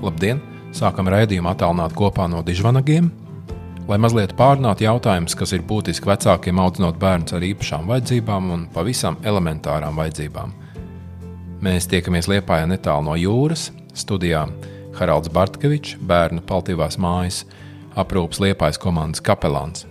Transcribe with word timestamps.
Labdien! 0.00 0.38
Sākam 0.72 1.10
raidījumu 1.12 1.50
attālināt 1.50 1.92
kopā 1.92 2.24
no 2.30 2.38
dižvanagiem, 2.46 3.10
lai 3.84 3.98
mazliet 4.00 4.32
pārunātu 4.38 4.86
jautājumus, 4.86 5.34
kas 5.36 5.52
ir 5.52 5.64
būtiski 5.66 6.08
vecākiem 6.08 6.62
audzinot 6.62 6.96
bērnus 7.02 7.34
ar 7.36 7.44
īpašām 7.44 7.90
vajadzībām 7.90 8.48
un 8.54 8.62
pavisam 8.72 9.18
elementārām 9.28 10.00
vajadzībām. 10.00 10.56
Mēs 11.60 11.90
tiekamies 11.92 12.30
Liepājā 12.32 12.70
netālu 12.70 13.10
no 13.10 13.18
jūras, 13.20 13.68
studijā 13.92 14.46
Haralds 14.96 15.28
Bartkevičs, 15.36 15.98
bērnu 16.00 16.46
paltīvās 16.48 16.96
mājas, 16.96 17.44
aprūpas 17.92 18.40
Liepājas 18.40 18.80
komandas 18.80 19.20
kapelāns. 19.20 19.84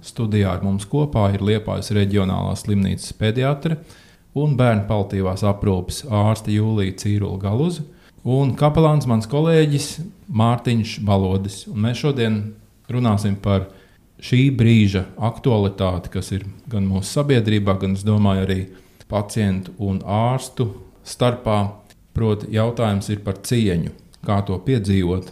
Studijā 0.00 0.56
ar 0.56 0.64
mums 0.64 0.88
kopā 0.88 1.28
ir 1.34 1.44
Liepājas 1.44 1.92
reģionālās 1.92 2.64
slimnīcas 2.64 3.12
pediatre 3.20 3.82
un 4.38 4.54
bērnu 4.58 4.86
palīdzības 4.88 5.44
aprūpes 5.50 6.04
ārste 6.06 6.54
Jūlija 6.54 6.98
Cīrula 7.02 7.40
Galuza 7.42 7.84
un 8.24 8.54
kapelāns 8.58 9.08
mans 9.10 9.28
kolēģis 9.30 9.88
Mārtiņš 10.28 10.98
Balodis. 11.06 11.64
Un 11.70 11.86
mēs 11.86 12.02
šodien 12.02 12.40
runāsim 12.90 13.36
par 13.40 13.68
šī 14.20 14.50
brīža 14.56 15.06
aktualitāti, 15.16 16.12
kas 16.12 16.30
ir 16.36 16.44
gan 16.70 16.86
mūsu 16.88 17.08
sabiedrībā, 17.16 17.78
gan, 17.80 17.96
es 17.96 18.04
domāju, 18.06 18.44
arī 18.44 18.60
pacientu 19.10 19.74
un 19.78 20.02
ārstu 20.04 20.70
starpā. 21.04 21.76
Proti, 22.10 22.48
jautājums 22.52 23.06
ir 23.12 23.20
par 23.22 23.36
cieņu, 23.46 23.92
kā 24.26 24.40
to 24.44 24.56
piedzīvot. 24.66 25.28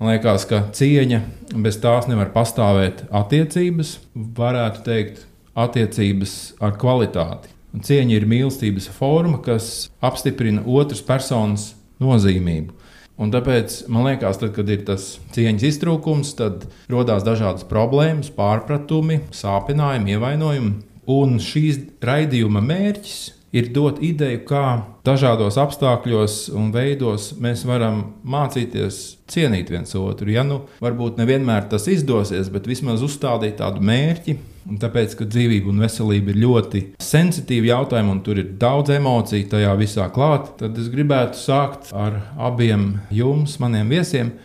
Man 0.00 0.14
liekas, 0.14 0.46
ka 0.48 0.64
cieņa 0.74 1.20
bez 1.62 1.76
tās 1.78 2.08
nevar 2.10 2.32
pastāvēt 2.34 3.04
attiecības, 3.14 3.98
varētu 4.38 4.82
teikt, 4.86 5.26
attiecības 5.54 6.32
ar 6.64 6.72
kvalitāti. 6.80 7.52
Un 7.72 7.84
cieņa 7.84 8.16
ir 8.18 8.28
mīlestības 8.28 8.90
forma, 8.92 9.38
kas 9.44 9.88
apstiprina 10.04 10.64
otras 10.68 11.00
personas 11.04 11.70
nozīmību. 12.02 12.74
Un 13.22 13.30
tāpēc 13.32 13.82
man 13.92 14.06
liekas, 14.08 14.40
tad, 14.40 14.54
kad 14.56 14.70
ir 14.72 14.86
tas 14.88 15.16
cieņas 15.34 15.66
iztrūkums, 15.68 16.32
tad 16.38 16.66
rodas 16.90 17.24
dažādas 17.26 17.66
problēmas, 17.68 18.32
pārpratumi, 18.34 19.20
sāpinājumi, 19.36 20.16
ievainojumi. 20.16 20.72
Un 21.12 21.38
šīs 21.42 21.80
raidījuma 22.02 22.62
mērķis 22.64 23.20
ir 23.52 23.68
dot 23.74 24.00
ideju, 24.02 24.42
kā 24.48 24.64
dažādos 25.04 25.58
apstākļos 25.60 26.36
un 26.56 26.70
veidos 26.74 27.32
mēs 27.42 27.66
varam 27.68 28.04
mācīties 28.24 29.02
cienīt 29.30 29.70
viens 29.72 29.92
otru. 29.98 30.32
Ja 30.32 30.44
nu 30.46 30.62
varbūt 30.82 31.20
nevienmēr 31.20 31.68
tas 31.72 31.88
izdosies, 31.92 32.48
bet 32.52 32.68
vismaz 32.70 33.04
uzstādīt 33.04 33.58
tādu 33.60 33.84
mērķi. 33.84 34.38
Un 34.70 34.78
tāpēc, 34.78 35.16
ka 35.18 35.26
dzīvība 35.26 35.72
un 35.72 35.82
veselība 35.82 36.30
ir 36.30 36.40
ļoti 36.44 36.82
sensitīvi 37.02 37.72
jautājumi, 37.72 38.12
un 38.14 38.20
tur 38.22 38.38
ir 38.38 38.52
daudz 38.60 38.92
emociju 38.94 39.48
tajā 39.50 39.72
visā 39.80 40.06
klāt, 40.14 40.52
tad 40.60 40.78
es 40.78 40.90
gribētu 40.92 41.40
sākt 41.40 41.90
ar 41.90 42.20
abiem 42.38 43.00
jums, 43.10 43.58
maniem 43.62 43.90
viesiem. 43.90 44.36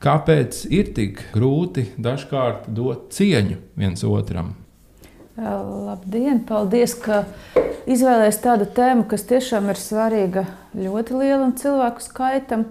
Kāpēc 0.00 0.64
ir 0.72 0.90
tik 0.96 1.20
grūti 1.34 1.90
dažkārt 2.00 2.70
dot 2.74 3.10
cieņu 3.14 3.60
viens 3.78 4.02
otram? 4.08 4.54
Labdien! 5.40 6.42
Paldies, 6.48 6.96
ka 6.98 7.22
izvēlējies 7.88 8.40
tādu 8.42 8.66
tēmu, 8.76 9.06
kas 9.08 9.22
tiešām 9.28 9.70
ir 9.70 9.78
svarīga 9.80 10.44
ļoti 10.76 11.20
lielam 11.20 11.54
cilvēku 11.56 12.04
skaitam. 12.04 12.66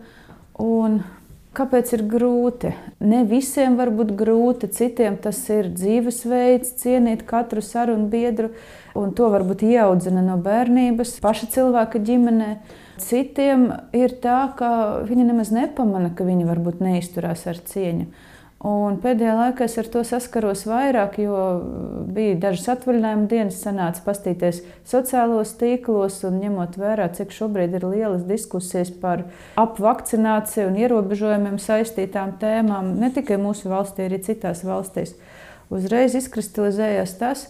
Un 0.59 0.99
kāpēc 1.57 1.93
ir 1.97 2.03
grūti? 2.09 2.71
Ne 3.01 3.23
visiem 3.27 3.77
var 3.79 3.91
būt 3.95 4.13
grūti, 4.19 4.69
citiem 4.73 5.17
tas 5.21 5.41
ir 5.53 5.71
dzīvesveids, 5.73 6.75
cienīt 6.81 7.25
katru 7.29 7.63
sarunu 7.65 8.09
biedru, 8.11 8.51
un 8.97 9.13
to 9.17 9.29
varbūt 9.33 9.63
ieaudzina 9.67 10.23
no 10.25 10.37
bērnības, 10.43 11.17
paša 11.23 11.51
cilvēka 11.55 12.01
ģimenē. 12.05 12.51
Citiem 12.99 13.69
ir 13.95 14.17
tā, 14.23 14.41
ka 14.59 14.71
viņi 15.07 15.29
nemaz 15.29 15.53
nepamana, 15.55 16.11
ka 16.15 16.27
viņi 16.27 16.49
varbūt 16.49 16.83
neizturās 16.83 17.45
ar 17.47 17.61
cieņu. 17.71 18.09
Un 18.59 18.97
pēdējā 18.99 19.33
laikā 19.37 19.63
es 19.69 19.77
ar 19.79 19.87
to 19.87 20.01
saskaros 20.03 20.65
vairāk, 20.67 21.13
jo 21.23 21.35
bija 22.11 22.35
dažas 22.43 22.65
atvaļinājuma 22.73 23.29
dienas, 23.31 23.61
sanāca 23.63 24.03
pastīties 24.03 24.59
sociālos 24.83 25.53
tīklos 25.61 26.17
un 26.27 26.41
ņemot 26.41 26.75
vērā, 26.81 27.05
cik 27.15 27.31
šobrīd 27.31 27.77
ir 27.79 27.87
lielas 27.87 28.27
diskusijas 28.27 28.91
par 28.91 29.23
apvakcināciju 29.63 30.67
un 30.73 30.75
ierobežojumiem 30.83 31.55
saistītām 31.63 32.35
tēmām, 32.43 32.97
ne 32.99 33.13
tikai 33.15 33.39
mūsu 33.39 33.71
valstī, 33.71 34.09
arī 34.09 34.19
citās 34.27 34.65
valstīs. 34.67 35.15
Uzreiz 35.71 36.19
izkristalizējās 36.19 37.15
tas, 37.15 37.47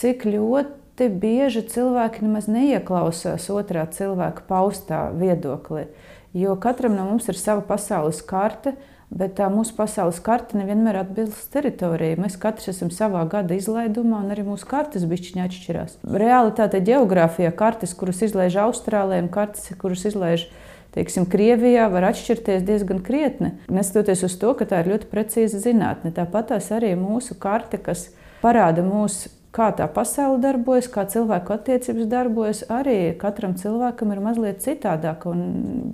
cik 0.00 0.24
ļoti 0.32 1.12
bieži 1.12 1.66
cilvēki 1.68 2.24
nemaz 2.24 2.48
neieklausās 2.48 3.50
otrā 3.52 3.84
cilvēka 3.92 4.48
paustā 4.48 5.10
viedoklī, 5.12 5.90
jo 6.32 6.56
katram 6.56 6.96
no 6.96 7.04
mums 7.12 7.28
ir 7.28 7.36
sava 7.36 7.60
pasaules 7.68 8.24
karte 8.24 8.78
Bet 9.08 9.38
tā 9.38 9.46
mūsu 9.48 9.72
pasaules 9.72 10.18
karte 10.20 10.58
nevienmēr 10.58 11.00
atbilst 11.00 11.48
teritorijai. 11.54 12.18
Mēs 12.20 12.36
katrs 12.40 12.68
esam 12.74 12.90
savā 12.92 13.22
gada 13.30 13.56
izlaidumā, 13.56 14.20
un 14.20 14.34
arī 14.34 14.44
mūsu 14.44 14.68
kartes 14.68 15.06
bišķiņā 15.08 15.46
atšķirās. 15.48 15.96
Realitāte 16.04 16.82
geogrāfijā 16.84 17.54
kartes, 17.56 17.96
kuras 17.96 18.20
izlaiž 18.26 18.58
Austrālijā, 18.66 19.24
un 19.24 19.30
kartes, 19.32 19.70
kuras 19.80 20.04
izlaiž 20.10 20.44
teiksim, 20.92 21.24
Krievijā, 21.30 21.88
var 21.92 22.10
atšķirties 22.10 22.68
diezgan 22.68 23.00
krietni. 23.04 23.54
Neskatoties 23.72 24.26
uz 24.28 24.36
to, 24.40 24.52
ka 24.58 24.68
tā 24.68 24.84
ir 24.84 24.92
ļoti 24.92 25.08
precīza 25.08 25.62
zinātne. 25.64 26.12
Tāpat 26.12 26.52
tās 26.52 26.68
arī 26.76 26.92
mūsu 27.00 27.38
karte, 27.40 27.80
kas 27.80 28.10
parāda 28.44 28.84
mūsu 28.84 29.32
kā 29.54 29.70
tā 29.74 29.88
pasaule 29.90 30.38
darbojas, 30.42 30.88
kā 30.92 31.04
cilvēku 31.08 31.54
attiecības 31.56 32.08
darbojas, 32.10 32.62
arī 32.70 33.14
katram 33.18 33.56
cilvēkam 33.58 34.12
ir 34.14 34.22
mazliet 34.22 34.62
citādāka. 34.64 35.32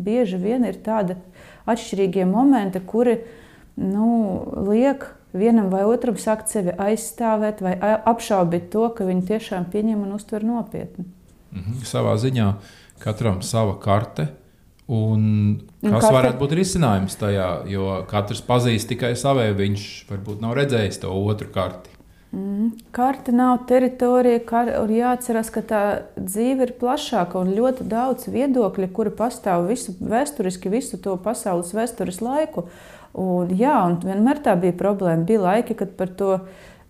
Bieži 0.04 0.40
vien 0.40 0.66
ir 0.68 0.80
tāda 0.84 1.16
atšķirīgie 1.70 2.26
momenti, 2.28 2.82
kuri 2.84 3.18
nu, 3.80 4.08
liek 4.68 5.06
vienam 5.34 5.70
vai 5.72 5.82
otram 5.88 6.18
sākt 6.20 6.52
sevi 6.52 6.74
aizstāvēt 6.78 7.62
vai 7.64 7.74
apšaubīt 7.82 8.70
to, 8.72 8.86
ka 8.94 9.06
viņi 9.08 9.26
tiešām 9.32 9.68
pieņem 9.72 10.06
un 10.06 10.14
uztver 10.18 10.46
nopietni. 10.46 11.06
Mhm. 11.54 11.84
Savā 11.86 12.16
ziņā 12.20 12.54
katram 13.02 13.42
sava 13.42 13.76
karte. 13.82 14.28
Un 14.84 15.62
kas 15.80 16.02
karte... 16.04 16.12
varētu 16.12 16.40
būt 16.42 16.54
risinājums 16.58 17.16
tajā? 17.16 17.48
Jo 17.72 18.02
katrs 18.10 18.42
pazīst 18.44 18.90
tikai 18.90 19.14
savēju, 19.16 19.56
viņš 19.62 19.84
varbūt 20.10 20.44
nav 20.44 20.58
redzējis 20.58 21.00
to 21.06 21.12
otru 21.14 21.48
karti. 21.54 21.93
Mm. 22.34 22.70
Karte 22.90 23.32
nav 23.32 23.60
teritorija, 23.68 24.40
kar, 24.48 24.70
un 24.80 24.90
jāatcerās, 24.90 25.52
ka 25.54 25.62
tā 25.62 25.82
dzīve 26.18 26.66
ir 26.66 26.72
plašāka 26.80 27.38
un 27.38 27.52
ļoti 27.54 27.86
daudz 27.86 28.26
viedokļu, 28.32 28.88
kuri 28.96 29.12
pastāv 29.14 29.68
visu 29.68 29.94
vēsturiski, 30.00 30.72
visu 30.72 30.98
to 31.02 31.14
pasaules 31.22 31.70
vēstures 31.76 32.18
laiku. 32.24 32.66
Un, 33.14 33.52
jā, 33.54 33.76
un 33.86 34.00
vienmēr 34.02 34.40
tā 34.42 34.56
bija 34.58 34.74
problēma. 34.74 35.22
Bija 35.28 35.44
laiki, 35.44 35.76
kad 35.78 35.92
par 35.98 36.10
to 36.18 36.30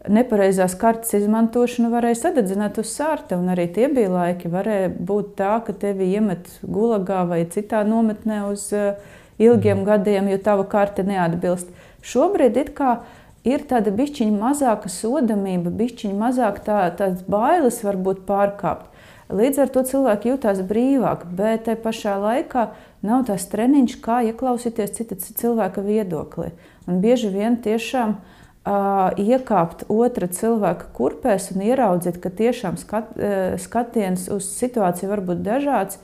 nepareizās 0.09 0.77
kartes 0.81 1.13
izmantošanu 1.19 1.91
varēja 1.93 2.23
sadedzināt 2.23 2.81
uz 2.81 2.95
sārta, 2.95 3.37
un 3.37 3.53
arī 3.53 3.67
tie 3.75 3.91
bija 3.93 4.13
laiki. 4.15 4.53
Varēja 4.53 4.95
būt 4.97 5.35
tā, 5.43 5.59
ka 5.67 5.77
tevi 5.77 6.09
iemet 6.17 6.49
gulagā 6.63 7.27
vai 7.29 7.43
citā 7.53 7.83
nometnē 7.89 8.47
uz 8.49 8.71
uh, 8.73 8.97
ilgiem 9.37 9.83
mm. 9.83 9.91
gadiem, 9.91 10.33
jo 10.33 10.41
tava 10.41 10.65
karte 10.73 11.05
neatbilst. 11.05 11.69
Šobrīd 12.05 12.57
it 12.61 12.73
kā 12.77 12.95
ir 12.97 13.21
tāda 13.69 13.93
bišķiņa 13.93 14.39
mazāka 14.41 14.89
sodamība, 14.89 15.69
bišķiņa 15.69 16.17
mazāk 16.17 16.63
tā, 16.65 16.79
tādas 16.97 17.27
bailes 17.29 17.83
varbūt 17.85 18.25
pārkāpt. 18.29 18.89
Līdz 19.35 19.61
ar 19.65 19.73
to 19.73 19.83
cilvēki 19.89 20.31
jūtas 20.33 20.61
brīvāk, 20.69 21.25
bet 21.37 21.65
te 21.69 21.75
pašā 21.81 22.17
laikā 22.21 22.69
nav 23.05 23.25
tās 23.29 23.47
treniņš, 23.53 23.99
kā 24.05 24.21
ieklausīties 24.31 24.97
cita 24.97 25.17
cilvēka 25.17 25.85
viedoklī. 25.85 26.53
Un 26.89 27.01
bieži 27.05 27.31
vien 27.33 27.57
tiešām 27.65 28.17
uh, 28.17 29.13
iekāpt 29.21 29.87
otra 29.93 30.29
cilvēka 30.29 30.89
kurpēs 30.97 31.51
un 31.55 31.65
ieraudzīt, 31.65 32.21
ka 32.21 32.33
tiešām 32.33 32.77
skat, 32.81 33.13
uh, 33.17 33.57
skatiens 33.61 34.29
uz 34.33 34.49
situāciju 34.57 35.13
var 35.13 35.25
būt 35.25 35.45
dažāds. 35.45 36.01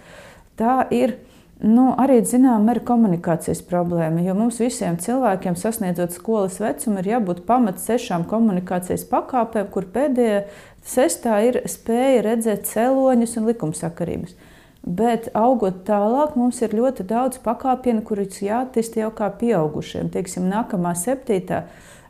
Tā 0.60 0.82
ir 0.92 1.16
Nu, 1.60 1.90
arī 2.00 2.22
zinām, 2.24 2.70
ir 2.72 2.78
komunikācijas 2.88 3.60
problēma. 3.68 4.22
Jo 4.24 4.32
mums 4.38 4.62
visiem 4.62 4.96
cilvēkiem, 4.96 5.58
sasniedzot 5.60 6.14
skolas 6.16 6.56
vecumu, 6.62 7.02
ir 7.02 7.10
jābūt 7.10 7.42
pamat 7.48 7.82
sešām 7.82 8.24
komunikācijas 8.30 9.04
pakāpēm, 9.10 9.68
kur 9.68 9.84
pēdējā 9.92 10.46
sestā 10.80 11.42
ir 11.44 11.60
spēja 11.68 12.24
redzēt 12.30 12.64
cēloņus 12.70 13.36
un 13.36 13.50
likumsakarības. 13.52 14.32
Bet 14.80 15.28
augot 15.36 15.82
tālāk, 15.84 16.32
mums 16.40 16.62
ir 16.64 16.72
ļoti 16.72 17.04
daudz 17.04 17.36
pakāpienu, 17.44 18.00
kurus 18.08 18.40
jāattīst 18.40 18.96
jau 18.96 19.10
kā 19.12 19.28
pieaugušiem. 19.28 20.08
Teiksim, 20.08 20.48
nākamā 20.48 20.94
septītā 20.96 21.66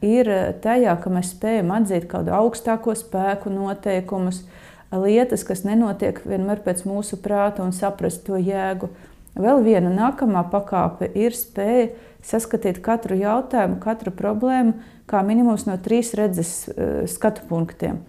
ir 0.06 0.30
tajā, 0.62 0.94
ka 1.02 1.10
mēs 1.10 1.34
spējam 1.34 1.74
atzīt 1.74 2.06
kādu 2.12 2.30
augstāko 2.38 2.94
spēku 2.94 3.50
noteikumus, 3.50 4.44
lietas, 4.94 5.42
kas 5.46 5.66
nenotiek 5.66 6.22
vienmēr 6.22 6.62
pēc 6.62 6.86
mūsu 6.86 7.18
prāta 7.18 7.66
un 7.66 7.74
saprast 7.74 8.22
to 8.30 8.38
jēgu. 8.38 8.94
Vēl 9.38 9.62
viena 9.64 9.90
nākamā 9.94 10.42
pakāpe 10.50 11.08
ir 11.14 11.36
spēja 11.36 11.90
saskatīt 12.26 12.80
katru 12.84 13.16
jautājumu, 13.20 13.78
katru 13.82 14.12
problēmu, 14.12 14.74
kā 15.10 15.22
minimums 15.26 15.66
no 15.68 15.76
trīs 15.80 16.12
redzes 16.18 16.54
uh, 16.68 17.02
skatu 17.10 17.46
punktiem. 17.48 18.02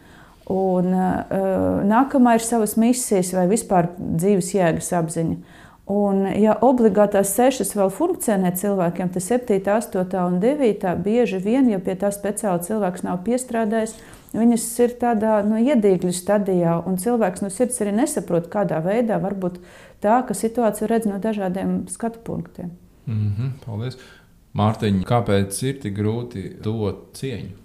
Un, 0.51 0.91
uh, 0.91 1.81
nākamā 1.87 2.35
ir 2.37 2.43
savas 2.43 2.75
misijas 2.81 3.31
vai 3.37 3.45
vispār 3.51 3.91
dzīves 3.97 4.51
jēgas 4.57 4.91
apziņa. 4.97 5.59
Un, 5.91 6.23
ja 6.39 6.53
obligātās 6.63 7.33
sešas 7.35 7.73
vēl 7.75 7.89
funkcionē 7.91 8.53
cilvēkiem, 8.55 9.09
tad 9.11 9.25
7, 9.25 9.57
8 9.65 10.19
un 10.21 10.37
9 10.43 10.93
bieži 11.03 11.41
vien, 11.41 11.67
ja 11.71 11.81
pie 11.83 11.97
tā 11.99 12.11
speciāli 12.13 12.63
cilvēks 12.67 13.03
nav 13.07 13.23
piestrādājis, 13.25 13.95
viņas 14.33 14.65
ir 14.85 14.95
tādā 15.01 15.39
no 15.43 15.55
nu, 15.55 15.61
iedīgļu 15.63 16.13
stadijā, 16.15 16.77
un 16.87 16.99
cilvēks 17.01 17.43
no 17.43 17.51
sirds 17.53 17.81
arī 17.83 17.95
nesaprot, 17.97 18.49
kādā 18.51 18.79
veidā 18.83 19.19
var 19.21 19.35
būt 19.35 19.59
tā, 20.03 20.21
ka 20.27 20.37
situāciju 20.37 20.89
redz 20.91 21.09
no 21.09 21.19
dažādiem 21.21 21.85
skatu 21.91 22.19
punktiem. 22.23 22.71
Mm 23.05 23.31
-hmm, 23.37 23.51
paldies! 23.65 23.97
Mārtiņ, 24.53 25.03
kāpēc 25.07 25.63
ir 25.63 25.79
tik 25.79 25.95
grūti 25.95 26.61
dot 26.63 27.13
cieņu? 27.15 27.61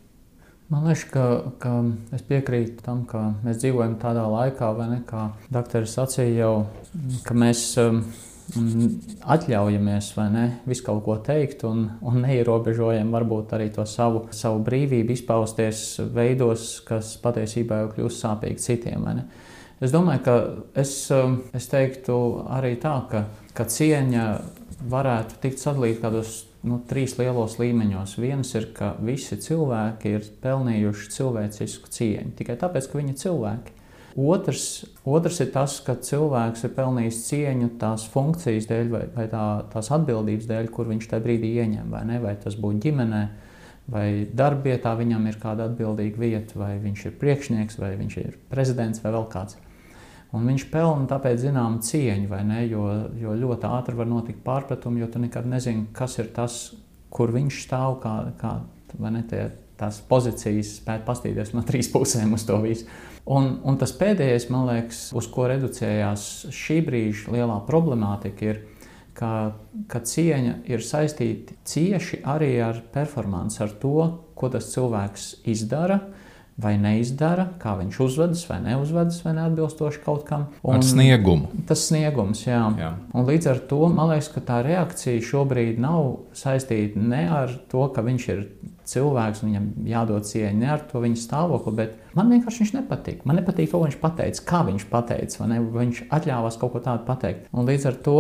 Man 0.70 0.84
liekas, 0.84 1.04
ka, 1.10 1.24
ka 1.58 1.72
es 2.14 2.22
piekrītu 2.22 2.82
tam, 2.82 3.04
ka 3.06 3.34
mēs 3.44 3.58
dzīvojam 3.62 3.98
tādā 4.02 4.24
laikā, 4.26 4.72
vai 4.76 4.88
ne, 4.88 5.00
kā 5.06 5.28
doktoris 5.54 5.94
sacīja 5.94 6.38
jau, 6.40 6.66
ka 7.26 7.34
mēs 7.34 7.76
um, 8.56 8.86
atļaujamies 9.36 10.12
ne, 10.32 10.46
visu 10.68 10.86
kaut 10.86 11.02
ko 11.06 11.16
teikt 11.24 11.64
un, 11.68 11.86
un 12.00 12.20
neierobežojam 12.24 13.10
varbūt 13.14 13.56
arī 13.56 13.68
to 13.74 13.86
savu, 13.88 14.26
savu 14.30 14.62
brīvību 14.66 15.16
izpausties 15.16 15.84
veidos, 16.14 16.80
kas 16.86 17.16
patiesībā 17.22 17.82
jau 17.82 17.92
kļūst 17.96 18.24
sāpīgi 18.26 18.62
citiem. 18.62 19.08
Es 19.82 19.92
domāju, 19.92 20.22
ka 20.24 20.36
es, 20.80 20.94
um, 21.12 21.40
es 21.56 21.68
teiktu 21.68 22.18
arī 22.48 22.76
tā, 22.80 22.96
ka, 23.10 23.26
ka 23.56 23.66
cieņa 23.68 24.26
varētu 24.88 25.40
tikt 25.42 25.60
sadalīta 25.60 26.06
kādos 26.06 26.42
nu, 26.66 26.80
trīs 26.88 27.16
lielos 27.20 27.58
līmeņos. 27.60 28.16
Viens 28.20 28.52
ir, 28.58 28.70
ka 28.76 28.94
visi 29.04 29.38
cilvēki 29.40 30.16
ir 30.18 30.28
pelnījuši 30.42 31.10
cilvēcisku 31.16 31.92
cieņu 31.92 32.36
tikai 32.38 32.58
tāpēc, 32.60 32.90
ka 32.90 33.00
viņi 33.00 33.14
ir 33.14 33.20
cilvēki. 33.22 33.75
Otrs, 34.16 34.86
otrs 35.04 35.42
ir 35.44 35.50
tas, 35.52 35.74
ka 35.84 35.92
cilvēks 36.00 36.64
ir 36.64 36.70
pelnījis 36.72 37.18
cieņu 37.26 37.74
tās 37.80 38.06
funkcijas 38.08 38.64
dēļ 38.70 38.86
vai, 38.88 39.02
vai 39.12 39.26
tā, 39.28 39.42
tās 39.74 39.90
atbildības 39.92 40.46
dēļ, 40.48 40.70
kur 40.72 40.88
viņš 40.88 41.10
tajā 41.10 41.24
brīdī 41.26 41.50
ieņem. 41.60 41.90
Vai, 41.92 42.00
ne? 42.08 42.16
vai 42.22 42.32
tas 42.40 42.56
būtu 42.56 42.80
ģimenē, 42.86 43.20
vai 43.92 44.06
darbvietā 44.32 44.94
viņam 44.96 45.26
ir 45.28 45.36
kāda 45.42 45.66
atbildīga 45.68 46.22
vieta, 46.22 46.56
vai 46.56 46.72
viņš 46.80 47.04
ir 47.10 47.18
priekšnieks, 47.20 47.76
vai 47.82 47.92
viņš 48.00 48.16
ir 48.22 48.38
prezidents 48.48 49.04
vai 49.04 49.12
vēl 49.18 49.28
kāds. 49.34 49.58
Un 50.34 50.48
viņš 50.48 50.64
pelna 50.72 51.04
tāpēc 51.10 51.44
zināmu 51.44 51.82
cieņu, 51.84 52.30
vai 52.30 52.40
ne? 52.48 52.62
Jo, 52.70 52.86
jo 53.20 53.36
ļoti 53.36 53.68
ātri 53.68 53.96
var 54.00 54.08
notikt 54.10 54.40
pārpratumi, 54.46 55.04
jo 55.04 55.10
tu 55.12 55.20
nekad 55.22 55.46
nezini, 55.48 55.90
kas 55.96 56.16
ir 56.22 56.32
tas, 56.34 56.56
kur 57.12 57.30
viņš 57.36 57.60
stāv, 57.68 58.00
kā, 58.02 58.14
kā 58.40 58.56
ne, 59.12 59.22
tie, 59.28 59.44
tās 59.76 60.00
pozīcijas, 60.08 60.78
spēt 60.80 61.04
pastīties 61.06 61.52
no 61.52 61.62
trīs 61.68 61.92
pusēm 61.92 62.32
uz 62.36 62.48
to 62.48 62.58
visu. 62.64 62.88
Un, 63.26 63.56
un 63.66 63.78
tas 63.78 63.90
pēdējais, 63.98 64.48
man 64.54 64.68
liekas, 64.68 65.08
uz 65.18 65.26
ko 65.34 65.48
reducējās 65.50 66.46
šī 66.54 66.78
brīža 66.86 67.32
lielā 67.34 67.56
problemātika, 67.66 68.52
ir, 68.52 68.60
ka, 69.18 69.30
ka 69.90 70.02
cieņa 70.06 70.60
ir 70.70 70.84
saistīta 70.86 71.56
cieši 71.66 72.22
arī 72.22 72.52
ar 72.62 72.78
performanci, 72.94 73.58
ar 73.66 73.74
to, 73.82 73.96
ko 74.38 74.52
tas 74.52 74.70
cilvēks 74.70 75.32
izdara 75.48 76.04
vai 76.56 76.76
neizdara, 76.80 77.50
kā 77.60 77.74
viņš 77.76 77.98
uzvedas 78.00 78.44
vai 78.48 78.60
neuzvedas, 78.64 79.18
vai 79.26 79.34
neatbilstoši 79.36 80.00
kaut 80.04 80.22
kam. 80.28 80.46
Un, 80.62 80.78
ar 80.78 80.86
sniegumu. 80.86 81.50
Tas 81.68 81.82
sniegums, 81.90 82.46
jā. 82.46 82.62
jā. 82.80 82.94
Un 83.12 83.26
līdz 83.28 83.50
ar 83.52 83.60
to 83.68 83.90
man 83.92 84.14
liekas, 84.14 84.30
ka 84.32 84.44
tā 84.46 84.62
reakcija 84.64 85.24
šobrīd 85.24 85.82
nav 85.82 86.30
saistīta 86.36 87.02
ne 87.02 87.26
ar 87.42 87.52
to, 87.72 87.84
ka 87.92 88.06
viņš 88.06 88.28
ir 88.32 88.46
cilvēks, 88.86 89.42
viņam 89.46 89.66
jādod 89.90 90.28
cieņa, 90.28 90.54
ne 90.60 90.70
ar 90.76 90.84
to 90.90 91.02
viņa 91.02 91.18
stāvokli, 91.22 91.74
bet 91.80 92.14
man 92.18 92.30
vienkārši 92.34 92.62
viņš 92.62 92.72
nepatīk. 92.76 93.24
Man 93.26 93.40
nepatīk, 93.40 93.72
ko 93.72 93.82
viņš 93.82 93.98
pateica, 94.02 94.46
kā 94.46 94.62
viņš 94.68 94.86
pateica, 94.92 95.42
vai, 95.42 95.50
ne, 95.52 95.60
viņš 95.80 96.06
atļāvās 96.18 96.60
kaut 96.60 96.76
ko 96.76 96.84
tādu 96.84 97.06
pateikt. 97.08 97.50
Un 97.52 97.68
līdz 97.68 97.90
ar 97.90 98.00
to 98.06 98.18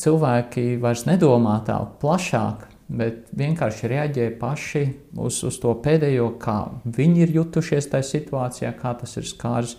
cilvēki 0.00 0.68
vairs 0.82 1.06
nedomā 1.08 1.58
tā 1.66 1.80
plašāk 2.02 2.68
bet 2.88 3.30
vienkārši 3.36 3.88
reaģē 3.90 4.28
paši 4.40 4.84
uz, 5.16 5.40
uz 5.46 5.58
to 5.60 5.72
pēdējo, 5.84 6.34
kā 6.40 6.58
viņi 6.84 7.24
ir 7.24 7.36
jutušies 7.38 7.88
tajā 7.92 8.08
situācijā, 8.10 8.72
kā 8.80 8.94
tas 9.00 9.16
ir 9.20 9.28
skārs 9.28 9.76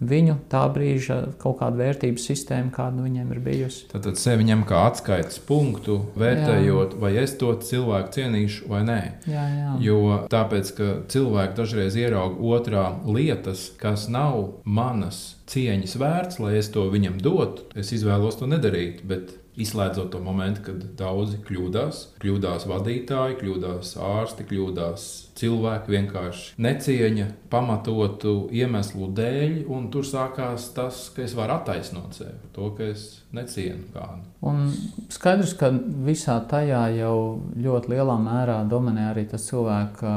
viņu 0.00 0.36
tā 0.50 0.64
brīža 0.72 1.18
kaut 1.40 1.58
kāda 1.62 1.80
vērtības 1.82 2.26
sistēma, 2.30 2.72
kāda 2.74 3.04
viņiem 3.04 3.32
ir 3.34 3.40
bijusi. 3.44 3.86
Tad, 3.92 4.04
tad 4.06 4.20
sevi 4.20 4.46
ņem 4.48 4.64
kā 4.68 4.84
atskaites 4.90 5.40
punktu, 5.48 6.00
vērtējot, 6.18 6.94
jā. 6.96 7.02
vai 7.02 7.12
es 7.22 7.34
to 7.40 7.54
cilvēku 7.70 8.14
cienīšu 8.18 8.70
vai 8.70 8.84
nē. 8.88 9.00
Jā, 9.30 9.46
jā. 9.56 9.74
Jo 9.84 9.98
tāpēc, 10.32 10.72
ka 10.78 10.92
cilvēki 11.10 11.58
dažreiz 11.58 11.98
ieraug 11.98 12.38
otrā 12.52 12.86
lietas, 13.06 13.68
kas 13.80 14.08
nav 14.12 14.62
manas 14.64 15.38
cieņas 15.48 15.98
vērts, 16.00 16.40
lai 16.44 16.56
es 16.60 16.70
to 16.74 16.86
viņam 16.92 17.20
dotu, 17.24 17.68
es 17.78 17.92
izvēlos 17.96 18.40
to 18.40 18.50
nedarīt. 18.50 19.04
Bet 19.08 19.36
Izslēdzot 19.58 20.12
to 20.14 20.20
momentu, 20.22 20.62
kad 20.68 20.82
daudzi 20.94 21.40
kļūdās, 21.42 22.02
kļūdās 22.22 22.66
vadītāji, 22.70 23.40
kļūdās 23.40 23.96
ārsti, 24.06 24.46
kļūdās 24.46 25.06
cilvēki 25.38 25.94
vienkārši 25.94 26.56
necieņa 26.64 27.28
pamatotu 27.52 28.34
iemeslu 28.54 29.10
dēļ, 29.16 29.60
un 29.72 29.88
tur 29.92 30.06
sākās 30.06 30.70
tas, 30.76 31.06
ka 31.14 31.24
es 31.24 31.36
varu 31.38 31.56
attaisnot 31.58 32.18
sevi, 32.18 32.50
to, 32.54 32.72
ka 32.76 32.90
es 32.92 33.06
necienu 33.34 33.88
kādu. 33.94 34.26
Un 34.48 34.68
skaidrs, 35.12 35.54
ka 35.58 35.70
visā 36.06 36.38
tajā 36.50 36.84
jau 36.98 37.18
ļoti 37.58 37.94
lielā 37.94 38.18
mērā 38.22 38.60
dominē 38.70 39.10
arī 39.12 39.26
tas 39.30 39.46
cilvēka 39.50 40.14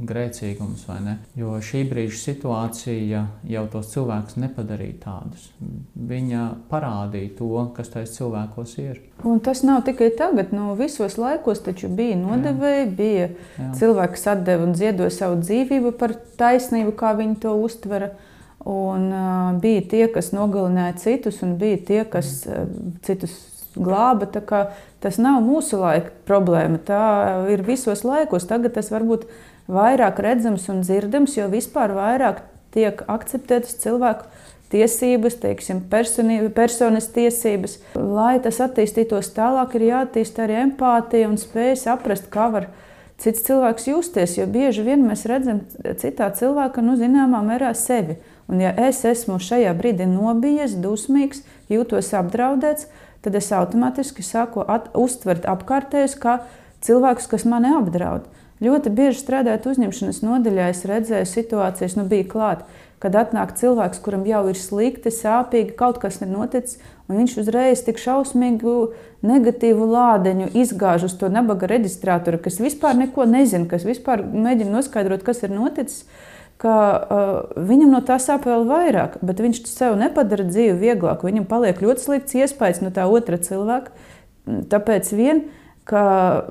grēcīgums, 0.00 0.86
vai 0.88 0.98
ne? 1.04 1.16
Jo 1.36 1.58
šī 1.64 1.82
brīža 1.90 2.18
situācija 2.20 3.24
jau 3.52 3.64
tos 3.72 3.90
cilvēkus 3.92 4.38
nepadarīja 4.40 5.00
tādus. 5.04 5.50
Viņa 5.94 6.46
parādīja 6.70 7.34
to, 7.40 7.50
kas 7.76 7.92
tajos 7.92 8.16
cilvēkos 8.16 8.76
ir. 8.80 9.02
Un 9.26 9.40
tas 9.44 9.60
nav 9.66 9.82
tikai 9.84 10.08
tagad, 10.16 10.54
no 10.56 10.70
nu, 10.70 10.76
visos 10.78 11.18
laikos 11.20 11.60
bija 11.88 12.16
nodevēji, 12.16 12.86
bija 12.96 13.28
Jā. 13.28 13.68
cilvēki, 13.76 14.16
kas 14.16 14.26
atdeva 14.32 14.64
un 14.64 14.74
ziedoja 14.74 15.10
savu 15.10 15.40
dzīvību 15.42 15.92
par 16.00 16.14
taisnību, 16.40 16.94
kā 16.96 17.12
viņi 17.18 17.36
to 17.42 17.54
uztvera. 17.60 18.12
Un 18.60 19.06
uh, 19.08 19.60
bija 19.60 19.82
tie, 19.88 20.06
kas 20.12 20.34
nogalināja 20.36 20.98
citus, 21.00 21.40
un 21.42 21.56
bija 21.60 21.78
tie, 21.80 22.00
kas 22.04 22.42
uh, 22.44 22.66
citus 23.04 23.32
glāba. 23.76 24.28
Tas 25.00 25.16
nav 25.16 25.40
mūsu 25.44 25.80
laika 25.80 26.12
problēma. 26.28 26.80
Tā 26.84 27.04
ir 27.52 27.64
visos 27.64 28.04
laikos. 28.04 28.44
Tagad 28.48 28.76
tas 28.76 28.92
varbūt 28.92 29.24
ir 29.24 29.48
vairāk 29.70 30.20
redzams 30.22 30.68
un 30.72 30.82
dzirdams, 30.84 31.36
jo 31.38 31.48
vispār 31.50 31.94
vairāk 31.94 32.42
tiek 32.74 33.02
akceptētas 33.10 33.78
cilvēku 33.82 34.26
tiesības, 34.70 35.38
teiksim, 35.42 35.82
personas 35.90 37.08
tiesības. 37.14 37.78
Lai 37.98 38.38
tas 38.42 38.60
attīstītos 38.62 39.32
tālāk, 39.36 39.74
ir 39.76 39.88
jāattīst 39.90 40.38
arī 40.42 40.60
empātija 40.64 41.30
un 41.30 41.38
spēja 41.40 41.76
saprast, 41.84 42.30
kā 42.32 42.48
var 42.54 42.70
cits 43.20 43.44
cilvēks 43.46 43.90
justies. 43.90 44.38
Jo 44.38 44.46
bieži 44.50 44.86
vien 44.86 45.04
mēs 45.06 45.26
redzam 45.28 45.64
citā 46.00 46.30
cilvēka, 46.36 46.84
nu, 46.84 46.96
zināmā 47.00 47.42
mērā 47.46 47.74
sevi. 47.76 48.18
Un 48.50 48.62
ja 48.62 48.72
es 48.88 49.04
esmu 49.06 49.38
šajā 49.42 49.74
brīdī 49.78 50.08
nobijies, 50.10 50.74
dusmīgs, 50.82 51.44
jūtos 51.70 52.10
apdraudēts, 52.18 52.88
tad 53.22 53.36
es 53.38 53.50
automātiski 53.54 54.24
sāku 54.26 54.64
uztvert 54.98 55.46
apkārtējus 55.50 56.16
kā 56.18 56.40
cilvēkus, 56.82 57.28
kas 57.30 57.46
mani 57.46 57.70
apdraud. 57.76 58.26
Ļoti 58.60 58.92
bieži 58.92 59.22
strādājot 59.22 59.70
uzņemšanas 59.70 60.20
nodaļā, 60.20 60.68
es 60.74 60.84
redzēju 60.88 61.28
situācijas, 61.28 61.94
nu 61.96 62.04
bija 62.08 62.26
klāt, 62.28 62.64
kad 63.00 63.14
atnāk 63.16 63.54
cilvēks, 63.56 64.02
kuram 64.04 64.26
jau 64.28 64.42
ir 64.50 64.58
slikti, 64.60 65.08
sāpīgi, 65.14 65.72
kaut 65.78 65.96
kas 66.02 66.20
ir 66.20 66.28
noticis, 66.28 66.76
un 67.08 67.22
viņš 67.22 67.38
uzreiz 67.40 67.80
tik 67.86 68.00
šausmīgu 68.02 68.74
negatīvu 69.24 69.86
lādeņu 69.88 70.50
izgāž 70.60 71.06
uz 71.08 71.14
to 71.16 71.30
nabaga 71.32 71.70
reģistrātoru, 71.72 72.42
kas 72.44 72.60
vispār 72.60 72.98
neko 73.00 73.24
nezina, 73.28 73.64
kas 73.70 73.86
vispār 73.88 74.26
mēģina 74.28 74.76
noskaidrot, 74.76 75.24
kas 75.24 75.40
ir 75.46 75.56
noticis. 75.56 76.04
Ka, 76.60 76.72
uh, 76.76 77.62
viņam 77.64 77.94
no 77.94 78.02
tā 78.04 78.18
sāp 78.20 78.44
vēl 78.44 78.66
vairāk, 78.68 79.14
bet 79.24 79.38
viņš 79.40 79.62
sev 79.64 79.94
nepadara 79.96 80.44
dzīvi 80.44 80.74
vieglāku. 80.76 81.30
Viņam 81.30 81.46
paliek 81.48 81.80
ļoti 81.80 82.04
slikts 82.04 82.36
iespējas 82.36 82.82
no 82.84 82.90
tā 82.92 83.06
otra 83.08 83.38
cilvēka. 83.40 83.94
Tāpēc 84.68 85.08
vien 85.16 85.46
ka 85.90 86.02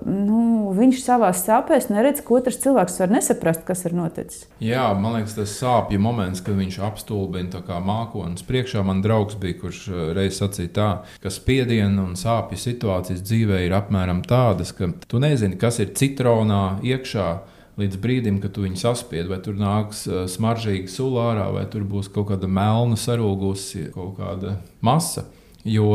nu, 0.04 0.72
viņš 0.76 1.02
savā 1.04 1.30
sāpēs 1.36 1.88
neredz, 1.94 2.22
ka 2.26 2.36
otrs 2.40 2.60
cilvēks 2.64 3.00
var 3.02 3.14
nesaprast, 3.14 3.64
kas 3.68 3.86
ir 3.88 3.96
noticis. 3.96 4.48
Jā, 4.64 4.90
man 5.00 5.16
liekas, 5.16 5.38
tas 5.38 5.56
sāpju 5.62 6.02
moments, 6.04 6.44
kad 6.44 6.58
viņš 6.60 6.80
apstulbina 6.90 7.64
kā 7.66 7.80
mākonis. 7.84 8.44
Priekšā 8.48 8.84
man 8.86 9.04
draugs 9.06 9.40
bija, 9.40 9.60
kurš 9.62 9.86
eh, 9.92 10.02
reiz 10.18 10.42
sacīja 10.42 10.74
tā, 10.76 10.90
ka 11.24 11.32
spiediena 11.34 12.04
un 12.04 12.18
sāpju 12.20 12.60
situācijas 12.60 13.24
dzīvē 13.24 13.64
ir 13.68 13.78
apmēram 13.78 14.22
tādas, 14.28 14.74
ka 14.76 14.92
tu 15.08 15.24
nezini, 15.24 15.60
kas 15.60 15.80
ir 15.84 15.96
citronā 15.96 16.80
iekšā. 16.86 17.32
Līdz 17.80 17.96
brīdim, 18.04 18.42
kad 18.44 18.52
tu 18.52 18.66
viņu 18.66 18.76
saspied, 18.82 19.30
vai 19.32 19.38
tur 19.40 19.56
nāks 19.56 20.02
uh, 20.10 20.26
smaržīga 20.28 20.92
sulārā, 20.92 21.46
vai 21.56 21.64
tur 21.72 21.86
būs 21.88 22.10
kaut 22.12 22.28
kāda 22.34 22.50
melna 22.52 23.00
sarūgusi, 23.00 23.86
kaut 23.94 24.18
kāda 24.18 24.58
masa. 24.84 25.30
Jo 25.64 25.94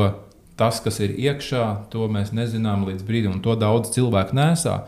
tas, 0.61 0.80
kas 0.84 1.00
ir 1.04 1.16
iekšā, 1.16 1.64
to 1.92 2.06
mēs 2.11 2.34
nezinām 2.37 2.87
līdz 2.88 3.06
brīdim, 3.06 3.37
un 3.38 3.42
to 3.44 3.56
daudz 3.58 3.94
cilvēku 3.96 4.37
nesā. 4.38 4.84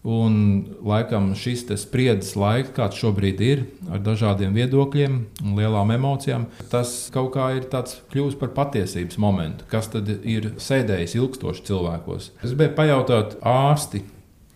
Un, 0.00 0.62
laikam, 0.80 1.34
šis 1.36 1.66
spriedzes 1.76 2.32
laiks, 2.40 2.70
kāds 2.72 2.96
šobrīd 3.02 3.40
ir, 3.44 3.66
ar 3.92 4.00
dažādiem 4.00 4.54
viedokļiem 4.56 5.18
un 5.44 5.58
lielām 5.58 5.92
emocijām, 5.92 6.46
tas 6.72 7.10
kaut 7.12 7.34
kā 7.34 7.50
ir 7.58 7.66
kļuvis 7.68 8.38
par 8.40 8.54
patiesības 8.56 9.20
momentu, 9.20 9.68
kas 9.68 9.90
tad 9.92 10.08
ir 10.08 10.54
sēdējis 10.56 11.18
ilgstoši 11.20 11.66
cilvēkos. 11.68 12.30
Es 12.40 12.54
gribēju 12.54 12.74
pajautāt, 12.80 13.36
ārsti 13.44 14.00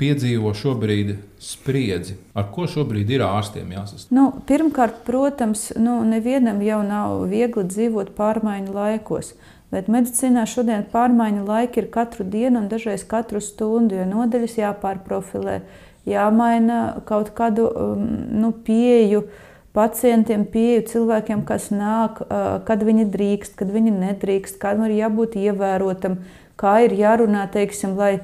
piedzīvo 0.00 0.50
šobrīd 0.56 1.14
spriedzi. 1.42 2.16
Ar 2.34 2.48
ko 2.54 2.66
šobrīd 2.70 3.12
ir 3.14 3.24
ārstiem 3.26 3.74
jāsastāv? 3.76 4.14
Nu, 4.16 4.26
pirmkārt, 4.48 5.02
protams, 5.06 5.68
nu, 5.78 6.00
nevienam 6.08 6.62
jau 6.64 6.80
nav 6.86 7.26
viegli 7.30 7.66
dzīvot 7.68 8.14
pārmaiņu 8.18 8.74
laikos. 8.74 9.34
Bet 9.72 9.88
medicīnā 9.90 10.44
šodien 10.46 10.84
pārmaiņu 10.92 11.46
laiki 11.48 11.82
ir 11.82 11.88
katru 11.94 12.26
dienu 12.28 12.60
un 12.60 12.68
dažreiz 12.70 13.02
katru 13.08 13.40
stundu, 13.42 13.96
jo 13.98 14.04
nodaļas 14.06 14.58
jāpārprofilē, 14.60 15.56
jāmaina 16.08 17.00
kaut 17.08 17.32
kādu 17.34 17.66
um, 17.70 18.04
nu, 18.42 18.52
pieeju 18.66 19.24
pacientiem, 19.74 20.44
pieeju 20.46 20.84
cilvēkiem, 20.92 21.42
kas 21.48 21.72
nāk, 21.74 22.20
uh, 22.22 22.60
kad 22.68 22.84
viņi 22.86 23.08
drīkst, 23.10 23.56
kad 23.58 23.72
viņi 23.74 23.96
nedrīkst, 23.96 24.60
kādam 24.62 24.86
ir 24.86 24.98
jābūt 25.00 25.34
ievērotam, 25.40 26.20
kā 26.60 26.76
ir 26.86 26.94
jārunā, 27.00 27.48
teiksim, 27.50 27.96
lai 27.98 28.20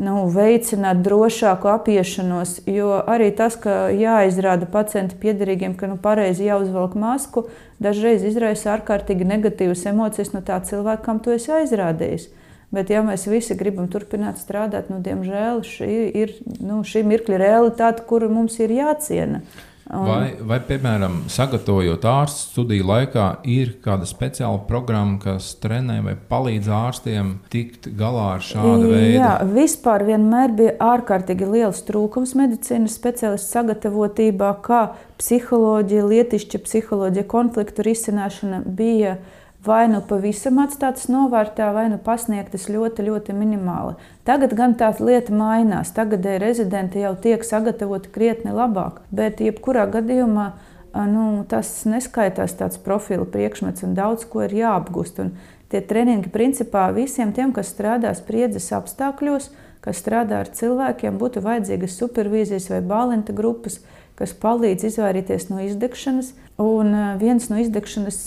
nu, 0.00 0.24
veicināt 0.32 1.02
drošāku 1.06 1.70
apiešanos. 1.70 2.58
Jo 2.66 2.96
arī 3.06 3.30
tas, 3.36 3.56
ka 3.60 3.88
jāizrāda 3.94 4.66
pacienta 4.70 5.18
piederīgiem, 5.20 5.76
ka 5.78 5.90
nu, 5.90 5.98
pareizi 6.00 6.48
jāuzvelk 6.48 6.96
masku, 6.98 7.46
dažreiz 7.82 8.24
izraisa 8.26 8.74
ārkārtīgi 8.74 9.28
negatīvas 9.28 9.84
emocijas 9.90 10.34
no 10.34 10.42
tā 10.46 10.58
cilvēka, 10.66 11.04
kam 11.06 11.22
tu 11.22 11.34
esi 11.34 11.52
aizrādījis. 11.54 12.30
Bet, 12.74 12.90
ja 12.90 13.04
mēs 13.06 13.28
visi 13.30 13.54
gribam 13.54 13.86
turpināt 13.86 14.40
strādāt, 14.42 14.88
nu, 14.90 14.98
diemžēl 15.04 15.62
šī 15.68 15.92
ir 16.18 16.32
nu, 16.58 16.80
šī 16.82 17.04
mirkļa 17.06 17.38
realitāte, 17.38 18.02
kuru 18.08 18.32
mums 18.32 18.58
ir 18.58 18.74
jāciena. 18.74 19.44
Un... 19.84 20.06
Vai, 20.08 20.30
vai, 20.40 20.56
piemēram, 20.64 21.18
sagatavojot 21.28 22.06
ārstu 22.08 22.54
studiju 22.54 22.86
laikā, 22.88 23.26
ir 23.52 23.74
kāda 23.84 24.08
speciāla 24.08 24.62
programma, 24.64 25.18
kas 25.20 25.50
trenē 25.60 25.98
vai 26.06 26.14
palīdz 26.30 26.70
ārstiem 26.72 27.34
tikt 27.52 27.90
galā 27.98 28.30
ar 28.38 28.46
šādu 28.46 28.88
veidu? 28.94 29.18
Jā, 29.18 29.34
vispār 29.44 30.06
vienmēr 30.08 30.56
bija 30.56 30.74
ārkārtīgi 30.88 31.50
liels 31.52 31.84
trūkums 31.84 32.32
medicīnas 32.40 32.96
speciālistu 32.96 33.58
sagatavotībā, 33.58 34.54
kā 34.64 34.82
psiholoģija, 35.20 36.08
lietišķa 36.14 36.64
psiholoģija, 36.64 37.28
konfliktu 37.36 37.84
risināšana 37.84 38.64
bija 38.64 39.18
vai 39.64 39.86
nu 39.88 40.00
pavisam 40.04 40.58
atstātas 40.62 41.06
novārtā, 41.12 41.70
vai 41.74 41.86
nu 41.92 41.98
pasniegtas 42.02 42.66
ļoti, 42.72 43.06
ļoti 43.08 43.36
minimāli. 43.36 43.96
Tagad 44.28 44.54
gan 44.56 44.76
tā 44.78 44.90
lieta 45.00 45.32
mainās. 45.34 45.92
Tagadēji 45.96 46.42
rezidenti 46.42 47.02
jau 47.04 47.14
tiek 47.16 47.44
sagatavoti 47.44 48.12
krietni 48.14 48.54
labāk, 48.54 49.00
bet 49.10 49.40
jebkurā 49.44 49.86
gadījumā 49.94 50.50
nu, 51.10 51.44
tas 51.50 51.70
neskaitās 51.88 52.54
tāds 52.58 52.78
profila 52.78 53.26
priekšmets 53.26 53.86
un 53.86 53.96
daudz 53.96 54.26
ko 54.30 54.44
ir 54.46 54.54
jāapgūst. 54.60 55.20
Un 55.24 55.34
tie 55.72 55.82
treniņi 55.82 56.30
principā 56.34 56.86
visiem 56.94 57.32
tiem, 57.34 57.54
kas 57.56 57.72
strādā 57.74 58.12
spriedzes 58.14 58.70
apstākļos, 58.76 59.50
kas 59.84 60.00
strādā 60.00 60.44
ar 60.44 60.52
cilvēkiem, 60.54 61.18
būtu 61.20 61.42
vajadzīgas 61.44 61.98
supervīzijas 62.00 62.70
vai 62.72 62.80
bālinta 62.84 63.34
grupas, 63.36 63.80
kas 64.18 64.34
palīdz 64.40 64.88
izvairīties 64.90 65.48
no 65.50 65.62
izdegšanas. 65.64 66.32
Un 66.62 66.92
viens 67.18 67.48
no 67.50 67.58
izdegšanas 67.58 68.18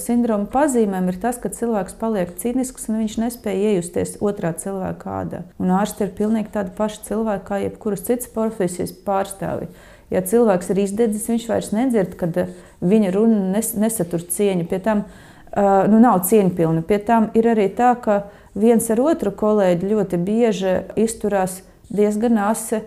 sindroma 0.00 0.48
pazīmēm 0.50 1.06
ir 1.12 1.20
tas, 1.22 1.36
ka 1.38 1.52
cilvēks 1.54 1.94
paliek 2.00 2.32
cīnisks 2.40 2.88
un 2.90 2.98
viņš 3.04 3.14
nespēja 3.22 3.76
iejusties 3.76 4.16
otrā 4.18 4.50
cilvēka 4.58 5.12
ādā. 5.20 5.44
Un 5.62 5.70
ārsti 5.76 6.08
ir 6.08 6.16
pilnīgi 6.18 6.50
tādi 6.56 6.74
paši 6.74 7.04
cilvēki 7.06 7.46
kā 7.46 7.60
jebkuras 7.62 8.02
citas 8.08 8.32
profesijas 8.34 8.94
pārstāvji. 9.06 9.70
Ja 10.10 10.22
cilvēks 10.22 10.72
ir 10.74 10.82
izdedzis, 10.82 11.28
viņš 11.30 11.46
vairs 11.50 11.70
nedzird, 11.74 12.18
kad 12.18 12.34
viņa 12.82 13.14
runa 13.14 13.38
nes, 13.54 13.72
nesatur 13.78 14.22
cieņu. 14.22 14.66
Pie 14.70 14.82
tam 14.82 15.06
nu, 15.54 16.02
nav 16.02 16.24
cieņpilna. 16.26 16.82
Pie 16.86 16.98
tam 17.06 17.30
ir 17.38 17.50
arī 17.54 17.68
tā, 17.74 17.94
ka 18.02 18.24
viens 18.58 18.86
ar 18.90 19.02
otru 19.02 19.30
kolēģi 19.30 19.94
ļoti 19.94 20.20
bieži 20.26 20.76
izturās 20.98 21.60
diezgan 21.90 22.38
asi 22.48 22.82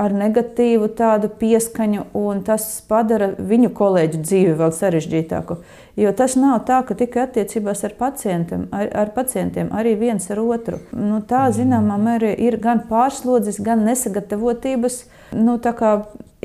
ar 0.00 0.14
negatīvu 0.14 0.88
tādu 0.98 1.30
pieskaņu, 1.40 2.06
un 2.18 2.42
tas 2.46 2.66
padara 2.88 3.30
viņu 3.38 3.70
kolēģu 3.76 4.20
dzīvi 4.24 4.54
vēl 4.58 4.72
sarežģītāku. 4.74 5.58
Jo 6.00 6.10
tas 6.16 6.34
nav 6.38 6.64
tā, 6.68 6.80
ka 6.86 6.96
tikai 6.98 7.28
attiecībās 7.28 7.84
ar 7.86 7.94
pacientiem, 7.98 8.66
ar, 8.74 8.88
ar 9.04 9.12
pacientiem 9.14 9.70
arī 9.74 9.94
viens 10.00 10.26
ar 10.34 10.42
otru. 10.42 10.80
Nu, 10.90 11.20
tā, 11.22 11.46
zināmā 11.54 11.98
mērā, 12.02 12.32
ir 12.34 12.58
gan 12.62 12.82
pārslodzes, 12.90 13.60
gan 13.62 13.86
nesagatavotības 13.86 15.04
nu, 15.38 15.58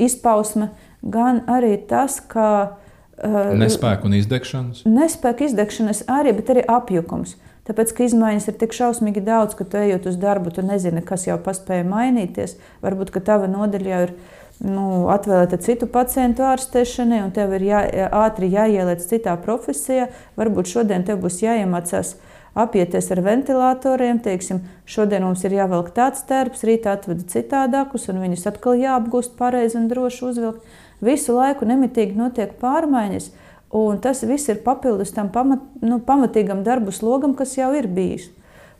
izpausme, 0.00 0.70
gan 1.02 1.44
arī 1.50 1.74
tas, 1.90 2.20
ka. 2.22 2.76
Uh, 3.20 3.52
nespēku 3.60 4.08
un 4.08 4.16
izdegšanas. 4.16 4.84
Nespēku 4.88 5.50
izdegšanas 5.50 6.06
arī, 6.08 6.32
bet 6.38 6.54
arī 6.54 6.64
apjukums. 6.64 7.34
Tāpēc, 7.70 7.92
ka 7.94 8.02
izmaiņas 8.02 8.48
ir 8.50 8.56
tik 8.58 8.72
šausmīgi 8.74 9.22
daudz, 9.22 9.54
ka 9.54 9.62
tu 9.62 9.78
ejot 9.78 10.08
uz 10.10 10.16
darbu, 10.18 10.50
tu 10.50 10.64
nezini, 10.66 11.04
kas 11.06 11.28
jau 11.28 11.36
paspēja 11.38 11.84
mainīties. 11.86 12.56
Varbūt 12.82 13.14
tava 13.22 13.46
nodaļa 13.46 13.92
jau 13.92 14.00
ir 14.08 14.14
nu, 14.66 14.86
atvēlēta 15.14 15.60
citu 15.62 15.86
pacientu 15.86 16.42
ārstēšanai, 16.48 17.20
un 17.22 17.30
tev 17.36 17.54
ir 17.60 17.68
jā, 17.68 17.84
ātri 18.24 18.50
jāieliec 18.50 19.04
citā 19.06 19.36
profesijā. 19.38 20.08
Varbūt 20.40 20.72
šodien 20.72 21.06
tev 21.06 21.22
būs 21.22 21.38
jāiemācās 21.44 22.16
apieties 22.58 23.12
ar 23.14 23.22
ventilatoriem. 23.28 24.18
Teiksim, 24.24 24.64
šodien 24.82 25.22
mums 25.28 25.46
ir 25.46 25.54
jāvelk 25.54 25.92
tāds 25.94 26.26
tērps, 26.26 26.66
rītā 26.66 26.96
atveda 26.98 27.28
citādākus, 27.30 28.08
un 28.10 28.18
viņus 28.24 28.48
atkal 28.50 28.82
jāapgūst 28.82 29.38
pareizi 29.38 29.78
un 29.78 29.86
droši 29.92 30.26
uzvilkt. 30.32 30.74
Visu 31.00 31.38
laiku 31.38 31.70
nemitīgi 31.70 32.18
notiek 32.18 32.58
pārmaiņas. 32.58 33.30
Un 33.70 34.00
tas 34.02 34.24
viss 34.26 34.50
ir 34.50 34.64
papildus 34.64 35.12
tam 35.14 35.28
pamat, 35.30 35.62
nu, 35.78 36.00
pamatīgam 36.02 36.64
darbu 36.66 36.90
slogam, 36.90 37.36
kas 37.38 37.54
jau 37.54 37.70
ir 37.78 37.86
bijis. 37.86 38.26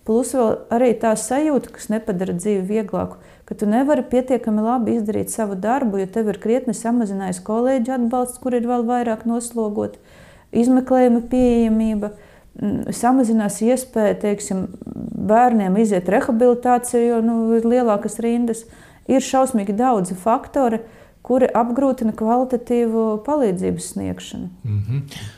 Plus 0.07 0.33
arī 0.35 0.91
tā 0.99 1.13
sajūta, 1.15 1.71
kas 1.77 1.87
nepadara 1.93 2.35
dzīvi 2.35 2.65
vieglāku, 2.67 3.21
ka 3.47 3.55
tu 3.55 3.69
nevari 3.71 4.03
pietiekami 4.11 4.65
labi 4.65 4.97
izdarīt 4.97 5.31
savu 5.31 5.55
darbu, 5.55 6.01
jo 6.01 6.09
tev 6.11 6.33
ir 6.33 6.41
krietni 6.43 6.75
samazinājies 6.75 7.39
kolēģi 7.47 7.95
atbalsts, 8.01 8.41
kur 8.43 8.57
ir 8.59 8.67
vēl 8.67 8.83
vairāk 8.89 9.23
noslogot, 9.31 10.01
izmeklējuma 10.51 11.23
pieejamība, 11.31 12.11
samazinās 12.91 13.61
iespēja 13.63 14.17
teiksim, 14.25 14.67
bērniem 15.31 15.77
iziet 15.79 16.11
rehabilitāciju, 16.11 17.05
jo 17.13 17.21
nu, 17.23 17.37
ir 17.61 17.69
lielākas 17.69 18.19
rindas. 18.25 18.65
Ir 19.11 19.23
šausmīgi 19.23 19.75
daudzi 19.79 20.17
faktori, 20.19 20.81
uh, 20.83 21.00
kuri 21.27 21.51
apgrūtina 21.55 22.15
kvalitatīvu 22.17 23.05
palīdzības 23.27 23.93
sniegšanu. 23.95 24.51
Mm 24.65 24.81
-hmm. 24.87 25.29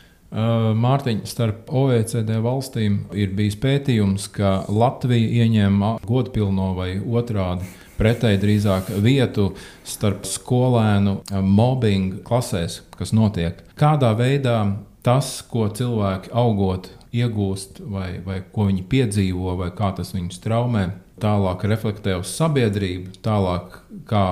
Mārtiņa, 0.81 1.27
starp 1.29 1.69
OECD 1.69 2.39
valstīm 2.41 3.03
ir 3.13 3.35
bijis 3.37 3.57
pētījums, 3.61 4.31
ka 4.33 4.65
Latvija 4.69 5.45
ieņem 5.45 5.83
godpilno 6.09 6.71
vai 6.75 6.95
otrādi 7.01 7.69
pretēji 7.99 8.41
drīzāk 8.41 8.89
vietu 9.05 9.51
starp 9.85 10.25
skolēnu 10.25 11.19
mobbingu 11.43 12.23
klasēs, 12.25 12.81
kas 12.97 13.13
notiek. 13.13 13.61
Kādā 13.77 14.15
veidā 14.17 14.57
tas, 15.03 15.43
ko 15.43 15.69
cilvēki 15.69 16.33
augot, 16.33 16.89
iegūst, 17.13 17.83
vai, 17.93 18.21
vai 18.25 18.41
ko 18.53 18.71
viņi 18.71 18.87
piedzīvo, 18.89 19.57
vai 19.61 19.71
kā 19.77 19.93
tas 19.97 20.15
viņus 20.15 20.41
traumē, 20.41 20.87
tālāk 21.23 21.65
reflektē 21.71 22.17
uz 22.21 22.31
sabiedrību, 22.37 23.17
tālāk, 23.25 23.79
kā, 24.09 24.23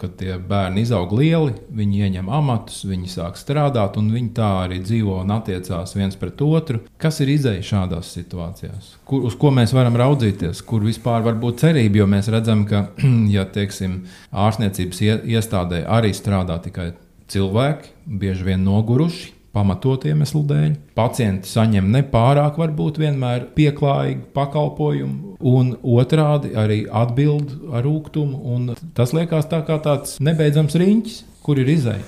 kad 0.00 0.16
tie 0.20 0.36
bērni 0.38 0.84
izaug 0.84 1.12
lieli, 1.16 1.54
viņi 1.74 2.02
ieņem 2.06 2.30
amatus, 2.38 2.82
viņi 2.88 3.10
sāk 3.14 3.38
strādāt, 3.40 3.98
un 4.00 4.10
viņi 4.14 4.32
tā 4.36 4.50
arī 4.64 4.80
dzīvo 4.84 5.20
un 5.22 5.34
attiecās 5.36 5.96
viens 5.96 6.18
pret 6.20 6.42
otru. 6.44 6.82
Kas 7.00 7.20
ir 7.24 7.32
izēja 7.34 7.64
šādās 7.70 8.12
situācijās? 8.16 8.94
Kur, 9.08 9.24
uz 9.28 9.38
ko 9.40 9.52
mēs 9.54 9.74
varam 9.76 9.96
raudzīties, 10.00 10.62
kur 10.68 10.84
vispār 10.86 11.24
var 11.26 11.38
būt 11.40 11.64
cerība, 11.64 12.02
jo 12.02 12.10
mēs 12.10 12.30
redzam, 12.32 12.66
ka, 12.68 12.86
ja 13.36 13.46
teiksim, 13.54 14.02
ārstniecības 14.32 15.04
iestādē 15.24 15.84
arī 15.90 16.12
strādā 16.16 16.60
tikai 16.64 16.92
cilvēki, 17.32 17.94
bieži 18.20 18.50
vien 18.50 18.64
noguruši, 18.66 19.33
pamatot 19.54 20.04
iemeslu 20.08 20.42
dēļ. 20.50 20.74
Pacienti 20.98 21.50
saņem 21.50 21.90
nepārāk, 21.94 22.58
varbūt 22.60 22.98
vienmēr 23.02 23.48
pieklājīgu 23.56 24.28
pakalpojumu, 24.36 25.36
un 25.38 25.76
otrādi 25.82 26.54
arī 26.58 26.82
atbild 26.90 27.54
ar 27.72 27.86
rūkumu. 27.86 28.74
Tas 28.98 29.14
liekas 29.16 29.48
tā 29.50 29.62
kā 29.66 29.78
tāds 29.84 30.18
nebeidzams 30.24 30.76
riņķis, 30.80 31.22
kur 31.46 31.62
ir 31.62 31.70
izēja. 31.76 32.04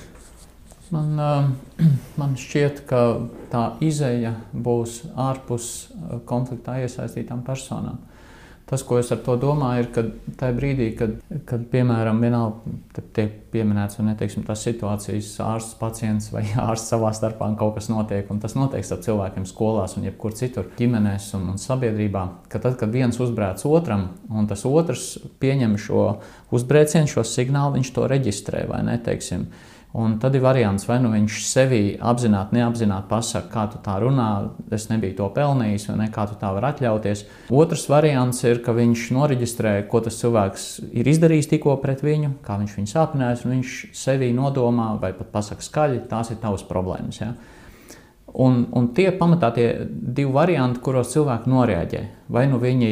Man, 0.91 1.17
man 2.19 2.35
šķiet, 2.39 2.83
ka 2.89 3.01
tā 3.51 3.63
izēja 3.83 4.35
būs 4.53 5.01
ārpus 5.19 5.71
konfliktā 6.29 6.79
iesaistītām 6.83 7.43
personām. 7.47 7.99
Tas, 8.67 8.81
ko 8.83 8.97
es 8.99 9.07
ar 9.15 9.21
to 9.23 9.37
domāju, 9.39 9.85
ir, 9.85 9.85
ka 9.95 10.01
tajā 10.41 10.55
brīdī, 10.57 10.87
kad, 10.99 11.13
kad 11.47 11.61
piemēram, 11.71 12.17
vienalga 12.19 13.03
tiek 13.15 13.37
pieminēts, 13.53 13.95
vai 13.95 14.09
neteiksim, 14.09 14.43
tas 14.43 14.65
situācijas 14.67 15.29
ārsts, 15.45 15.77
pacients 15.79 16.27
vai 16.33 16.43
ārsts 16.65 16.91
savā 16.91 17.13
starpā 17.15 17.47
kaut 17.59 17.77
kas 17.77 17.87
notiek, 17.87 18.27
un 18.33 18.41
tas 18.43 18.57
notiek 18.59 18.83
ar 18.83 18.99
cilvēkiem 19.05 19.47
skolās 19.47 19.95
un 19.95 20.09
jebkur 20.09 20.35
citur, 20.35 20.67
ģimenēs 20.75 21.29
un, 21.39 21.47
un 21.53 21.63
sabiedrībā, 21.63 22.25
ka 22.51 22.59
tad, 22.65 22.75
kad 22.81 22.91
viens 22.91 23.15
uzbrēc 23.23 23.63
otram, 23.71 24.09
un 24.27 24.51
tas 24.51 24.65
otrs 24.67 25.13
pieņem 25.39 25.79
šo 25.79 26.03
uzbrēcienu, 26.51 27.07
šo 27.07 27.23
signālu, 27.23 27.77
viņš 27.79 27.95
to 27.95 28.11
reģistrē 28.11 28.67
vai 28.67 28.83
neteiksim. 28.89 29.47
Un 29.97 30.19
tad 30.21 30.35
ir 30.37 30.43
variants, 30.43 30.83
vai 30.85 30.99
nu 31.01 31.09
viņš 31.09 31.37
sevi 31.41 31.79
apzināti, 31.97 32.53
neapzināti 32.59 33.09
pasakā, 33.09 33.49
kā 33.49 33.63
tu 33.71 33.79
tā 33.81 33.95
runā, 34.03 34.27
es 34.75 34.85
nebiju 34.91 35.15
to 35.17 35.29
pelnījis, 35.33 35.87
vai 35.89 35.95
ne, 36.03 36.07
kā 36.13 36.27
tu 36.29 36.35
tā 36.37 36.51
vari 36.53 36.69
atļauties. 36.69 37.23
Otrs 37.49 37.87
variants 37.89 38.43
ir, 38.45 38.61
ka 38.61 38.75
viņš 38.77 39.07
noreģistrē, 39.17 39.71
ko 39.89 40.03
tas 40.05 40.19
cilvēks 40.21 40.67
ir 41.01 41.09
izdarījis 41.09 41.49
tikko 41.55 41.79
pret 41.81 42.03
viņu, 42.05 42.35
kā 42.45 42.59
viņš 42.61 42.75
viņu 42.77 42.91
sāpinājis, 42.91 43.45
un 43.47 43.55
viņš 43.55 43.77
sevi 43.97 44.29
nodomā, 44.37 44.91
vai 45.01 45.15
pat 45.17 45.31
pasakā 45.33 45.65
skaļi, 45.65 46.03
tās 46.11 46.29
ir 46.29 46.37
tavas 46.43 46.67
problēmas. 46.69 47.17
Ja? 47.23 47.31
Un, 48.37 48.67
un 48.77 48.91
tie 48.93 49.09
pamatā 49.17 49.49
tie 49.55 49.67
divi 49.89 50.29
varianti, 50.35 50.83
kuros 50.85 51.09
cilvēki 51.15 51.49
noreaģē. 51.49 52.03
Vai 52.37 52.45
nu 52.51 52.61
viņi 52.61 52.91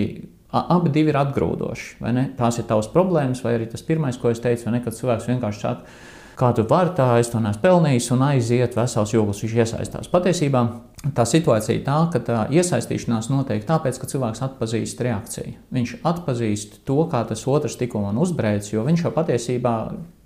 abi 0.56 1.06
ir 1.06 1.22
atgrūdoši, 1.22 2.00
vai 2.02 2.18
ne? 2.18 2.26
Tās 2.38 2.58
ir 2.58 2.66
tavas 2.66 2.90
problēmas, 2.90 3.44
vai 3.46 3.58
arī 3.60 3.70
tas 3.70 3.86
pirmais, 3.86 4.18
ko 4.18 4.34
es 4.34 4.42
teicu, 4.42 4.66
vai 4.66 4.78
ne, 4.78 4.84
kad 4.86 4.98
cilvēks 4.98 5.30
vienkārši 5.30 5.66
saka, 5.68 5.98
kā 6.40 6.52
tu 6.56 6.66
vari 6.68 6.92
tā, 6.98 7.08
es 7.22 7.30
to 7.32 7.40
neesmu 7.44 7.64
pelnījis, 7.64 8.10
un 8.16 8.26
aiziet 8.28 8.76
vesels 8.78 9.14
jūgls, 9.16 9.42
viņš 9.44 9.56
iesaistās. 9.62 10.10
Patiesībā 10.12 10.64
tā 11.16 11.26
situācija 11.30 11.78
ir 11.78 11.86
tā, 11.86 11.98
ka 12.14 12.22
tā 12.26 12.40
iesaistīšanās 12.56 13.30
notiek 13.32 13.66
tāpēc, 13.68 14.00
ka 14.02 14.10
cilvēks 14.12 14.44
atpazīst 14.50 15.04
reakciju. 15.06 15.56
Viņš 15.76 15.96
atpazīst 16.08 16.82
to, 16.88 17.00
kā 17.12 17.24
tas 17.30 17.46
otrs 17.48 17.78
tikko 17.80 18.04
man 18.08 18.20
uzbrēcis, 18.22 18.74
jo 18.76 18.84
viņš 18.88 19.06
jau 19.08 19.14
patiesībā 19.16 19.76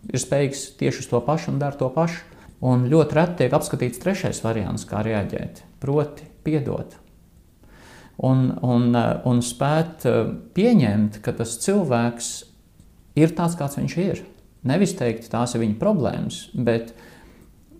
ir 0.09 0.23
spējīgs 0.23 0.65
tieši 0.79 1.05
uz 1.05 1.11
to 1.11 1.21
pašu 1.25 1.53
un 1.53 1.61
dara 1.61 1.77
to 1.79 1.91
pašu. 1.93 2.25
Un 2.59 2.89
ļoti 2.91 3.15
reti 3.15 3.37
tiek 3.39 3.53
apskatīts 3.55 4.01
trešais 4.03 4.41
variants, 4.43 4.83
kā 4.87 4.99
reaģēt, 5.05 5.61
proti, 5.79 6.25
piedot. 6.43 6.97
Un, 8.27 8.49
un, 8.67 8.89
un 9.31 9.39
spēt 9.45 10.03
eh, 10.09 10.33
pieņemt, 10.57 11.21
ka 11.23 11.31
tas 11.37 11.53
cilvēks 11.63 12.33
ir 13.19 13.31
tāds, 13.37 13.55
kāds 13.59 13.79
viņš 13.79 13.95
ir. 14.03 14.19
Nevis 14.69 14.95
teikt, 14.97 15.29
tās 15.31 15.55
ir 15.55 15.63
viņa 15.63 15.77
problēmas, 15.81 16.39
bet, 16.53 16.91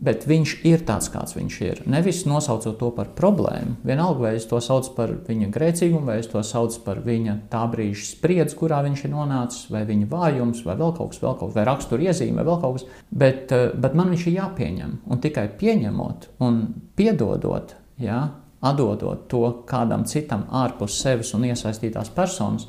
bet 0.02 0.26
viņš 0.30 0.54
ir 0.68 0.84
tāds, 0.88 1.10
kāds 1.14 1.36
viņš 1.38 1.60
ir. 1.68 1.82
Nevis 1.92 2.24
nosaucot 2.30 2.80
to 2.80 2.90
par 2.96 3.12
problēmu. 3.18 3.78
Vienalga, 3.86 4.26
vai 4.26 4.34
es 4.40 4.48
to 4.50 4.62
saucu 4.64 4.96
par 4.98 5.14
viņa 5.28 5.52
grēcīgumu, 5.54 6.08
vai 6.10 6.20
es 6.24 6.32
to 6.32 6.42
saucu 6.46 6.82
par 6.86 7.04
viņa 7.06 7.38
tā 7.52 7.64
brīža 7.72 8.08
spriedzi, 8.14 8.58
kurā 8.60 8.82
viņš 8.88 9.06
ir 9.06 9.14
nonācis, 9.14 9.70
vai 9.74 9.86
viņa 9.90 10.10
vājums, 10.12 10.66
vai 10.66 10.78
vēl 10.82 10.94
kaut 10.98 11.14
kas, 11.14 11.24
vēl 11.24 11.40
kaut 11.44 11.56
vai 11.56 11.68
raksturiezīme, 11.70 12.42
vai 12.42 12.48
vēl 12.50 12.62
kaut 12.64 12.80
kas. 12.80 12.90
Bet, 13.12 13.56
eh, 13.56 13.70
bet 13.76 13.98
man 14.00 14.14
viņš 14.16 14.28
ir 14.28 14.38
jāpieņem. 14.42 15.00
Un 15.08 15.26
tikai 15.26 15.50
pieņemot 15.62 16.30
un 16.48 16.62
piedodot, 16.98 17.76
jā, 18.02 18.22
atdodot 18.62 19.28
to 19.32 19.44
kādam 19.68 20.06
citam 20.08 20.46
ārpus 20.52 21.00
sevis 21.00 21.34
un 21.36 21.48
iesaistītās 21.48 22.12
personas, 22.16 22.68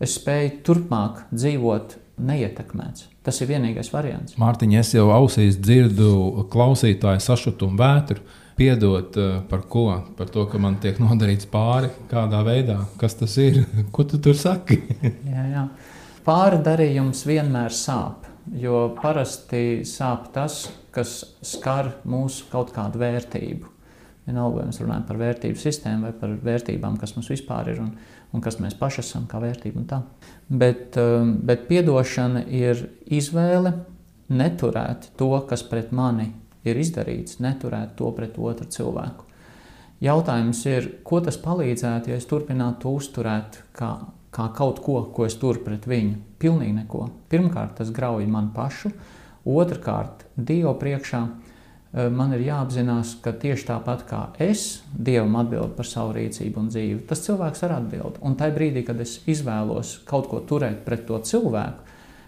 es 0.00 0.16
spēju 0.18 0.60
turpmāk 0.66 1.26
dzīvot 1.32 1.96
neietekmēts. 2.20 3.06
Tas 3.26 3.40
ir 3.42 3.48
vienīgais 3.50 3.88
variants. 3.90 4.36
Mārtiņ, 4.38 4.74
es 4.78 4.92
jau 4.94 5.08
ausīs 5.10 5.56
dzirdu 5.58 6.46
klausītāju 6.52 7.24
sašutumu 7.24 7.80
vētru. 7.80 8.22
Piedot 8.56 9.18
uh, 9.20 9.40
par 9.50 9.66
ko? 9.68 9.88
Par 10.16 10.30
to, 10.32 10.46
ka 10.48 10.60
man 10.62 10.78
tiek 10.80 11.00
nodarīts 11.02 11.48
pāri 11.50 11.90
kādā 12.08 12.40
veidā. 12.46 12.78
Kas 13.00 13.18
tas 13.18 13.34
ir? 13.42 13.64
Ko 13.94 14.06
tu 14.08 14.20
tur 14.22 14.38
saki? 14.38 14.78
jā, 15.34 15.42
jā. 15.50 15.66
Pāri 16.24 16.62
darījums 16.64 17.26
vienmēr 17.26 17.74
sāp. 17.74 18.30
Jo 18.56 18.86
parasti 18.96 19.82
sāp 19.84 20.30
tas, 20.32 20.62
kas 20.94 21.18
skar 21.44 21.96
mūsu 22.06 22.46
kaut 22.52 22.70
kādu 22.72 23.02
vērtību. 23.02 23.72
Vienalga, 24.26 24.60
vai 24.62 24.70
mēs 24.70 24.78
runājam 24.80 25.04
par 25.06 25.18
vērtību 25.20 25.58
sistēmu 25.60 26.08
vai 26.08 26.14
par 26.18 26.32
vērtībām, 26.46 26.96
kas 26.98 27.12
mums 27.18 27.28
vispār 27.30 27.74
ir 27.74 27.82
un, 27.82 27.92
un 28.36 28.44
kas 28.44 28.58
mēs 28.60 28.76
paši 28.78 29.02
esam 29.02 29.26
kā 29.30 29.40
vērtība. 29.42 30.02
Bet, 30.48 30.98
um, 31.00 31.36
bet 31.48 31.64
piedošana 31.70 32.44
ir 32.52 32.84
izvēle 33.08 33.72
neturēt 34.28 35.10
to, 35.16 35.32
kas 35.48 35.64
pret 35.66 35.94
mani 35.96 36.32
ir 36.66 36.78
izdarīts, 36.82 37.40
neturēt 37.42 37.96
to 37.98 38.10
pret 38.14 38.36
otru 38.38 38.68
cilvēku. 38.70 39.24
Jautājums 40.02 40.60
ir, 40.68 40.88
ko 41.08 41.22
tas 41.24 41.38
palīdzētu, 41.40 42.12
ja 42.12 42.20
es 42.20 42.26
turpinātu 42.28 42.92
uzturēt 42.98 43.62
kā, 43.76 43.94
kā 44.34 44.50
kaut 44.56 44.82
ko, 44.84 44.98
ko 45.14 45.24
es 45.24 45.38
turu 45.40 45.62
pret 45.64 45.86
viņu? 45.88 46.18
Pilnīgi 46.42 46.74
neko. 46.82 47.06
Pirmkārt, 47.32 47.78
tas 47.78 47.92
grauj 47.96 48.26
man 48.28 48.50
pašu, 48.56 48.92
otrkārt, 49.48 50.26
Dievu 50.36 50.74
priekšā 50.76 51.22
man 51.92 52.34
ir 52.36 52.44
jāapzinās, 52.46 53.16
ka 53.24 53.32
tieši 53.32 53.68
tāpat 53.70 54.04
kā 54.08 54.22
es 54.42 54.82
Dievam 54.92 55.36
atbildu 55.40 55.76
par 55.78 55.88
savu 55.88 56.16
rīcību 56.16 56.60
un 56.60 56.68
dzīvi, 56.72 56.98
tas 57.08 57.22
cilvēks 57.24 57.64
arī 57.66 57.78
atbild. 57.78 58.18
Un 58.26 58.36
tajā 58.36 58.56
brīdī, 58.56 58.84
kad 58.86 59.00
es 59.00 59.20
izvēlos 59.26 60.00
kaut 60.08 60.28
ko 60.32 60.42
turēt 60.48 60.84
pret 60.84 61.06
to 61.08 61.20
cilvēku, 61.22 61.86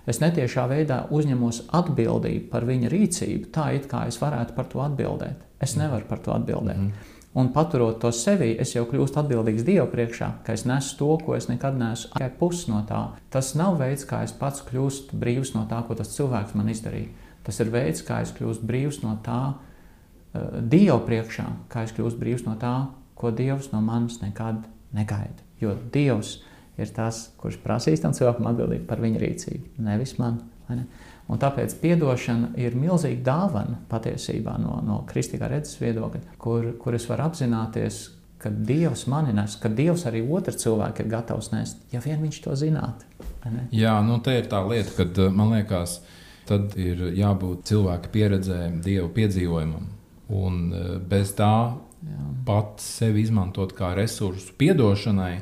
es 0.08 0.22
netiešā 0.22 0.68
veidā 0.70 1.02
uzņemos 1.12 1.66
atbildību 1.76 2.48
par 2.52 2.64
viņa 2.68 2.92
rīcību, 2.94 3.52
tā 3.52 3.72
it 3.76 3.90
kā 3.90 4.06
es 4.08 4.20
varētu 4.22 4.56
par 4.56 4.70
to 4.72 4.80
atbildēt. 4.86 5.44
Es 5.60 5.76
nevaru 5.76 6.06
par 6.08 6.22
to 6.24 6.32
atbildēt. 6.32 6.76
Mm 6.78 6.90
-hmm. 6.90 7.17
Un 7.36 7.50
paturot 7.52 7.98
to 8.00 8.08
sevī, 8.14 8.54
es 8.60 8.72
jau 8.72 8.86
kļūstu 8.88 9.20
atbildīgs 9.20 9.66
Dievu 9.66 9.86
priekšā, 9.92 10.30
ka 10.46 10.54
es 10.56 10.64
nesu 10.66 10.96
to, 10.98 11.10
ko 11.20 11.34
es 11.36 11.46
nekad 11.50 11.76
neesmu. 11.78 12.14
Tikai 12.16 12.30
pusi 12.40 12.70
no 12.72 12.80
tā. 12.88 13.02
Tas 13.32 13.52
nav 13.58 13.76
veids, 13.82 14.06
kā 14.08 14.22
es 14.24 14.32
pats 14.32 14.64
kļūstu 14.64 15.18
brīvs 15.20 15.52
no 15.54 15.66
tā, 15.68 15.82
ko 15.86 15.96
tas 15.98 16.14
cilvēks 16.16 16.56
man 16.58 16.72
izdarīja. 16.72 17.12
Tas 17.44 17.60
ir 17.60 17.72
veids, 17.74 18.00
kā 18.06 18.22
es 18.24 18.32
kļūstu 18.36 18.68
brīvs 18.68 19.02
no 19.04 19.18
tā, 19.24 19.42
uh, 19.52 20.58
Dieva 20.72 20.98
priekšā, 21.04 21.46
kā 21.72 21.84
es 21.84 21.92
kļūstu 21.96 22.22
brīvs 22.22 22.46
no 22.48 22.56
tā, 22.60 22.74
ko 23.18 23.30
Dievs 23.34 23.70
no 23.74 23.84
manis 23.84 24.22
nekad 24.24 24.64
negaida. 24.96 25.44
Jo 25.60 25.76
Dievs 25.92 26.38
ir 26.80 26.90
tas, 26.96 27.26
kurš 27.40 27.60
prasīs 27.62 28.02
tam 28.02 28.16
cilvēkam 28.16 28.48
atbildību 28.52 28.88
par 28.88 29.02
viņa 29.04 29.22
rīcību, 29.22 29.76
nevis 29.84 30.16
man. 30.20 30.40
Ne? 30.68 30.84
Un 31.28 31.40
tāpēc 31.40 31.74
atdošana 31.84 32.54
ir 32.56 32.76
milzīga 32.78 33.22
dāvana 33.26 33.82
patiesībā 33.90 34.56
no, 34.62 34.78
no 34.84 35.02
kristīgā 35.08 35.50
redzes 35.50 35.76
viedokļa, 35.80 36.38
kur, 36.40 36.70
kur 36.80 36.96
es 36.96 37.04
varu 37.10 37.26
apzināties, 37.28 37.98
ka 38.38 38.52
Dievs 38.54 39.04
mani 39.10 39.34
nes, 39.36 39.58
ka 39.60 39.68
Dievs 39.68 40.06
arī 40.08 40.22
otru 40.24 40.54
cilvēku 40.56 41.04
ir 41.04 41.10
gatavs 41.12 41.50
nest, 41.52 41.82
ja 41.92 42.00
vien 42.00 42.22
viņš 42.22 42.38
to 42.44 42.54
zinātu. 42.56 43.08
Jā, 43.74 43.98
nu 44.06 44.20
tā 44.24 44.38
ir 44.38 44.48
tā 44.48 44.62
lieta, 44.64 44.94
kad 44.96 45.20
man 45.34 45.52
liekas, 45.56 45.98
ka 46.00 46.16
tad 46.48 46.74
ir 46.80 47.10
jābūt 47.16 47.66
cilvēka 47.68 48.12
pieredzē, 48.12 48.62
dievu 48.84 49.10
piedzīvojumam. 49.16 49.86
Un 50.38 50.58
e, 50.72 50.82
bez 51.08 51.32
tā 51.36 51.52
Jā. 52.04 52.24
pat 52.48 52.82
sevi 52.84 53.24
izmantot 53.24 53.74
kā 53.76 53.94
resursu 53.96 54.54
piedošanai, 54.60 55.34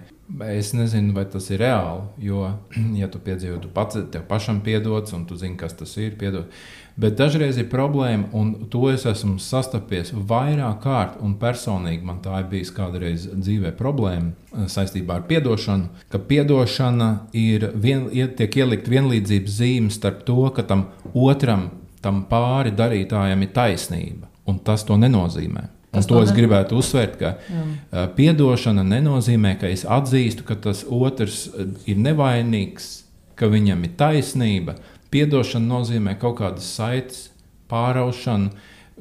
es 0.50 0.72
nezinu, 0.74 1.14
vai 1.14 1.24
tas 1.30 1.50
ir 1.50 1.60
reāli. 1.62 2.06
Jo, 2.28 2.48
ja 3.00 3.08
tu 3.12 3.20
piedzīvo, 3.22 3.60
tu 3.62 3.70
pats 3.72 3.98
tev 4.12 4.26
pašam 4.28 4.60
piedodas, 4.64 5.14
un 5.16 5.26
tu 5.26 5.38
zini, 5.38 5.56
kas 5.60 5.76
tas 5.78 5.94
ir, 6.02 6.16
piedod. 6.18 6.50
Bet 6.96 7.18
dažreiz 7.18 7.58
ir 7.60 7.68
problēma, 7.68 8.30
un 8.32 8.70
to 8.72 8.86
es 8.88 9.04
esmu 9.08 9.36
sastapies 9.42 10.14
vairāk 10.16 10.78
kārt, 10.80 11.18
un 11.20 11.34
personīgi 11.40 12.06
man 12.08 12.22
tā 12.24 12.40
ir 12.40 12.48
bijusi 12.52 12.72
kādreiz 12.76 13.26
dzīvē 13.34 13.74
problēma 13.76 14.32
eh, 14.32 14.64
saistībā 14.72 15.20
ar 15.20 15.36
atdošanu. 15.38 15.90
Ka 16.12 16.20
atdošana 16.40 17.10
ir 17.36 17.70
vien, 17.74 18.08
tiek 18.38 18.60
ielikt 18.62 18.88
vienlīdzības 18.88 19.58
zīme 19.60 19.92
starp 19.92 20.24
to, 20.24 20.40
ka 20.56 20.64
tam 20.64 20.88
otram, 21.12 21.68
tam 22.00 22.24
pāri 22.30 22.72
darītājam 22.72 23.44
ir 23.44 23.52
taisnība, 23.52 24.30
un 24.48 24.62
tas 24.64 24.84
to 24.88 24.96
nenozīmē. 24.96 25.75
Un 25.96 26.04
to 26.06 26.20
es 26.22 26.34
gribētu 26.36 26.76
uzsvērt, 26.80 27.16
ka 27.20 27.32
uh, 27.36 28.04
piedošana 28.16 28.84
nenozīmē, 28.86 29.56
ka 29.60 29.70
es 29.72 29.86
atzīstu, 29.88 30.44
ka 30.46 30.58
tas 30.68 30.84
otrs 30.84 31.46
ir 31.88 31.98
nevainīgs, 32.02 32.90
ka 33.36 33.48
viņam 33.52 33.84
ir 33.84 33.96
taisnība, 34.00 34.76
Piedošana 35.16 35.70
nozīmē 35.70 36.16
kaut 36.20 36.40
kādas 36.40 36.66
saites 36.76 37.28
pāraušanu, 37.70 38.50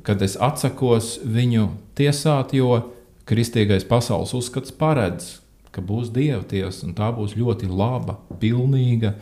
kad 0.06 0.22
es 0.22 0.36
atsakos 0.42 1.16
viņu 1.26 1.70
tiesāt, 1.98 2.54
jo 2.54 2.78
kristīgais 3.26 3.88
pasaules 3.90 4.36
uzskats 4.38 4.74
paredz, 4.76 5.40
ka 5.74 5.82
būs 5.84 6.12
dieva 6.14 6.44
tiesa, 6.48 6.86
un 6.88 6.94
tā 6.98 7.10
būs 7.16 7.34
ļoti 7.40 7.68
laba, 7.72 8.20
pilnīga. 8.42 9.16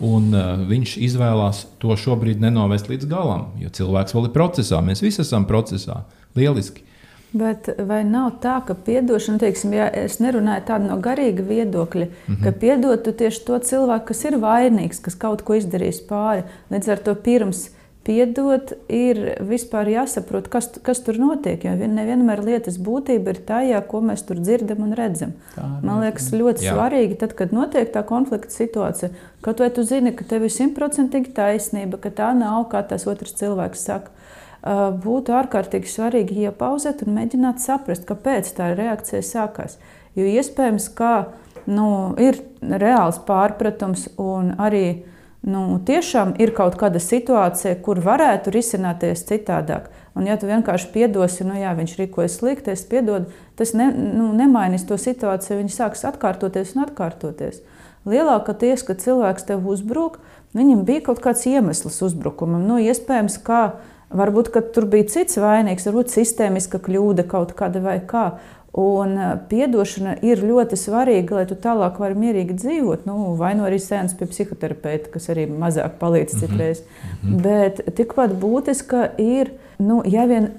Un 0.00 0.30
uh, 0.32 0.62
viņš 0.64 0.94
izvēlās 1.04 1.66
to 1.78 1.92
šobrīd 1.92 2.40
nenovest 2.40 2.88
līdz 2.88 3.04
galam, 3.10 3.50
jo 3.60 3.68
cilvēks 3.68 4.14
vēl 4.16 4.30
ir 4.30 4.32
procesā. 4.32 4.78
Mēs 4.80 5.04
visi 5.04 5.20
esam 5.20 5.44
procesā. 5.44 6.06
Lieliski. 6.38 6.86
Bet 7.32 7.68
vai 7.86 8.00
nav 8.02 8.40
tā, 8.42 8.56
ka 8.66 8.74
atdošana, 8.74 9.38
teiksim, 9.38 9.74
ja 9.78 9.86
es 9.94 10.18
nerunāju 10.18 10.64
tādu 10.66 10.88
no 10.90 10.96
garīga 10.98 11.44
viedokļa, 11.46 12.06
mm 12.06 12.34
-hmm. 12.34 12.44
ka 12.44 12.52
piedot 12.52 13.10
tieši 13.16 13.44
to 13.46 13.58
cilvēku, 13.58 14.06
kas 14.06 14.24
ir 14.24 14.38
vainīgs, 14.42 14.98
kas 15.02 15.14
kaut 15.14 15.42
ko 15.42 15.54
izdarījis 15.54 16.00
pāri, 16.08 16.42
līdz 16.70 16.90
ar 16.90 16.98
to 16.98 17.14
pirms 17.14 17.68
piedot, 18.04 18.72
ir 18.88 19.20
vispār 19.46 19.90
jāsaprot, 19.92 20.48
kas, 20.48 20.70
kas 20.82 21.02
tur 21.04 21.18
notiek. 21.20 21.64
Jo 21.64 21.74
nevienmēr 21.76 22.42
lietas 22.44 22.78
būtība 22.80 23.34
ir 23.34 23.40
tajā, 23.46 23.80
ko 23.86 24.00
mēs 24.04 24.24
tur 24.26 24.40
dzirdam 24.40 24.82
un 24.86 24.94
redzam. 24.98 25.34
Man 25.56 26.00
liekas, 26.04 26.30
ļoti 26.32 26.64
Jā. 26.64 26.74
svarīgi, 26.74 27.18
tad, 27.20 27.36
kad 27.38 27.52
notiek 27.52 27.92
tā 27.92 28.02
konflikta 28.06 28.54
situācija, 28.54 29.12
kaut 29.44 29.60
vai 29.60 29.70
tu 29.70 29.84
zini, 29.86 30.14
ka 30.16 30.24
tev 30.24 30.48
ir 30.48 30.54
simtprocentīgi 30.54 31.34
taisnība, 31.36 32.00
ka 32.00 32.10
tā 32.10 32.32
nav, 32.36 32.70
kā 32.72 32.82
tas 32.88 33.06
otrs 33.10 33.36
cilvēks 33.40 33.84
saka. 33.90 34.10
Būtu 34.60 35.32
ārkārtīgi 35.32 35.88
svarīgi 35.88 36.44
iepauzēt 36.48 37.06
un 37.06 37.14
mēģināt 37.16 37.62
saprast, 37.64 38.04
kāpēc 38.08 38.50
tā 38.58 38.74
reakcija 38.76 39.22
sākās. 39.24 39.78
Jo 40.18 40.26
iespējams, 40.28 40.90
ka 40.98 41.30
nu, 41.70 42.12
ir 42.20 42.42
reāls 42.60 43.20
pārpratums 43.24 44.08
un 44.20 44.52
arī 44.60 45.02
nu, 45.46 45.80
tiešām 45.86 46.34
ir 46.42 46.52
kaut 46.56 46.76
kāda 46.80 47.00
situācija, 47.00 47.78
kur 47.84 48.02
varētu 48.04 48.52
risināties 48.52 49.24
citādāk. 49.28 49.88
Un, 50.18 50.26
ja 50.26 50.36
tu 50.36 50.48
vienkārši 50.50 50.90
piedosi, 50.92 51.46
nu, 51.46 51.54
jā, 51.56 51.70
viņš 51.78 51.94
rīkojas 52.00 52.40
slikti, 52.40 52.74
es 52.74 52.82
piedodu, 52.88 53.30
tas 53.56 53.72
ne, 53.78 53.88
nu, 53.94 54.32
nemainīs 54.36 54.84
to 54.88 54.98
situāciju. 55.00 55.60
Viņi 55.62 55.72
sāks 55.72 56.04
atkārtoties 56.08 56.74
un 56.74 56.84
atkārtoties. 56.84 57.62
Lielākā 58.08 58.56
tiesa, 58.58 58.90
kad 58.90 59.00
cilvēks 59.04 59.46
tev 59.48 59.64
uzbruk, 59.70 60.18
viņam 60.56 60.84
bija 60.88 61.04
kaut 61.08 61.22
kāds 61.24 61.46
iemesls 61.48 62.00
uzbrukumam. 62.04 62.64
Nu, 62.66 62.80
iespējams, 62.82 63.38
ka 63.46 63.62
varbūt 64.10 64.50
ka 64.54 64.62
tur 64.74 64.86
bija 64.90 65.08
cits 65.10 65.38
vainīgs, 65.40 65.86
varbūt 65.88 66.12
sistēmiska 66.14 66.80
kļūda 66.82 67.26
kaut 67.30 67.54
kāda 67.58 67.82
vai 67.84 68.00
kā. 68.06 68.30
Un 68.80 69.16
atdošana 69.18 70.12
ir 70.22 70.44
ļoti 70.46 70.76
svarīga, 70.78 71.40
lai 71.40 71.46
tu 71.50 71.56
tālāk 71.58 71.96
vari 71.98 72.14
mierīgi 72.14 72.54
dzīvot. 72.54 73.02
Nu, 73.08 73.32
vai 73.38 73.56
nu 73.58 73.64
arī 73.66 73.80
sēnes 73.82 74.14
pie 74.14 74.28
psihoterapeita, 74.30 75.10
kas 75.10 75.26
arī 75.34 75.48
mazāk 75.50 75.98
palīdz 75.98 76.36
mhm. 76.36 76.44
citreiz. 76.44 76.84
Mm 76.84 77.10
-hmm. 77.24 77.42
Bet 77.42 77.82
tikpat 77.96 78.36
būtiska 78.38 79.08
ir, 79.18 79.50
nu, 79.78 80.02
ja 80.06 80.26
vien 80.30 80.52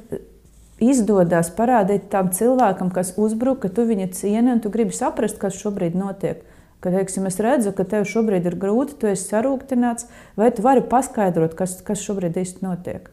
izdodas 0.81 1.51
parādīt 1.55 2.09
tam 2.09 2.31
cilvēkam, 2.33 2.91
kas 2.91 3.13
uzbruka, 3.17 3.69
ka 3.69 3.75
tu 3.75 3.85
viņu 3.85 4.09
cieni 4.11 4.51
un 4.51 4.59
tu 4.59 4.69
gribi 4.69 4.91
saprast, 4.91 5.37
kas 5.37 5.53
šobrīd 5.61 5.95
notiek. 5.95 6.43
Kad 6.81 6.93
teiksim, 6.97 7.27
es 7.29 7.37
redzu, 7.39 7.71
ka 7.71 7.83
tev 7.83 8.07
šobrīd 8.09 8.45
ir 8.45 8.55
grūti, 8.57 8.97
tu 8.97 9.07
esi 9.07 9.29
sarūktināts, 9.29 10.07
vai 10.35 10.49
tu 10.51 10.61
vari 10.65 10.81
paskaidrot, 10.81 11.53
kas, 11.53 11.81
kas 11.85 12.01
šobrīd 12.01 12.39
īsti 12.41 12.65
notiek. 12.65 13.11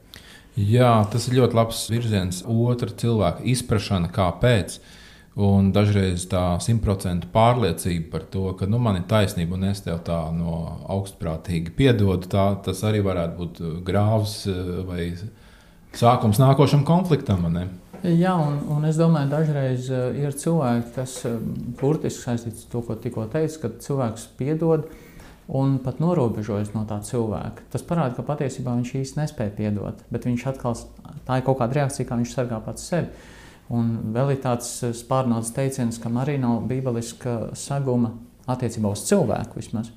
Jā, 0.57 1.05
tas 1.13 1.29
ir 1.29 1.39
ļoti 1.39 1.55
labs 1.55 1.85
virziens. 1.91 2.41
Otra 2.49 2.91
cilvēka 2.91 3.45
izpratne, 3.47 4.11
kāpēc. 4.15 4.79
Un 5.39 5.69
dažreiz 5.71 6.25
tā 6.27 6.57
simtprocentu 6.59 7.29
pārliecība 7.31 8.09
par 8.11 8.25
to, 8.27 8.49
ka 8.59 8.67
nu, 8.67 8.81
man 8.83 8.99
ir 8.99 9.05
taisnība 9.07 9.55
un 9.55 9.69
es 9.69 9.85
tev 9.85 10.01
tā 10.03 10.17
no 10.35 10.81
augstprātīgi 10.91 11.77
piedodu, 11.79 12.27
tā, 12.33 12.47
tas 12.65 12.83
arī 12.83 13.05
varētu 13.07 13.37
būt 13.39 13.61
grāvs 13.87 14.41
eh, 14.51 14.73
vai 14.89 15.13
sākums 15.95 16.43
nākošam 16.43 16.83
konfliktam. 16.89 17.47
Jā, 18.03 18.35
un, 18.35 18.59
un 18.75 18.89
es 18.89 18.99
domāju, 18.99 19.31
ka 19.31 19.37
dažreiz 19.37 19.87
uh, 19.91 20.11
ir 20.19 20.35
cilvēki, 20.35 20.91
tas 20.97 21.15
uh, 21.27 21.39
burtiski 21.79 22.25
saistīts 22.25 22.67
ar 22.67 22.73
to, 22.75 22.83
ko 22.87 22.99
tikko 22.99 23.31
teicu, 23.31 23.63
kad 23.63 23.79
cilvēks 23.83 24.27
piedod. 24.39 24.91
Uh, 24.91 25.08
un 25.49 25.79
pat 25.81 26.01
norobežojas 26.03 26.75
no 26.75 26.85
tā 26.89 26.99
cilvēka. 27.05 27.65
Tas 27.73 27.85
parāda, 27.87 28.13
ka 28.19 28.25
patiesībā 28.27 28.75
viņš 28.77 28.95
īsti 29.01 29.21
nespēja 29.23 29.55
piedot, 29.57 30.03
bet 30.13 30.29
viņš 30.29 30.45
atkal 30.51 30.77
tā 31.25 31.39
ir 31.41 31.47
kaut 31.47 31.61
kāda 31.63 31.81
reakcija, 31.81 32.09
kā 32.09 32.19
viņš 32.21 32.35
sargā 32.37 32.61
pats 32.65 32.85
sevi. 32.91 33.09
Un 33.73 34.13
vēl 34.15 34.35
ir 34.35 34.43
tāds 34.45 34.69
eh, 34.85 34.93
spārnots 34.97 35.53
teiciens, 35.57 36.01
kam 36.01 36.21
arī 36.21 36.39
nav 36.41 36.63
bībeliska 36.69 37.55
saguma 37.57 38.15
attiecībā 38.49 38.93
uz 38.93 39.05
cilvēku 39.09 39.61
vismaz. 39.61 39.91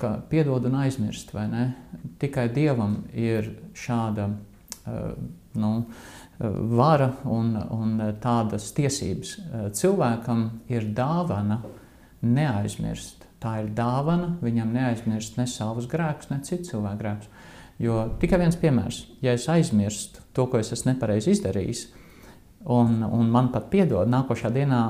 Ka 0.00 0.16
piedod 0.30 0.64
un 0.66 0.78
aizmirst, 0.82 1.34
vai 1.34 1.46
ne? 1.50 1.64
Tikai 2.22 2.48
dievam 2.54 3.02
ir 3.12 3.50
šāda 3.76 4.30
uh, 4.30 5.10
nu, 5.60 5.72
eh, 6.38 6.60
vara 6.74 7.12
un, 7.30 7.54
un 7.76 7.96
tādas 8.22 8.70
tiesības. 8.74 9.36
Cilvēkam 9.76 10.46
ir 10.72 10.90
dāvana 10.96 11.60
neaizmirst 12.22 13.29
Tā 13.40 13.54
ir 13.62 13.70
dāvana, 13.72 14.34
viņam 14.44 14.74
neaizmirst 14.74 15.38
ne 15.40 15.46
savus 15.48 15.86
grēkus, 15.88 16.28
ne 16.32 16.42
citu 16.44 16.74
cilvēku 16.74 17.00
grēkus. 17.00 17.30
Jo 17.80 18.02
tikai 18.20 18.42
viens 18.42 18.58
piemērs, 18.60 18.98
ja 19.24 19.32
es 19.32 19.46
aizmirstu 19.48 20.20
to, 20.36 20.44
ko 20.50 20.60
es 20.60 20.72
esmu 20.74 20.92
nepareizi 20.92 21.32
izdarījis, 21.32 21.86
un, 22.68 23.00
un 23.06 23.30
man 23.32 23.48
pat 23.54 23.70
piedod, 23.72 24.10
nākošā 24.12 24.52
dienā 24.52 24.82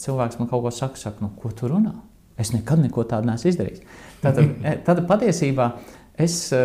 cilvēks 0.00 0.38
man 0.38 0.50
kaut 0.52 0.62
ko 0.68 0.72
saka, 0.74 1.00
saka 1.00 1.24
nu, 1.24 1.32
ko 1.40 1.50
tu 1.50 1.70
runā? 1.70 1.96
Es 2.40 2.54
nekad 2.54 2.80
neko 2.80 3.04
tādu 3.10 3.28
neesmu 3.28 3.50
izdarījis. 3.50 3.82
Tad, 4.22 4.38
e, 4.70 4.76
tad 4.86 5.02
patiesībā 5.10 5.72
es 6.20 6.38
e, 6.54 6.62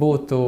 būtu 0.00 0.40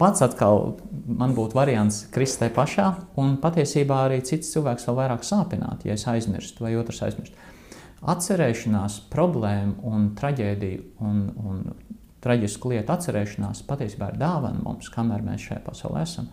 pats 0.00 0.24
atkal, 0.24 0.78
man 1.06 1.36
būtu 1.36 1.54
variants 1.54 2.06
krist 2.14 2.40
tajā 2.40 2.54
pašā, 2.56 2.88
un 3.20 3.36
patiesībā 3.42 4.06
arī 4.08 4.22
cits 4.26 4.50
cilvēks 4.54 4.88
vēl 4.88 4.98
vairāk 4.98 5.26
sāpināt, 5.26 5.84
ja 5.86 5.94
es 5.94 6.08
aizmirstu 6.10 6.64
vai 6.64 6.74
otrs 6.80 7.04
aizmirst. 7.06 7.36
Atcerēšanās 8.02 8.98
problēmu 9.12 9.74
un 9.86 10.08
traģēdiju 10.18 10.82
un, 11.06 11.20
un 11.38 11.60
traģisku 12.22 12.72
lietu 12.72 12.94
atcerēšanās 12.94 13.62
patiesībā 13.68 14.12
ir 14.12 14.18
dāvana 14.20 14.62
mums, 14.62 14.90
kamēr 14.94 15.22
mēs 15.26 15.48
šajā 15.48 15.62
pasaulē 15.66 16.02
esam. 16.06 16.30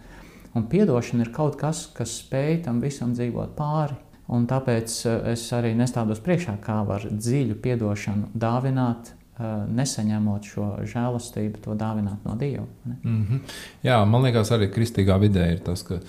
Un 0.57 0.65
atdošana 0.65 1.27
ir 1.27 1.33
kaut 1.33 1.59
kas, 1.61 1.85
kas 1.93 2.15
spēj 2.23 2.63
tam 2.65 2.81
visam 2.81 3.13
dzīvot 3.13 3.53
pāri. 3.57 3.97
Un 4.29 4.45
tāpēc 4.49 4.95
eh, 5.09 5.31
es 5.33 5.45
arī 5.57 5.73
nestādos 5.77 6.21
priekšā, 6.25 6.59
kā 6.61 6.81
var 6.85 7.05
dziļu 7.09 7.57
atdošanu 7.73 8.31
dāvināt, 8.37 9.13
eh, 9.37 9.45
nesaņemot 9.79 10.49
šo 10.51 10.67
žēlastību, 10.89 11.61
to 11.65 11.77
dāvināt 11.77 12.25
no 12.25 12.35
Dieva. 12.35 12.65
Mm 12.85 13.25
-hmm. 13.25 13.39
Jā, 13.83 14.05
man 14.05 14.21
liekas, 14.21 14.51
arī 14.51 14.69
kristīgā 14.73 15.19
vidē 15.19 15.51
ir 15.53 15.59
tas, 15.59 15.83
ka 15.83 15.99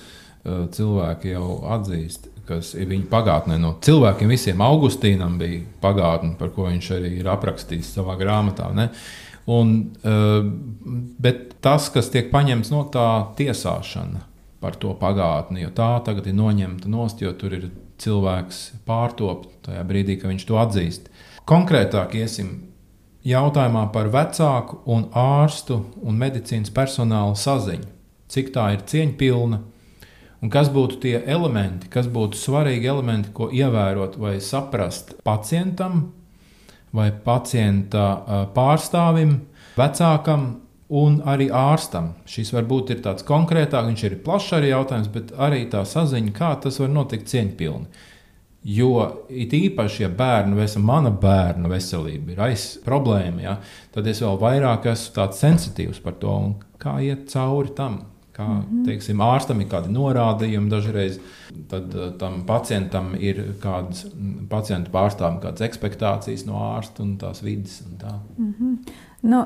cilvēki 0.45 1.35
jau 1.35 1.47
atzīst, 1.77 2.31
kas 2.49 2.73
ir 2.75 2.89
viņa 2.91 3.09
pagātnē. 3.11 3.59
No 3.61 3.75
cilvēkiem 3.85 4.31
visiem 4.33 4.63
Augustīnam 4.65 5.37
bija 5.41 5.63
pagātne, 5.83 6.35
par 6.39 6.53
ko 6.55 6.69
viņš 6.71 6.93
arī 6.97 7.13
ir 7.21 7.29
aprakstījis 7.31 7.93
savā 7.99 8.17
grāmatā. 8.21 8.71
Ne? 8.77 8.89
Un, 9.51 9.77
uh, 10.07 10.41
bet 11.21 11.57
tas, 11.65 11.89
kas 11.93 12.11
tiek 12.13 12.31
paņemts 12.33 12.73
no 12.73 12.85
tā 12.93 13.09
tiesāšana 13.39 14.27
par 14.61 14.77
to 14.81 14.93
pagātni, 15.01 15.65
jo 15.65 15.71
tā 15.77 15.93
tagad 16.05 16.29
ir 16.29 16.37
noņemta 16.37 16.91
nost, 16.93 17.23
jo 17.25 17.33
tur 17.37 17.57
ir 17.57 17.71
cilvēks 18.01 18.61
pārtopt 18.89 19.49
tajā 19.67 19.85
brīdī, 19.89 20.19
kad 20.21 20.33
viņš 20.33 20.45
to 20.49 20.59
atzīst. 20.61 21.09
Konkrētāk 21.49 22.15
iesim 22.21 22.53
jautājumā 23.27 23.87
par 23.93 24.11
vecāku 24.13 24.81
un 24.89 25.09
ārstu 25.17 25.81
un 26.05 26.21
medicīnas 26.21 26.73
personāla 26.73 27.37
saziņu. 27.37 27.89
Cik 28.31 28.53
tā 28.55 28.69
ir 28.77 28.85
cieņpilna, 28.87 29.59
Un 30.41 30.49
kas 30.49 30.71
būtu 30.73 31.03
tie 31.03 31.19
elementi, 31.29 31.91
kas 31.93 32.09
būtu 32.09 32.39
svarīgi 32.41 32.89
elementi, 32.89 33.33
ko 33.37 33.51
ievērot 33.53 34.17
vai 34.21 34.39
saprast 34.41 35.19
pacientam 35.25 36.07
vai 36.97 37.11
pacienta 37.13 38.49
pārstāvim, 38.55 39.37
vecākam 39.77 40.47
un 40.91 41.21
arī 41.29 41.49
ārstam. 41.55 42.15
Šis 42.27 42.51
varbūt 42.55 42.95
ir 42.95 43.03
tāds 43.05 43.27
konkrētāk, 43.27 43.87
viņš 43.87 44.07
ir 44.09 44.17
plašs 44.25 44.55
arī 44.59 44.73
jautājums, 44.73 45.11
bet 45.13 45.35
arī 45.39 45.67
tā 45.71 45.85
saziņa, 45.87 46.33
kā 46.35 46.55
tas 46.65 46.81
var 46.83 46.91
notikt 46.91 47.31
cieņpilni. 47.31 48.09
Jo 48.71 48.91
it 49.33 49.55
īpaši, 49.57 50.03
ja 50.03 50.11
bērnu 50.13 50.59
veselība, 50.59 50.89
mana 50.91 51.13
bērna 51.17 51.71
veselība 51.71 52.35
ir 52.35 52.43
aiz 52.45 52.65
problēma, 52.85 53.41
ja, 53.41 53.55
tad 53.95 54.09
es 54.11 54.21
vēl 54.21 54.37
vairāk 54.41 54.91
esmu 54.91 55.31
sensitīvs 55.33 56.03
par 56.05 56.19
to 56.21 56.35
kā 56.83 56.99
iet 57.07 57.31
cauri 57.33 57.73
tam. 57.77 58.03
Kā 58.41 58.47
-hmm. 58.47 58.85
teiksim, 58.87 59.21
ārstam 59.21 59.61
ir 59.61 59.69
kādi 59.69 59.93
norādījumi 59.93 60.71
dažreiz, 60.71 61.19
tad 61.69 61.95
uh, 61.95 62.13
tam 62.19 62.43
pacientam 62.47 63.13
ir 63.19 63.43
kādas 63.61 64.07
pacientu 64.49 64.91
pārstāvjiem, 64.91 65.41
kādas 65.43 65.67
expectācijas 65.69 66.47
no 66.47 66.63
ārsta 66.73 67.03
un 67.03 67.19
tās 67.19 67.43
vidas. 67.45 67.83
Un 67.87 67.99
tā. 67.99 68.15
mm 68.39 68.55
-hmm. 68.61 68.93
nu, 69.23 69.45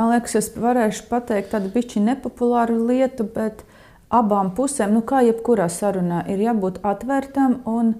Aleks, 0.00 0.34
es 0.34 0.48
varēšu 0.56 1.08
pateikt 1.10 1.50
tādu 1.52 1.68
bišķi 1.74 2.00
nepopulāru 2.00 2.86
lietu, 2.86 3.26
bet 3.34 3.64
abām 4.08 4.54
pusēm, 4.56 4.94
nu, 4.96 5.02
kā 5.06 5.20
jebkurā 5.26 5.68
sarunā, 5.68 6.22
ir 6.30 6.38
jābūt 6.38 6.80
atvērtam 6.82 7.60
un 7.68 7.94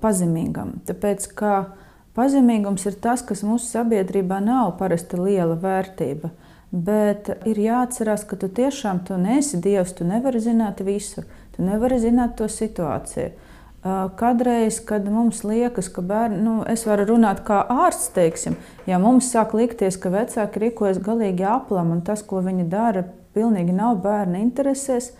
pazemīgam. 0.00 0.78
Tāpēc, 0.88 1.26
ka 1.34 1.52
pazemīgums 2.16 2.86
ir 2.86 2.96
tas, 3.04 3.22
kas 3.22 3.44
mūsu 3.46 3.68
sabiedrībā 3.68 4.40
nav 4.40 4.76
parasti 4.78 5.20
liela 5.20 5.58
vērtība. 5.60 6.32
Bet 6.72 7.28
ir 7.44 7.58
jāatcerās, 7.60 8.24
ka 8.24 8.38
tu 8.40 8.48
tiešām 8.48 9.02
tu 9.04 9.18
neesi 9.20 9.58
Dievs, 9.60 9.92
tu 9.92 10.06
nevari 10.08 10.40
zināt 10.40 10.80
visu, 10.80 11.20
tu 11.52 11.64
nevari 11.66 11.98
zināt 12.00 12.38
to 12.38 12.48
situāciju. 12.48 13.34
Kadreiz, 14.16 14.78
kad 14.86 15.08
mums 15.10 15.42
liekas, 15.44 15.90
ka 15.92 16.04
bērni, 16.06 16.38
nu, 16.40 16.52
es 16.70 16.86
varu 16.86 17.04
runāt 17.10 17.42
kā 17.44 17.58
ārsts, 17.66 18.12
teiksim, 18.14 18.54
ja 18.86 19.00
mums 19.02 19.28
sāk 19.34 19.56
likties, 19.58 19.98
ka 20.00 20.12
vecāki 20.14 20.62
rīkojas 20.62 21.00
galīgi 21.02 21.44
aplam 21.44 21.90
un 21.96 22.00
tas, 22.06 22.22
ko 22.22 22.40
viņi 22.46 22.68
dara, 22.70 23.02
pilnīgi 23.34 23.74
nav 23.74 23.98
bērna 24.04 24.38
interesēs, 24.40 25.10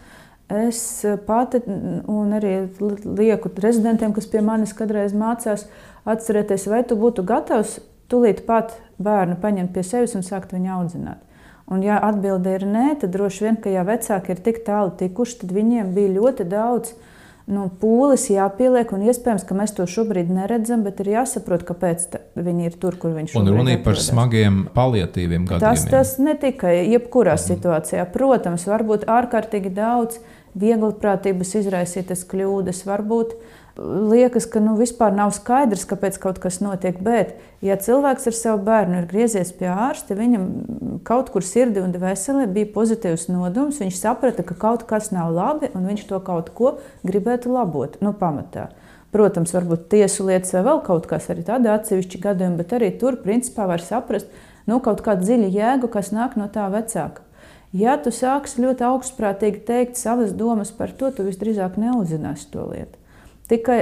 es 0.46 0.80
pati 1.26 1.60
un 1.66 2.36
arī 2.38 2.54
lieku 3.02 3.50
rezidentiem, 3.60 4.14
kas 4.14 4.30
pie 4.30 4.44
manis 4.46 4.72
kādreiz 4.78 5.12
mācās, 5.12 5.66
atcerieties, 6.06 6.68
vai 6.70 6.84
tu 6.86 6.96
būtu 7.00 7.26
gatavs 7.26 7.80
tūlīt 8.12 8.44
pat 8.46 8.76
bērnu 9.02 9.36
paņemt 9.42 9.74
pie 9.74 9.84
sevis 9.84 10.14
un 10.14 10.24
sākt 10.24 10.54
viņu 10.54 10.72
audzināt. 10.78 11.31
Un, 11.72 11.80
ja 11.84 11.96
atbilde 12.04 12.52
ir 12.58 12.66
nē, 12.68 12.90
tad 13.00 13.14
droši 13.14 13.46
vien, 13.46 13.56
ka 13.62 13.72
ja 13.72 13.86
vecāki 13.88 14.34
ir 14.34 14.42
tik 14.44 14.60
tālu 14.66 14.92
tikuši, 14.98 15.38
tad 15.40 15.54
viņiem 15.56 15.94
bija 15.96 16.12
ļoti 16.18 16.44
daudz 16.50 16.92
nu, 17.50 17.66
pūles 17.80 18.28
jāpieliek, 18.30 18.92
un 18.94 19.06
iespējams, 19.08 19.44
ka 19.48 19.56
mēs 19.56 19.72
to 19.76 19.86
šobrīd 19.88 20.30
neredzam, 20.32 20.84
bet 20.86 21.00
ir 21.02 21.12
jāsaprot, 21.14 21.64
kāpēc 21.66 22.04
viņi 22.38 22.68
ir 22.68 22.76
tur, 22.82 22.98
kur 23.00 23.16
viņš 23.16 23.34
ir. 23.34 23.40
Un 23.40 23.50
runa 23.56 23.74
ir 23.74 23.82
par 23.84 23.98
smagiem 23.98 24.66
paliatīviem 24.76 25.48
gadījumiem. 25.48 25.64
Tas, 25.64 25.88
tas 25.90 26.14
ne 26.22 26.36
tikai 26.38 26.76
jebkurā 26.92 27.34
mm. 27.38 27.44
situācijā. 27.48 28.06
Protams, 28.14 28.68
var 28.70 28.86
būt 28.86 29.08
ārkārtīgi 29.10 29.72
daudz 29.74 30.20
vieglprātības 30.58 31.54
izraisītas 31.62 32.24
kļūdas, 32.28 32.84
varbūt 32.88 33.36
liekas, 33.78 34.44
ka 34.52 34.60
nu, 34.60 34.74
vispār 34.76 35.14
nav 35.16 35.32
skaidrs, 35.32 35.86
kāpēc 35.88 36.18
kaut 36.20 36.38
kas 36.42 36.60
notiek. 36.60 36.98
Bet, 37.00 37.38
ja 37.64 37.78
cilvēks 37.80 38.28
ar 38.28 38.36
savu 38.36 38.60
bērnu 38.66 39.00
ir 39.00 39.08
griezies 39.08 39.54
pie 39.56 39.70
ārsta, 39.72 40.16
viņam 40.18 40.44
kaut 41.08 41.32
kur 41.32 41.46
sirdī 41.46 41.80
un 41.80 41.94
dvēselē 41.94 42.46
bija 42.52 42.68
pozitīvs 42.74 43.30
nodoms, 43.32 43.80
viņš 43.80 43.96
saprata, 43.96 44.44
ka 44.44 44.58
kaut 44.60 44.84
kas 44.90 45.10
nav 45.14 45.32
labi 45.32 45.72
un 45.72 45.88
viņš 45.88 46.06
to 46.10 46.20
kaut 46.24 46.52
ko 46.56 46.76
gribētu 47.06 47.52
labot 47.54 47.96
no 48.02 48.12
nu, 48.12 48.18
pamatā. 48.18 48.68
Protams, 49.12 49.52
varbūt 49.52 49.90
tiesu 49.92 50.24
lietas 50.24 50.54
vai 50.56 50.62
vēl 50.68 50.78
kaut 50.84 51.08
kas 51.08 51.26
arī 51.32 51.42
tādi 51.44 51.68
atsevišķi 51.68 52.20
gadījumi, 52.22 52.56
bet 52.60 52.72
arī 52.76 52.94
tur 53.00 53.18
principā 53.20 53.66
var 53.68 53.84
saprast 53.84 54.28
nu, 54.68 54.78
kaut 54.84 55.02
kādu 55.04 55.26
dziļu 55.26 55.50
jēgu, 55.52 55.90
kas 55.92 56.12
nāk 56.16 56.38
no 56.40 56.48
tā 56.52 56.68
vecāka. 56.72 57.24
Ja 57.72 57.96
tu 57.96 58.12
sāksi 58.12 58.60
ļoti 58.60 58.84
augstprātīgi 58.84 59.62
teikt 59.64 59.96
savas 59.96 60.34
domas 60.36 60.72
par 60.76 60.92
to, 60.92 61.08
tu 61.10 61.24
visdrīzāk 61.24 61.78
neuzzināsi 61.80 62.50
to 62.52 62.66
lietu. 62.68 62.98
Tikai, 63.48 63.78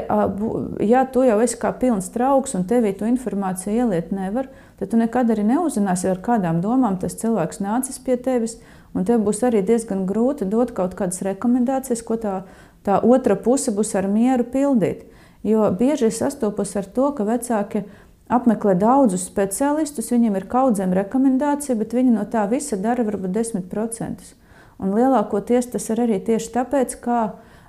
ja 0.82 1.02
tu 1.06 1.22
jau 1.26 1.36
esi 1.42 1.58
kā 1.60 1.72
pilns 1.78 2.08
trauks 2.14 2.56
un 2.58 2.64
tevī 2.70 2.90
to 2.96 3.06
informāciju 3.06 3.84
ieliet 3.84 4.08
nevar, 4.14 4.48
tad 4.80 4.90
tu 4.90 4.98
nekad 4.98 5.30
arī 5.30 5.44
neuzzināsi, 5.46 6.08
ar 6.10 6.22
kādām 6.22 6.62
domām 6.64 6.96
tas 7.02 7.18
cilvēks 7.20 7.60
nācis 7.62 8.00
pie 8.02 8.16
tevis. 8.18 8.56
Un 8.94 9.06
tev 9.06 9.22
būs 9.22 9.44
arī 9.46 9.60
diezgan 9.62 10.02
grūti 10.08 10.48
dot 10.50 10.72
kaut 10.74 10.96
kādas 10.98 11.22
rekomendācijas, 11.22 12.02
ko 12.02 12.16
tā, 12.18 12.34
tā 12.82 12.98
otra 13.06 13.36
puse 13.38 13.70
būs 13.74 13.94
ar 13.98 14.08
mieru 14.10 14.48
pildīt. 14.50 15.04
Jo 15.46 15.68
bieži 15.70 16.08
es 16.10 16.18
sastopos 16.18 16.74
ar 16.76 16.88
to, 16.90 17.12
ka 17.14 17.26
vecāki 17.28 17.84
apmeklē 18.30 18.76
daudzus 18.78 19.26
speciālistus, 19.28 20.10
viņiem 20.14 20.38
ir 20.38 20.48
kaudzēm 20.50 20.94
rekomendācija, 20.96 21.76
bet 21.78 21.94
viņi 21.96 22.14
no 22.14 22.26
tā 22.30 22.46
visa 22.50 22.78
dara 22.80 23.04
varbūt 23.06 23.34
10%. 23.34 24.34
Un 24.80 24.94
lielākoties 24.96 25.72
tas 25.74 25.90
ir 25.92 26.00
arī 26.06 26.20
tieši 26.24 26.52
tāpēc, 26.54 26.96
ka 27.04 27.20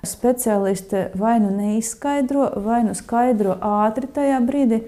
speciāliste 0.06 1.10
vai 1.18 1.36
nu 1.42 1.52
neizskaidro, 1.54 2.48
vai 2.64 2.82
nu 2.86 2.94
skaidro 2.98 3.58
ātri 3.62 4.08
tajā 4.10 4.40
brīdī, 4.46 4.82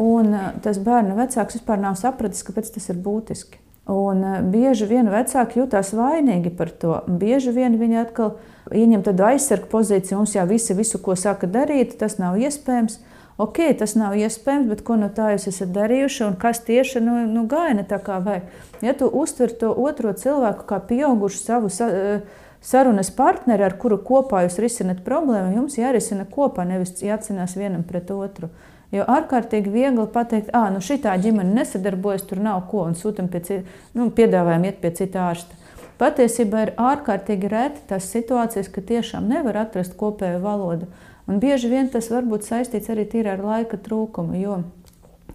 un 0.00 0.34
eh, 0.34 0.52
tas 0.62 0.78
bērnu 0.82 1.16
vecāks 1.18 1.58
vispār 1.58 1.80
nav 1.82 1.98
sapratis, 1.98 2.44
kāpēc 2.46 2.70
tas 2.76 2.90
ir 2.92 3.00
būtiski. 3.02 3.58
Un 3.90 4.22
eh, 4.22 4.38
bieži 4.46 4.86
vien 4.90 5.10
vecāki 5.10 5.62
jūtas 5.62 5.94
vainīgi 5.96 6.52
par 6.54 6.70
to. 6.70 7.00
Bieži 7.08 7.54
vien 7.56 7.78
viņi 7.80 8.02
atkal 8.04 8.36
ieņem 8.70 9.02
tādu 9.08 9.26
aizsargu 9.32 9.70
pozīciju, 9.72 10.20
mums 10.20 10.36
jau 10.36 10.46
visi 10.46 10.76
visu, 10.78 11.00
ko 11.02 11.16
saka 11.18 11.50
darīt, 11.50 11.96
tas 11.98 12.20
nav 12.22 12.38
iespējams. 12.38 13.00
Ok, 13.40 13.62
tas 13.80 13.94
nav 13.96 14.18
iespējams, 14.20 14.68
bet 14.68 14.82
ko 14.84 14.98
no 15.00 15.08
tā 15.16 15.30
jūs 15.32 15.46
esat 15.48 15.70
darījuši 15.72 16.26
un 16.26 16.34
kas 16.40 16.60
tieši 16.66 17.00
nu, 17.00 17.14
nu, 17.30 17.46
gāja 17.48 17.78
ne 17.78 17.86
tā 17.88 17.96
kā 18.04 18.18
vajag? 18.20 18.50
Ja 18.84 18.92
tu 18.98 19.08
uztver 19.08 19.54
to 19.56 19.70
otro 19.72 20.12
cilvēku 20.12 20.66
kā 20.68 20.80
pieaugušu 20.90 21.40
savu. 21.40 21.72
Uh, 21.80 22.46
sarunas 22.60 23.08
partneri, 23.16 23.64
ar 23.64 23.76
kuru 23.80 23.96
kopā 24.04 24.44
jūs 24.44 24.58
risināt 24.60 25.00
problēmu, 25.06 25.54
jums 25.56 25.78
jārisina 25.80 26.26
kopā, 26.28 26.66
nevis 26.68 26.92
jācīnās 27.00 27.56
vienam 27.56 27.86
pret 27.88 28.10
otru. 28.12 28.50
Jo 28.92 29.06
ārkārtīgi 29.06 29.70
viegli 29.70 30.06
pateikt, 30.10 30.50
ah, 30.52 30.66
nu 30.72 30.82
šī 30.82 30.98
ģimene 31.00 31.54
nesadarbojas, 31.54 32.26
tur 32.26 32.42
nav 32.42 32.64
ko, 32.70 32.84
un 32.90 32.98
sūtām 32.98 33.30
pie 33.30 33.40
cita, 33.46 33.78
nu, 33.94 34.10
piedāvājam 34.10 34.66
iet 34.66 34.80
pie 34.82 34.90
cita 34.98 35.28
ārsta. 35.30 35.56
Patiesībā 36.00 36.64
ir 36.64 36.72
ārkārtīgi 36.80 37.48
reti 37.52 37.84
tās 37.88 38.08
situācijas, 38.10 38.70
ka 38.72 38.82
tiešām 38.82 39.28
nevar 39.30 39.60
atrast 39.62 39.94
kopēju 40.00 40.40
valodu. 40.42 40.88
Un 41.30 41.38
bieži 41.38 41.70
vien 41.70 41.86
tas 41.92 42.08
var 42.10 42.26
būt 42.26 42.48
saistīts 42.48 42.90
arī 42.90 43.06
ar 43.30 43.38
laika 43.44 43.78
trūkumu. 43.78 44.34
Jo, 44.40 44.62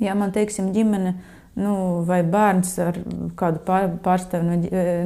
ja 0.03 0.15
man 0.15 0.35
teiksim, 0.35 0.73
ģimene 0.75 1.15
nu, 1.55 2.03
vai 2.03 2.19
bērns 2.23 2.73
ar 2.83 2.99
kādu 3.39 3.63
pārstāvu 4.03 4.43
no, 4.43 4.57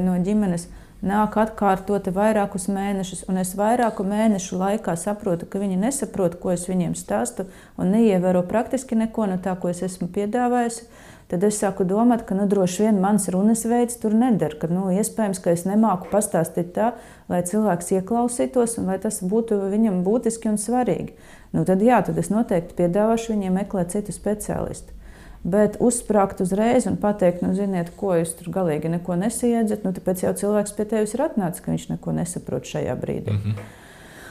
no 0.02 0.16
ģimenes 0.26 0.66
nāk 1.06 1.36
atkārtoti 1.40 2.12
vairākus 2.12 2.66
mēnešus, 2.72 3.24
un 3.30 3.40
es 3.40 3.54
vairāku 3.56 4.04
mēnešu 4.04 4.58
laikā 4.60 4.96
saprotu, 5.00 5.46
ka 5.48 5.62
viņi 5.62 5.78
nesaprot, 5.80 6.36
ko 6.42 6.52
es 6.52 6.66
viņiem 6.68 6.96
stāstu, 6.98 7.46
un 7.80 7.94
neievēro 7.94 8.42
praktiski 8.48 8.98
neko 8.98 9.30
no 9.30 9.38
tā, 9.40 9.54
ko 9.56 9.70
es 9.72 9.84
esmu 9.86 10.10
piedāvājusi. 10.12 10.90
Tad 11.30 11.44
es 11.46 11.60
sāku 11.62 11.84
domāt, 11.86 12.24
ka 12.26 12.34
nu, 12.34 12.48
droši 12.50 12.88
vien 12.88 12.96
mans 12.98 13.28
runas 13.30 13.62
veids 13.70 14.00
tur 14.02 14.16
neder, 14.18 14.56
ka 14.58 14.66
nu, 14.66 14.88
iespējams, 14.90 15.38
ka 15.38 15.52
es 15.54 15.62
nemāku 15.62 16.10
pastāstīt 16.10 16.72
tā, 16.74 16.88
lai 17.30 17.44
cilvēks 17.46 17.92
ieklausītos 18.00 18.74
un 18.80 18.90
lai 18.90 18.96
tas 19.02 19.20
būtu 19.22 19.60
viņam 19.70 20.00
būtiski 20.06 20.50
un 20.50 20.58
svarīgi. 20.58 21.14
Nu, 21.54 21.62
tad, 21.68 21.84
jā, 21.86 22.00
tad 22.06 22.18
es 22.18 22.32
noteikti 22.34 22.74
piedāvāšu 22.82 23.36
viņiem 23.36 23.60
meklēt 23.60 23.94
citu 23.94 24.14
speciālistu. 24.14 24.96
Bet 25.46 25.78
uzsprāgt 25.80 26.42
uzreiz 26.42 26.84
un 26.90 26.98
pateikt, 27.00 27.44
nu, 27.46 27.54
ziniet, 27.56 27.94
ko 27.96 28.18
jūs 28.18 28.34
tur 28.36 28.50
galīgi 28.52 28.90
nesiedzat, 28.90 29.86
nu, 29.86 29.94
tāpēc 29.96 30.26
jau 30.26 30.34
cilvēks 30.36 30.74
pie 30.76 30.84
tevis 30.90 31.14
ir 31.14 31.22
atnācis, 31.30 31.62
ka 31.62 31.70
viņš 31.70 31.86
neko 31.94 32.16
nesaprot 32.18 32.66
šajā 32.66 32.98
brīdī. 32.98 33.32
Mm 33.32 33.40
-hmm. 33.46 33.70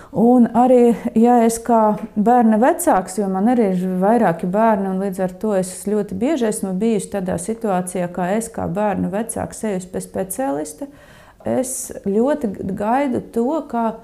Un 0.09 0.47
arī, 0.57 0.95
ja 1.13 1.35
es 1.45 1.59
kā 1.61 1.99
bērna 2.17 2.57
vecāks, 2.57 3.19
jo 3.19 3.27
man 3.29 3.51
arī 3.51 3.67
ir 3.75 3.83
vairāki 4.01 4.49
bērni, 4.49 4.89
un 4.89 5.03
līdz 5.03 5.21
ar 5.21 5.35
to 5.41 5.53
es 5.59 5.69
ļoti 5.85 6.17
bieži 6.17 6.47
esmu 6.49 6.73
bijusi 6.81 7.11
tādā 7.13 7.35
situācijā, 7.37 8.07
kā 8.15 8.31
es 8.33 8.49
kā 8.49 8.65
bērna 8.73 9.11
vecāks 9.13 9.61
eju 9.69 9.83
pie 9.91 10.01
speciālista, 10.01 10.87
es 11.45 11.91
ļoti 12.09 12.55
gaidu 12.73 13.21
to, 13.35 13.51
ka 13.69 13.99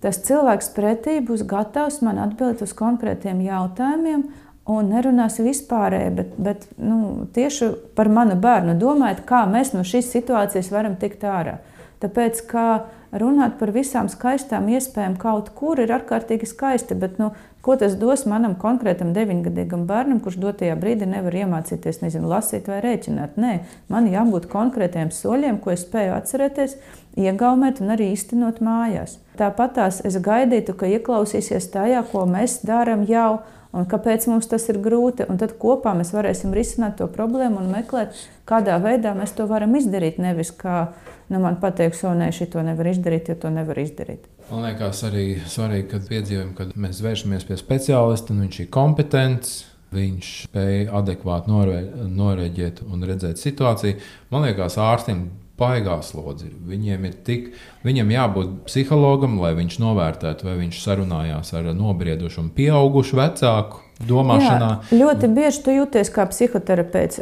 tas 0.00 0.22
cilvēks 0.24 0.72
pretī 0.72 1.18
būs 1.20 1.44
gatavs 1.44 2.00
man 2.00 2.22
atbildēt 2.24 2.64
uz 2.64 2.72
konkrētiem 2.78 3.42
jautājumiem, 3.44 4.30
un 4.70 4.88
nerunāsim 4.94 5.44
vispārēji, 5.44 6.14
bet, 6.16 6.32
bet 6.40 6.66
nu, 6.80 7.26
tieši 7.36 7.68
par 7.98 8.08
manu 8.08 8.38
bērnu 8.40 8.78
domājot, 8.80 9.26
kā 9.28 9.44
mēs 9.50 9.74
no 9.74 9.84
šīs 9.84 10.08
situācijas 10.14 10.72
varam 10.72 10.96
tikt 11.00 11.28
ārā. 11.28 11.58
Tāpēc, 12.00 12.38
kā 12.48 12.66
runāt 13.12 13.58
par 13.60 13.72
visām 13.74 14.08
skaistām 14.08 14.68
iespējām 14.72 15.18
kaut 15.20 15.50
kur 15.56 15.80
ir 15.82 15.90
ārkārtīgi 15.92 16.48
skaisti, 16.48 16.96
bet 16.96 17.18
nu, 17.20 17.32
ko 17.60 17.74
tas 17.76 17.96
dos 18.00 18.24
manam 18.30 18.54
konkrētam 18.60 19.10
deviņgadīgam 19.16 19.84
bērnam, 19.88 20.22
kurš 20.24 20.38
dotajā 20.40 20.78
brīdī 20.80 21.08
nevar 21.10 21.36
iemācīties, 21.42 22.00
nezinu, 22.04 22.30
lasīt 22.30 22.70
vai 22.70 22.80
rēķināt? 22.84 23.36
Nē, 23.40 23.52
man 23.92 24.08
jābūt 24.08 24.48
konkrētiem 24.52 25.12
soļiem, 25.12 25.60
ko 25.60 25.74
es 25.74 25.84
spēju 25.84 26.16
atcerēties, 26.16 26.78
iegaumēt 27.20 27.82
un 27.84 27.92
arī 27.96 28.12
īstenot 28.14 28.62
mājās. 28.64 29.18
Tāpat 29.40 29.76
tās 29.76 30.00
es 30.06 30.16
gaidītu, 30.22 30.76
ka 30.78 30.88
ieklausīsies 30.88 31.68
tajā, 31.74 32.04
ko 32.12 32.24
mēs 32.30 32.62
darām 32.64 33.04
jau 33.08 33.42
un 33.76 33.86
kāpēc 33.90 34.26
mums 34.30 34.48
tas 34.50 34.66
ir 34.72 34.80
grūti. 34.82 35.26
Un 35.30 35.38
tad 35.40 35.54
kopā 35.60 35.94
mēs 35.98 36.12
varēsim 36.14 36.54
risināt 36.56 36.98
to 37.00 37.08
problēmu 37.10 37.62
un 37.62 37.70
meklēt, 37.74 38.18
kādā 38.48 38.78
veidā 38.82 39.14
mēs 39.18 39.34
to 39.36 39.46
varam 39.50 39.76
izdarīt. 39.78 40.20
Nevis 40.22 40.52
kā 40.56 40.90
nu, 41.30 41.40
man 41.40 41.60
pateiks, 41.62 42.02
o 42.08 42.14
nē, 42.16 42.30
šī 42.34 42.50
to 42.54 42.64
nevar 42.66 42.90
izdarīt, 42.90 43.30
jo 43.30 43.38
to 43.38 43.52
nevar 43.54 43.78
izdarīt. 43.82 44.26
Man 44.50 44.66
liekas, 44.66 45.04
arī 45.06 45.26
svarīgi, 45.46 45.88
kad 45.92 46.08
piedzīvojam, 46.10 46.54
kad 46.58 46.72
mēs 46.74 47.02
vēršamies 47.04 47.46
pie 47.46 47.58
speciālista, 47.60 48.34
un 48.34 48.46
viņš 48.46 48.64
ir 48.64 48.72
kompetents. 48.74 49.58
Viņš 49.90 50.26
spēja 50.46 50.92
adekvāti 50.94 51.50
norēģēt 51.50 52.84
un 52.86 53.00
redzēt 53.08 53.40
situāciju. 53.42 53.96
Man 54.30 54.44
liekas, 54.46 54.76
ārstim 54.78 55.24
baigās 55.60 56.14
lodzi. 56.16 56.48
Viņiem 56.70 57.04
ir 57.10 57.20
tik, 57.26 57.52
viņam 57.86 58.10
jābūt 58.16 58.56
psihologam, 58.70 59.38
lai 59.42 59.52
viņš 59.58 59.78
novērtētu, 59.82 60.48
vai 60.48 60.56
viņš 60.64 60.80
sarunājās 60.82 61.54
ar 61.56 61.70
nobriedušu 61.76 62.46
un 62.46 62.50
pieaugušu 62.56 63.20
vecāku 63.20 63.84
domāšanā. 64.08 64.70
Jā, 64.88 64.98
ļoti 65.02 65.28
bieži 65.36 65.62
tu 65.64 65.74
jūties 65.74 66.10
kā 66.14 66.24
psihoterapeits. 66.30 67.20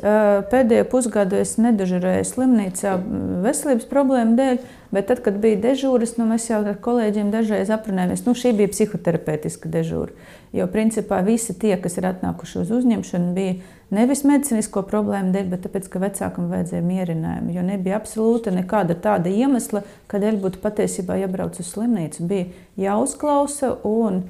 Pēdējo 0.53 0.87
pusgadu 0.93 1.41
es 1.41 1.57
nedažurēju 1.59 2.27
slimnīcā 2.29 2.95
veselības 3.45 3.89
problēmu 3.91 4.39
dēļ, 4.39 4.61
bet 4.95 5.09
tad, 5.11 5.23
kad 5.27 5.41
bija 5.43 5.59
dežūras, 5.69 6.17
nu, 6.21 6.29
mēs 6.31 6.49
jau 6.53 6.63
ar 6.63 6.79
kolēģiem 6.85 7.33
dažreiz 7.35 7.73
aprunājāmies. 7.75 8.25
Nu, 8.29 8.37
šī 8.39 8.55
bija 8.61 8.71
psihoterapeitiska 8.75 9.71
dežūra. 9.73 10.15
Jo 10.53 10.65
principā 10.73 11.21
visi 11.27 11.53
tie, 11.61 11.75
kas 11.81 11.99
ir 12.01 12.07
atnākuši 12.09 12.63
uz 12.63 12.71
uzņemšanu, 12.79 13.33
bija 13.37 13.57
nevis 13.95 14.25
medicīnisko 14.25 14.83
problēmu 14.89 15.33
dēļ, 15.35 15.51
bet 15.53 15.65
tāpēc, 15.67 15.89
ka 15.93 16.01
vecākam 16.03 16.49
vajadzēja 16.53 16.85
mierinājumu. 16.87 17.53
Jo 17.57 17.65
nebija 17.67 17.99
absolūti 18.01 18.55
nekāda 18.57 18.97
tāda 18.97 19.33
iemesla, 19.33 19.85
kādēļ 20.09 20.41
būtu 20.45 20.63
patiesībā 20.65 21.19
jābrauc 21.21 21.61
uz 21.61 21.73
slimnīcu. 21.75 22.29
Bija 22.31 22.49
jāuzklausa 22.89 23.75
un 23.89 24.23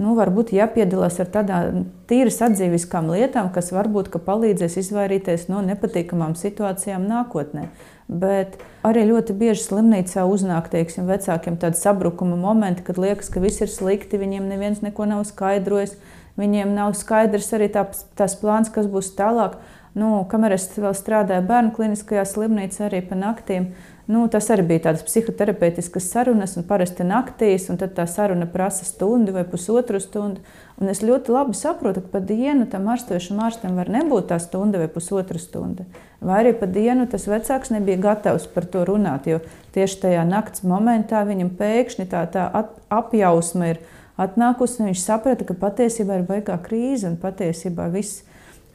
nu, 0.00 0.14
varbūt 0.18 0.52
jāpiedalās 0.54 1.20
ar 1.22 1.28
tādām 1.34 1.84
tīras 2.10 2.40
atzīviskām 2.46 3.10
lietām, 3.14 3.50
kas 3.54 3.70
varbūt 3.74 4.10
ka 4.12 4.20
palīdzēs 4.22 4.78
izvairīties 4.82 5.46
no 5.52 5.62
nepatīkamām 5.66 6.34
situācijām 6.38 7.06
nākotnē. 7.10 7.68
Bet 8.08 8.58
arī 8.84 9.06
ļoti 9.08 9.36
bieži 9.38 9.62
slimnīcā 9.64 10.26
uznāk 10.28 10.68
teiksim, 10.72 11.06
vecākiem 11.08 11.56
tādi 11.60 11.80
sabrukuma 11.80 12.36
momenti, 12.36 12.84
kad 12.84 13.00
liekas, 13.00 13.30
ka 13.32 13.40
viss 13.40 13.62
ir 13.64 13.72
slikti, 13.72 14.20
viņiem 14.20 14.50
neviens 14.50 14.82
neko 14.84 15.06
nav 15.08 15.24
skaidrojis, 15.30 15.96
viņiem 16.40 16.74
nav 16.76 16.92
skaidrs 16.98 17.54
arī 17.56 17.70
tā, 17.72 17.86
tās 18.18 18.36
plāns, 18.40 18.72
kas 18.74 18.90
būs 18.90 19.14
tālāk. 19.16 19.56
Nu, 19.94 20.24
kamēr 20.26 20.56
es 20.56 20.66
vēl 20.74 20.92
strādāju 20.98 21.46
bērnu 21.46 21.70
kliniskajā 21.76 22.24
slimnīcā, 22.26 22.88
arī 22.88 22.98
pa 23.06 23.14
naktīm, 23.14 23.70
Nu, 24.06 24.26
tas 24.28 24.50
arī 24.52 24.66
bija 24.68 24.82
tādas 24.90 25.04
psihoterapeitiskas 25.06 26.10
sarunas, 26.12 26.58
un 26.60 26.66
parasti 26.68 27.06
naktīs, 27.08 27.70
un 27.72 27.78
tad 27.80 27.94
tā 27.96 28.04
saruna 28.04 28.44
prasa 28.52 28.84
stundu 28.84 29.32
vai 29.32 29.46
pusotru 29.48 29.96
stundu. 30.02 30.42
Un 30.76 30.90
es 30.92 31.00
ļoti 31.00 31.32
labi 31.32 31.56
saprotu, 31.56 32.02
ka 32.04 32.12
pa 32.12 32.20
dienu 32.20 32.66
tam 32.68 32.90
ārstošam 32.92 33.40
ārstam 33.46 33.78
var 33.80 33.88
nebūt 33.88 34.28
tā 34.28 34.36
stunda 34.44 34.82
vai 34.82 34.90
pusotra 34.92 35.40
stunda. 35.40 35.86
Vai 36.20 36.42
arī 36.42 36.52
pa 36.58 36.68
dienu 36.68 37.06
tas 37.08 37.24
vecāks 37.30 37.72
nebija 37.72 38.02
gatavs 38.10 38.44
par 38.52 38.68
to 38.68 38.84
runāt, 38.84 39.30
jo 39.30 39.40
tieši 39.72 40.02
tajā 40.04 40.26
nakts 40.28 40.66
momentā 40.68 41.24
viņam 41.24 41.54
pēkšņi 41.56 42.08
tā, 42.12 42.26
tā 42.28 42.50
apjausma 42.92 43.72
ir 43.72 43.82
atnākusi, 44.20 44.82
un 44.82 44.92
viņš 44.92 45.00
saprata, 45.00 45.48
ka 45.48 45.56
patiesībā 45.64 46.20
ir 46.20 46.28
baigā 46.28 46.60
krīze 46.60 47.08
un 47.08 47.16
patiesībā 47.22 47.88
viss 47.94 48.20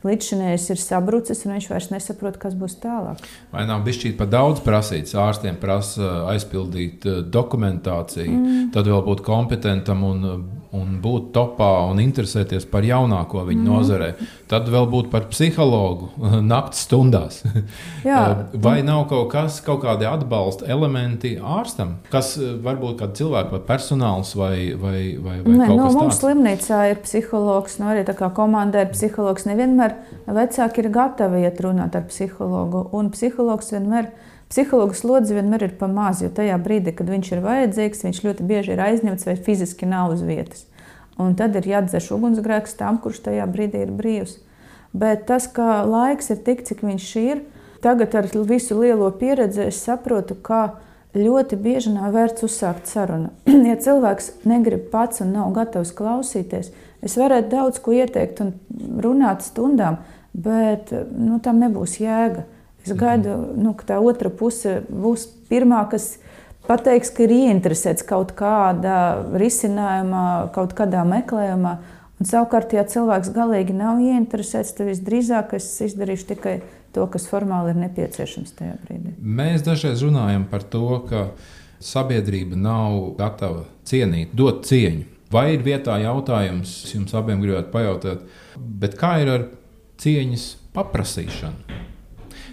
līdzšinējs 0.06 0.70
ir 0.74 0.82
sabrucis, 0.82 1.44
un 1.46 1.56
viņš 1.56 1.68
vairs 1.72 1.90
nesaprot, 1.92 2.38
kas 2.42 2.56
būs 2.60 2.78
tālāk. 2.84 3.24
Vai 3.54 3.66
nav 3.70 3.84
bijis 3.86 4.00
šķiet 4.00 4.18
par 4.20 4.30
daudz 4.32 4.64
prasīts? 4.66 5.18
Ārstiem 5.20 5.60
prasa 5.62 6.12
aizpildīt 6.34 7.08
eh, 7.10 7.20
dokumentāciju, 7.28 8.32
mm. 8.36 8.70
tad 8.76 8.90
vēl 8.92 9.04
būt 9.08 9.24
kompetentam 9.26 10.06
un, 10.08 10.26
un 10.76 11.00
būt 11.02 11.32
topā 11.34 11.70
un 11.90 12.02
interesēties 12.04 12.68
par 12.70 12.86
jaunāko 12.86 13.46
viņa 13.48 13.64
mm. 13.64 13.70
nozarē. 13.70 14.10
Tad 14.52 14.70
vēl 14.70 14.86
būt 14.92 15.10
par 15.14 15.26
psihologu 15.32 16.12
naktas 16.54 16.86
stundās. 16.86 17.42
vai 18.68 18.78
nav 18.86 19.08
kaut 19.10 19.32
kas, 19.34 19.60
kaut 19.66 19.82
kādi 19.86 20.08
atbalsta 20.10 20.70
elementi 20.70 21.36
ārstam, 21.40 21.98
kas 22.14 22.36
eh, 22.38 22.54
varbūt 22.64 23.00
kāda 23.02 23.18
cilvēka 23.20 23.58
vai 23.58 23.64
personāls 23.72 24.36
vai, 24.38 24.54
vai, 24.78 25.00
vai, 25.18 25.40
vai 25.42 25.58
Nē, 25.58 25.66
kaut 25.66 25.76
nu, 25.76 25.84
kas 25.84 25.94
tāds? 25.94 26.00
Mums 26.04 26.22
slimnīcā 26.22 26.84
ir 26.94 27.04
psihologs, 27.04 27.80
no 27.82 27.88
nu, 27.88 27.94
arī 27.96 28.06
tā 28.08 28.16
kā 28.18 28.30
komandē 28.36 28.86
ir 28.86 28.94
psihologs. 28.94 29.48
Nevienmēr 29.50 29.70
vienmēr 29.70 29.96
vecāki 30.28 30.84
ir 30.84 30.90
gatavi 30.94 31.44
iet 31.46 31.62
runāt 31.62 31.96
ar 31.96 32.06
psihologu. 32.10 32.90
Un 32.96 33.12
psihologs 33.14 33.72
vienmēr, 33.74 34.10
psihologa 34.50 34.98
slodze 34.98 35.38
vienmēr 35.38 35.68
ir 35.68 35.76
pa 35.80 35.88
maz, 35.92 36.24
jo 36.24 36.32
tajā 36.34 36.58
brīdī, 36.62 36.94
kad 36.98 37.10
viņš 37.12 37.32
ir 37.36 37.44
vajadzīgs, 37.46 38.04
viņš 38.08 38.22
ļoti 38.26 38.50
bieži 38.50 38.76
ir 38.76 38.84
aizņemts 38.86 39.30
vai 39.30 39.38
fiziski 39.38 39.90
nav 39.90 40.16
uz 40.16 40.26
vietas. 40.26 40.66
Un 41.20 41.36
tad 41.40 41.56
ir 41.60 41.68
jāatdzēš 41.68 42.12
ugunsgrēks 42.16 42.78
tam, 42.80 43.00
kurš 43.04 43.24
tajā 43.28 43.48
brīdī 43.52 43.86
ir 43.86 43.96
brīvs. 43.96 44.38
Bet 44.96 45.28
tas, 45.30 45.46
ka 45.52 45.84
laiks 45.86 46.32
ir 46.34 46.44
tik, 46.46 46.64
cik 46.66 46.84
viņš 46.86 47.10
ir, 47.22 47.44
tagad 47.84 48.16
ar 48.18 48.30
visu 48.50 48.80
lielo 48.80 49.12
pieredzi 49.12 49.68
es 49.68 49.84
saprotu, 49.86 50.36
ka 50.36 50.80
ļoti 51.14 51.60
bieži 51.60 51.94
nav 51.94 52.16
vērts 52.16 52.46
uzsākt 52.48 52.90
sarunu. 52.90 53.34
ja 53.70 53.76
cilvēks 53.78 54.32
negrib 54.50 54.90
pats 54.94 55.22
un 55.26 55.36
nav 55.36 55.52
gatavs 55.58 55.94
klausīties, 55.98 56.72
Es 57.02 57.16
varētu 57.20 57.52
daudz 57.52 57.80
ko 57.84 57.94
ieteikt 57.96 58.42
un 58.44 58.54
runāt 59.04 59.44
stundām, 59.46 60.02
bet 60.34 60.92
nu, 61.16 61.40
tam 61.44 61.62
nebūs 61.64 62.00
jēga. 62.02 62.46
Es 62.90 62.98
gaidu, 62.98 63.36
nu, 63.60 63.76
ka 63.78 63.94
tā 63.94 64.00
otra 64.02 64.32
puse 64.34 64.80
būs 64.90 65.28
pirmā, 65.50 65.84
kas 65.92 66.18
pateiks, 66.68 67.14
ka 67.14 67.26
ir 67.26 67.36
ieinteresēts 67.36 68.06
kaut 68.10 68.34
kādā 68.38 68.98
risinājumā, 69.40 70.26
kaut 70.56 70.76
kādā 70.78 71.06
meklējumā. 71.08 71.78
Un 72.20 72.28
savukārt, 72.28 72.74
ja 72.76 72.84
cilvēks 72.84 73.32
galīgi 73.36 73.78
nav 73.78 74.02
ieinteresēts, 74.04 74.74
tad 74.76 74.90
visdrīzāk 74.90 75.56
es 75.56 75.70
izdarīšu 75.86 76.28
tikai 76.34 76.58
to, 76.96 77.06
kas 77.12 77.30
formāli 77.32 77.72
ir 77.72 77.80
nepieciešams 77.86 78.58
tajā 78.58 78.76
brīdī. 78.84 79.14
Mēs 79.22 79.64
dažreiz 79.64 80.04
runājam 80.04 80.44
par 80.52 80.66
to, 80.68 80.84
ka 81.08 81.30
sabiedrība 81.80 82.60
nav 82.60 83.14
gatava 83.22 83.64
cienīt, 83.88 84.36
dot 84.36 84.66
cieņu 84.68 85.20
Vai 85.30 85.52
ir 85.54 85.62
vietā 85.62 86.00
jautājums, 86.02 86.72
jums 86.90 87.14
abiem 87.14 87.42
gribētu 87.44 87.70
pajautāt, 87.70 88.24
kā 88.98 89.12
ir 89.22 89.30
ar 89.30 89.44
cieņas 90.02 90.46
paprasīšanu? 90.74 91.78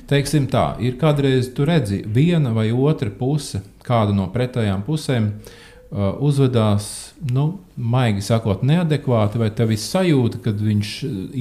Teiksim 0.06 0.46
tā, 0.46 0.76
ir 0.78 0.98
kādreiz 1.00 1.48
tu 1.54 1.64
redzi, 1.66 2.04
viena 2.06 2.52
vai 2.54 2.68
otra 2.70 3.10
puse, 3.10 3.62
kāda 3.86 4.14
no 4.14 4.28
pretējām 4.30 4.84
pusēm 4.86 5.32
uh, 5.32 6.12
uzvedās, 6.22 6.88
nu, 7.34 7.48
maigi 7.74 8.22
sakot, 8.28 8.62
neadekvāti, 8.66 9.40
vai 9.42 9.50
tev 9.50 9.74
ir 9.74 9.82
sajūta, 9.82 10.42
ka 10.44 10.54
viņš 10.54 10.92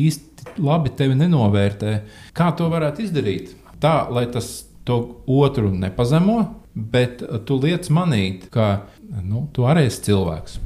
īsti 0.05 0.57
labi 0.65 0.93
tevi 0.97 1.17
nenovērtē. 1.19 1.95
Kā 2.33 2.49
to 2.57 2.71
varētu 2.73 3.05
izdarīt? 3.05 3.53
Tā, 3.83 4.07
lai 4.09 4.25
tas 4.33 4.63
to 4.85 4.99
otru 5.29 5.69
nepazemo, 5.69 6.39
bet 6.73 7.21
tu 7.45 7.61
liec 7.61 7.89
manīt, 7.93 8.49
ka 8.53 8.87
nu, 9.21 9.47
tu 9.53 9.69
arī 9.69 9.85
esi 9.89 10.07
cilvēks. 10.09 10.59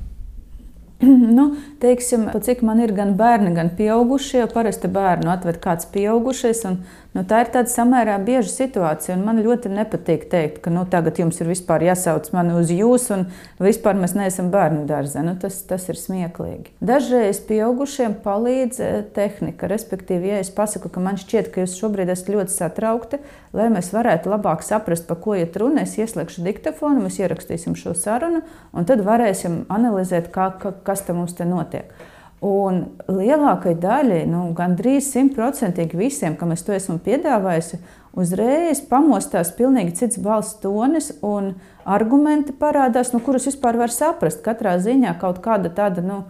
nu, 1.38 1.56
teiksim, 1.80 2.28
cik 2.44 2.62
man 2.68 2.82
ir 2.84 2.92
gan 2.92 3.14
bērni, 3.20 3.54
gan 3.56 3.70
pieaugušie. 3.78 4.44
Parasti 4.52 4.90
bērnu 4.92 5.32
atved 5.32 5.62
kāds 5.64 5.88
pieaugušais. 5.94 6.66
Un, 6.68 6.82
nu, 7.16 7.24
tā 7.24 7.46
ir 7.46 7.52
tāda 7.54 7.72
samērā 7.72 8.18
bieža 8.26 8.52
situācija. 8.52 9.16
Man 9.22 9.40
ļoti 9.46 9.72
nepatīk 9.72 10.26
teikt, 10.32 10.60
ka 10.66 10.74
nu, 10.76 10.84
tagad 10.92 11.22
jums 11.22 11.40
ir 11.40 11.54
jāsauc 11.88 12.28
mani 12.36 12.58
uz 12.60 12.74
jūs, 12.76 13.08
un 13.16 13.30
vispār 13.64 13.96
mēs 13.96 14.18
neesam 14.18 14.52
bērnu 14.52 14.84
dārzā. 14.90 15.24
Nu, 15.24 15.38
tas, 15.40 15.62
tas 15.70 15.88
ir 15.88 16.00
smieklīgi. 16.00 16.76
Dažreiz 16.84 17.40
pieaugušiem 17.48 18.18
palīdz 18.26 18.84
eh, 18.84 19.00
tehnika. 19.16 19.72
Respektīvi, 19.72 20.34
ja 20.34 20.44
es 20.44 20.52
pasaku, 20.52 20.92
ka 20.92 21.04
man 21.04 21.22
šķiet, 21.22 21.48
ka 21.54 21.64
jūs 21.64 21.78
šobrīd 21.80 22.12
esat 22.12 22.34
ļoti 22.36 22.58
satraukti, 22.58 23.22
lai 23.56 23.70
mēs 23.72 23.94
varētu 23.96 24.30
labāk 24.36 24.68
saprast, 24.68 25.08
par 25.08 25.24
ko 25.24 25.40
iet 25.40 25.56
runa, 25.58 25.88
es 25.88 25.96
ieslēgšu 25.98 26.44
diktafonu, 26.46 27.08
mēs 27.08 27.22
ierakstīsim 27.24 27.78
šo 27.80 27.96
sarunu, 27.98 28.44
un 28.76 28.86
tad 28.90 29.02
varēsim 29.08 29.64
analizēt, 29.74 30.30
kā, 30.36 30.52
kā 30.60 30.89
kas 30.90 31.06
tam 31.06 31.22
mums 31.22 31.38
te 31.38 31.46
notiek. 31.46 31.94
Un 32.40 32.86
lielākajai 33.12 33.76
daļai, 33.84 34.20
nu, 34.32 34.46
gandrīz 34.56 35.10
simtprocentīgi 35.12 35.98
visiem, 36.00 36.38
kam 36.40 36.54
es 36.56 36.64
to 36.64 36.72
esmu 36.72 36.96
piedāvājusi, 37.04 37.82
uzreiz 38.16 38.80
pamostās 38.88 39.52
pilnīgi 39.58 39.98
cits 40.00 40.22
balss 40.24 40.56
tonis 40.64 41.12
un 41.20 41.58
argumenti 41.84 42.56
parādās, 42.56 43.12
nu, 43.12 43.20
kurus 43.26 43.50
vispār 43.50 43.76
var 43.82 43.92
saprast. 43.92 44.40
Katrā 44.46 44.78
ziņā 44.80 45.18
kaut 45.20 45.42
kāda 45.44 45.72
tāda 45.76 46.04
nu, 46.06 46.22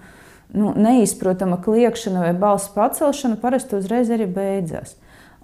nu, 0.50 0.74
neizprotama 0.74 1.60
kliekšana 1.62 2.26
vai 2.26 2.34
balss 2.34 2.74
pacelšana 2.74 3.38
parasti 3.44 3.78
uzreiz 3.78 4.10
arī 4.10 4.26
beidzās. 4.34 4.96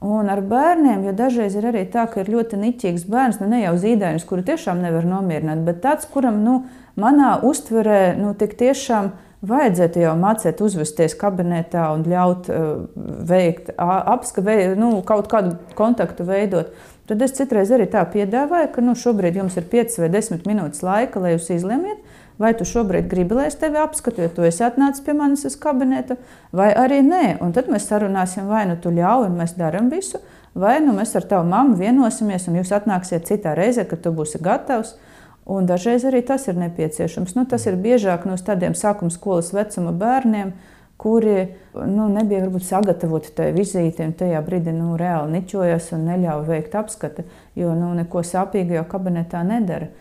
Un 0.06 0.34
ar 0.34 0.42
bērniem, 0.46 1.06
jo 1.08 1.14
dažreiz 1.16 1.54
ir 1.56 1.70
arī 1.70 1.86
tā, 1.94 2.04
ka 2.10 2.24
ir 2.24 2.34
ļoti 2.34 2.58
niķīgs 2.60 3.06
bērns, 3.10 3.38
nu 3.42 3.48
ne 3.54 3.62
jau 3.62 3.78
zīdainis, 3.80 4.26
kuru 4.28 4.44
tiešām 4.46 4.82
nevar 4.84 5.06
nomierināt, 5.08 5.62
bet 5.66 5.80
tāds, 5.86 6.10
kuram 6.10 6.42
nu, 6.44 6.58
manā 7.00 7.36
uztverē 7.46 8.16
nu, 8.20 8.34
tik 8.38 8.58
tiešām 8.60 9.14
vajadzētu 9.46 10.02
jau 10.02 10.16
mācīt 10.18 10.62
uzvesties 10.64 11.16
kabinetā 11.20 11.86
un 11.94 12.04
ļaut 12.10 12.50
uh, 12.50 12.68
veikt 13.30 13.72
apskatu, 13.78 14.76
nu, 14.80 14.98
kaut 15.08 15.30
kādu 15.32 15.56
kontaktu 15.78 16.26
veidot. 16.28 16.74
Tad 17.06 17.22
es 17.22 17.36
citreiz 17.38 17.70
arī 17.70 17.86
tā 17.92 18.02
piedāvāju, 18.10 18.72
ka 18.74 18.82
nu, 18.82 18.96
šobrīd 18.98 19.36
jums 19.38 19.58
ir 19.60 19.68
5 19.70 20.00
vai 20.02 20.10
10 20.16 20.48
minūtes 20.50 20.82
laika, 20.86 21.22
lai 21.22 21.36
jūs 21.36 21.52
izlemiet, 21.54 22.00
vai 22.42 22.56
tu 22.58 22.66
šobrīd 22.66 23.06
gribi, 23.12 23.38
lai 23.38 23.46
es 23.52 23.60
tevi 23.62 23.78
apskatu, 23.78 24.24
jo 24.26 24.32
tu 24.34 24.48
esi 24.48 24.66
atnācis 24.66 25.04
pie 25.06 25.14
manis 25.14 25.46
uz 25.46 25.54
kabinetu, 25.62 26.18
vai 26.56 26.72
arī 26.74 27.04
nē. 27.06 27.38
Un 27.46 27.54
tad 27.54 27.70
mēs 27.72 27.86
sarunāsim, 27.92 28.50
vai 28.50 28.66
nu 28.72 28.80
tu 28.82 28.90
ļauj, 28.96 29.30
un 29.30 29.38
mēs 29.38 29.54
darām 29.60 29.92
visu, 29.94 30.24
vai 30.58 30.80
nu 30.82 30.96
mēs 30.98 31.14
ar 31.20 31.30
tavu 31.30 31.46
mammu 31.52 31.78
vienosimies, 31.80 32.50
un 32.50 32.58
jūs 32.60 32.74
atnāksiet 32.76 33.30
citā 33.30 33.54
reizē, 33.54 33.86
kad 33.86 34.02
tu 34.02 34.16
būsi 34.16 34.42
gatavs. 34.42 34.96
Un 35.46 35.68
dažreiz 35.70 36.06
arī 36.10 36.24
tas 36.26 36.48
ir 36.50 36.58
nepieciešams. 36.58 37.36
Nu, 37.38 37.44
tas 37.46 37.68
ir 37.70 37.78
biežāk 37.78 38.26
no 38.26 38.38
tādiem 38.38 38.74
sākuma 38.74 39.14
skolas 39.14 39.52
vecuma 39.54 39.94
bērniem, 39.94 40.56
kuri 40.98 41.36
nu, 41.76 42.08
nebija 42.10 42.46
varbūt 42.46 42.66
sagatavoti 42.66 43.34
tai 43.36 43.52
vizītei, 43.54 44.08
un 44.10 44.16
tajā 44.18 44.42
brīdī 44.46 44.74
nu, 44.74 44.96
reāli 44.98 45.38
niķojas 45.38 45.92
un 45.94 46.08
neļauj 46.10 46.48
veikt 46.50 46.78
apskati, 46.80 47.28
jo 47.60 47.76
nu, 47.78 47.92
neko 48.00 48.24
sāpīgu 48.26 48.80
jau 48.80 48.86
kabinetā 48.90 49.44
nedara. 49.46 49.92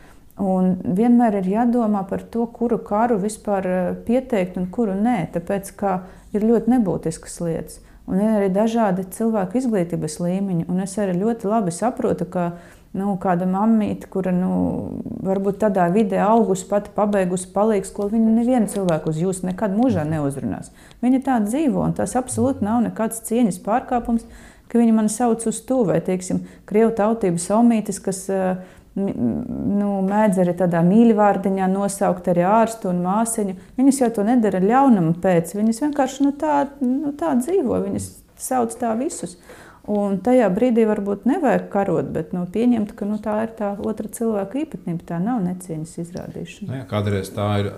Un 0.40 0.72
vienmēr 0.96 1.38
ir 1.38 1.50
jādomā 1.52 2.02
par 2.08 2.24
to, 2.26 2.46
kuru 2.50 2.80
karu 2.82 3.20
vispār 3.22 3.68
eh, 3.70 3.90
pieteikt 4.06 4.56
un 4.58 4.66
kuru 4.72 4.96
nē, 4.98 5.28
tāpēc 5.34 5.70
ka 5.78 5.98
ir 6.34 6.46
ļoti 6.46 6.72
nebūtiskas 6.72 7.36
lietas. 7.44 7.82
Un 8.10 8.18
ir 8.20 8.32
arī 8.40 8.48
dažādi 8.52 9.06
cilvēku 9.14 9.60
izglītības 9.60 10.18
līmeņi. 10.20 10.66
Un 10.68 10.82
es 10.84 10.96
arī 11.00 11.14
ļoti 11.20 11.48
labi 11.48 11.72
saprotu, 11.72 12.26
ka 12.28 12.50
nu, 12.94 13.14
kāda 13.20 13.46
mammīte, 13.50 14.08
kura 14.10 14.32
nu, 14.34 14.52
varbūt 15.26 15.58
tādā 15.64 15.88
vidē 15.94 16.20
augusi, 16.24 16.66
pati 16.70 16.92
pabeigusi 16.94 17.50
palīgs 17.54 17.90
skolu, 17.90 18.14
viņa 18.14 18.34
nevienu 18.38 18.70
cilvēku 18.70 19.10
uz 19.10 19.20
jums 19.22 19.42
nekad 19.46 19.74
mūžā 19.74 20.06
neuzrunās. 20.08 20.70
Viņa 21.02 21.22
tā 21.26 21.40
dzīvo, 21.44 21.82
un 21.82 21.96
tas 21.98 22.14
absolūti 22.18 22.64
nav 22.66 22.84
nekāds 22.86 23.24
cieņas 23.26 23.58
pārkāpums, 23.66 24.26
ka 24.70 24.78
viņi 24.80 24.94
mani 24.94 25.12
sauc 25.12 25.42
uz 25.50 25.58
to, 25.66 25.82
vai, 25.88 25.98
teiksim, 26.04 26.44
krievu 26.70 26.94
tautības 26.98 27.50
omītis, 27.58 28.00
kas 28.02 28.24
nu, 28.94 29.90
mēdz 30.06 30.40
arī 30.44 30.54
tādā 30.58 30.82
mīļvārdiņā 30.86 31.66
nosaukt 31.70 32.30
arī 32.30 32.46
ārstu 32.46 32.92
un 32.92 33.02
māsiņu. 33.04 33.56
Viņas 33.78 34.00
jau 34.04 34.10
to 34.14 34.26
nedara 34.26 34.62
ļaunam 34.62 35.12
pēc, 35.22 35.56
viņas 35.58 35.82
vienkārši 35.88 36.28
nu, 36.28 36.34
tā, 36.38 36.64
nu, 36.82 37.10
tā 37.18 37.34
dzīvo, 37.40 37.80
viņas 37.88 38.10
sauc 38.40 38.74
tā 38.78 38.94
visus. 38.98 39.36
Un 39.84 40.16
tajā 40.24 40.46
brīdī 40.48 40.86
varbūt 40.88 41.26
nevajag 41.28 41.66
karot, 41.72 42.06
bet 42.14 42.30
nu, 42.32 42.46
pieņemt, 42.48 42.94
ka 42.96 43.04
nu, 43.04 43.18
tā 43.20 43.34
ir 43.44 43.50
tā 43.58 43.74
otra 43.84 44.08
cilvēka 44.08 44.62
īpatnība. 44.62 45.04
Tā 45.10 45.18
nav 45.20 45.42
necieņas 45.44 45.98
izrādīšana. 46.00 46.68
Nu, 46.70 46.78
jā, 46.78 46.86
kādreiz 46.88 47.28
tā 47.34 47.48
ir. 47.60 47.68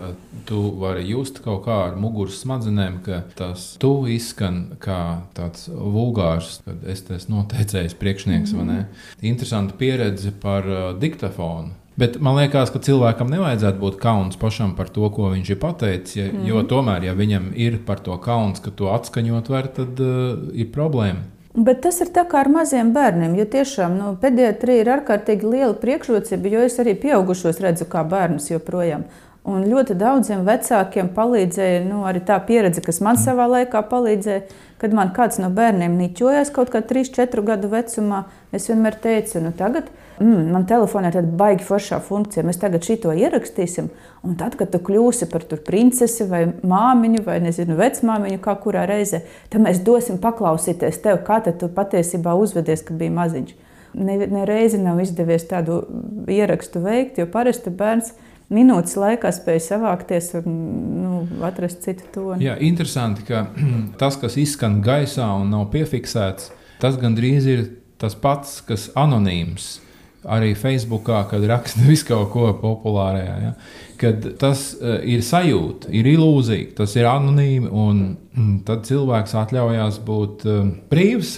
Tu 0.47 0.61
vari 0.79 1.03
just 1.09 1.41
kaut 1.43 1.65
kā 1.65 1.81
ar 1.89 1.97
muguras 1.99 2.39
smadzenēm, 2.45 3.01
ka 3.03 3.25
tas 3.39 3.73
tu 3.83 3.91
izskan 4.13 4.77
kā 4.83 5.01
tāds 5.35 5.67
vulgārs, 5.73 6.61
kad 6.67 6.87
es 6.87 7.03
esmu 7.11 7.41
noteicējis 7.41 7.99
priekšnieks. 7.99 8.55
Mm 8.55 8.69
-hmm. 8.69 8.85
Interesanta 9.21 9.75
pieredze 9.75 10.31
par 10.31 10.67
uh, 10.67 11.01
diktafonu. 11.01 11.75
Bet 11.97 12.19
man 12.21 12.37
liekas, 12.37 12.71
ka 12.71 12.79
cilvēkam 12.79 13.31
nevajadzētu 13.33 13.81
būt 13.81 13.95
kauns 13.97 14.37
pašam 14.37 14.75
par 14.77 14.89
to, 14.89 15.11
ko 15.11 15.31
viņš 15.33 15.51
ir 15.51 15.59
pateicis. 15.59 16.17
Ja, 16.17 16.27
mm. 16.33 16.47
Jo 16.47 16.63
tomēr, 16.63 17.05
ja 17.05 17.15
viņam 17.15 17.53
ir 17.55 17.79
par 17.87 17.99
to 18.05 18.19
kauns, 18.19 18.61
ka 18.61 18.71
to 18.71 18.85
atskaņot 18.85 19.49
var, 19.49 19.67
tad 19.67 20.01
uh, 20.01 20.37
ir 20.53 20.67
problēma. 20.67 21.36
Bet 21.57 21.79
tas 21.87 22.03
ir 22.05 22.11
tā 22.13 22.27
kā 22.29 22.43
ar 22.43 22.51
maziem 22.53 22.91
bērniem. 22.93 23.33
Jo 23.39 23.47
tiešām 23.49 23.95
nu, 23.97 24.11
pediatrija 24.21 24.83
ir 24.83 24.91
ārkārtīgi 24.99 25.49
liela 25.49 25.73
priekšrocība, 25.81 26.51
jo 26.53 26.65
es 26.69 26.77
arī 26.83 26.93
pieaugušos 27.01 27.63
redzu 27.65 27.87
kā 27.89 28.03
bērnus 28.05 28.51
joprojām. 28.51 29.07
Un 29.47 29.65
ļoti 29.71 29.95
daudziem 29.97 30.43
vecākiem 30.45 31.09
palīdzēja 31.17 31.85
nu, 31.87 32.03
arī 32.05 32.21
tā 32.29 32.37
pieredze, 32.45 32.83
kas 32.85 33.01
man 33.01 33.17
savā 33.17 33.47
laikā 33.55 33.81
palīdzēja. 33.89 34.43
Kad 34.77 34.93
man 34.93 35.15
kāds 35.17 35.39
no 35.41 35.49
bērniem 35.49 35.95
niķojās 35.97 36.51
kaut 36.53 36.69
kā 36.75 36.83
3, 36.85 37.09
4 37.17 37.47
gadu 37.47 37.71
vecumā, 37.73 38.27
es 38.53 38.69
vienmēr 38.69 38.99
teicu, 39.01 39.41
nu 39.41 39.55
tagad 39.57 39.89
mm, 40.21 40.51
man 40.55 40.67
telefonā 40.69 41.11
ir 41.11 41.19
tāda 41.19 41.39
baigi 41.41 41.65
foršā 41.67 41.99
funkcija, 42.05 42.45
mēs 42.47 42.61
tagad 42.63 42.87
šito 42.87 43.13
ierakstīsim. 43.15 43.89
Un 44.27 44.37
tad, 44.41 44.57
kad 44.59 44.73
tu 44.73 44.81
kļūsi 44.83 45.29
par 45.33 45.47
princesi 45.67 46.27
vai 46.29 46.45
māmiņu 46.63 47.23
vai 47.27 47.39
nezinu, 47.45 47.77
vecmāmiņu, 47.79 48.41
kā 48.45 48.57
kurā 48.63 48.87
reizē, 48.89 49.23
tad 49.53 49.65
mēs 49.65 49.83
dosim 49.87 50.21
paklausīties 50.23 51.03
tev, 51.05 51.23
kā 51.27 51.41
tu 51.47 51.71
patiesībā 51.73 52.35
uzvedies, 52.39 52.85
kad 52.87 52.99
biji 53.01 53.17
maziņš. 53.17 53.57
Ne, 53.97 54.19
ne 54.29 54.45
reizi 54.45 54.79
nav 54.83 55.01
izdevies 55.01 55.47
tādu 55.49 55.81
ierakstu 56.29 56.83
veikt, 56.85 57.21
jo 57.21 57.29
parasti 57.33 57.73
bērns 57.73 58.13
minūtes 58.53 58.97
laikā 59.01 59.31
spēja 59.35 59.63
savākties 59.71 60.33
un 60.43 60.59
nu, 61.01 61.23
atrast 61.47 61.83
citu 61.87 62.11
toni. 62.15 62.45
Jā, 62.47 62.59
interesanti, 62.63 63.25
ka 63.27 63.47
tas, 64.01 64.19
kas 64.21 64.37
izskan 64.41 64.83
gaisā 64.85 65.29
un 65.41 65.51
nav 65.55 65.69
piefiksēts, 65.73 66.53
tas 66.83 67.01
gandrīz 67.01 67.49
ir 67.51 67.67
tas 68.01 68.17
pats, 68.19 68.61
kas 68.67 68.91
anonīms. 68.99 69.86
Arī 70.27 70.55
Facebookā, 70.59 71.23
kad 71.31 71.45
raksta 71.47 71.85
visu 71.91 72.09
kaut 72.09 72.31
ko 72.35 72.51
populārajā, 72.61 73.37
ja? 73.45 73.53
kad 74.01 74.27
tas 74.41 74.69
uh, 74.77 74.99
ir 75.09 75.23
sajūta, 75.25 75.89
ir 75.95 76.09
ilūzija, 76.11 76.75
tas 76.77 76.97
ir 76.99 77.09
anonīmi, 77.09 77.71
un 77.71 78.03
mm, 78.37 78.55
tad 78.69 78.85
cilvēks 78.89 79.37
atļaujās 79.41 80.01
būt 80.05 80.47
uh, 80.51 80.63
brīvs 80.91 81.37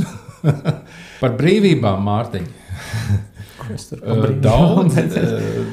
par 1.22 1.38
brīvībām, 1.38 2.02
Mārtiņa. 2.08 3.26
Daudz, 4.42 4.94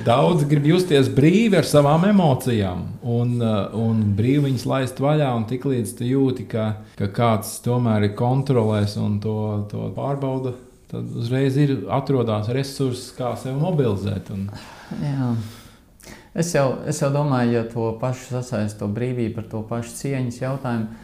daudz 0.04 0.44
grib 0.50 0.66
justies 0.68 1.08
brīvi 1.16 1.56
ar 1.62 1.68
savām 1.68 2.04
emocijām 2.10 2.82
un, 3.08 3.38
un 3.40 4.02
brīvi 4.18 4.50
viņas 4.50 4.66
laist 4.68 5.00
vaļā. 5.00 5.30
Tiklīdz 5.48 5.94
tu 6.00 6.08
jūti, 6.10 6.48
ka, 6.52 6.66
ka 7.00 7.08
kāds 7.16 7.54
tomēr 7.64 8.10
ir 8.10 8.16
kontrolēs 8.20 8.98
un 9.00 9.20
to, 9.24 9.38
to 9.72 9.88
pārbauda, 9.96 10.56
tad 10.96 11.16
uzreiz 11.20 11.58
ir 11.60 11.76
atrodās 11.92 12.50
resursi, 12.56 13.12
kā 13.18 13.34
sevi 13.40 13.60
mobilizēt. 13.60 14.32
Un... 14.36 14.48
Jā. 15.04 15.32
Es 16.36 16.52
jau, 16.56 16.68
es 16.88 17.00
jau 17.00 17.10
domāju, 17.14 17.56
ja 17.56 17.64
to 17.72 17.90
pašu 18.00 18.30
sasaist 18.34 18.80
to 18.80 18.88
brīvību 18.92 19.42
ar 19.42 19.50
to 19.52 19.64
pašu 19.68 19.96
cieņas 20.02 20.40
jautājumu. 20.42 21.04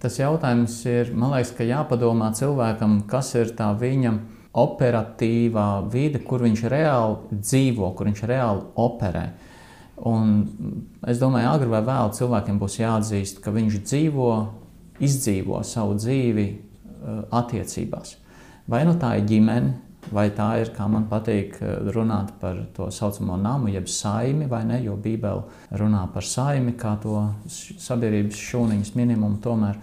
Tas 0.00 0.16
jautājums 0.20 0.76
ir, 0.86 1.10
man 1.18 1.34
liekas, 1.34 1.50
ka 1.56 1.66
jāpadomā 1.66 2.30
cilvēkam, 2.38 3.00
kas 3.10 3.32
ir 3.36 3.50
tā 3.58 3.72
viņa 3.76 4.14
operatīvā 4.60 5.66
vide, 5.90 6.22
kur 6.26 6.44
viņš 6.46 6.62
reāli 6.70 7.40
dzīvo, 7.42 7.90
kur 7.98 8.10
viņš 8.10 8.22
reāli 8.30 8.64
operē. 8.84 9.26
Un 10.10 10.38
es 11.10 11.20
domāju, 11.20 11.50
agri 11.50 11.68
vai 11.74 11.82
vēlu 11.86 12.14
cilvēkiem 12.16 12.62
būs 12.62 12.78
jāatzīst, 12.80 13.42
ka 13.44 13.52
viņš 13.54 13.78
dzīvo, 13.84 14.30
izdzīvo 15.02 15.60
savu 15.66 15.98
dzīvi 16.00 16.46
uh, 16.50 17.22
attiecībās. 17.42 18.16
Vai 18.70 18.84
nu 18.86 18.94
tā 19.00 19.16
ir 19.18 19.24
ģimene, 19.26 19.72
vai 20.14 20.28
tā 20.34 20.48
ir, 20.62 20.72
kā 20.74 20.86
man 20.90 21.08
patīk 21.10 21.56
uh, 21.58 21.90
runāt 21.94 22.32
par 22.40 22.58
to 22.76 22.86
saucamo 22.94 23.38
namu, 23.40 23.70
jeb 23.74 23.88
saimi, 23.90 24.46
vai 24.50 24.62
ne, 24.68 24.78
jo 24.84 24.94
Bībele 24.94 25.76
runā 25.80 26.04
par 26.14 26.26
saimi 26.26 26.76
kā 26.78 26.96
to 27.02 27.24
sabiedrības 27.50 28.38
šūniņas 28.50 28.94
minimumu 28.98 29.42
tomēr. 29.42 29.80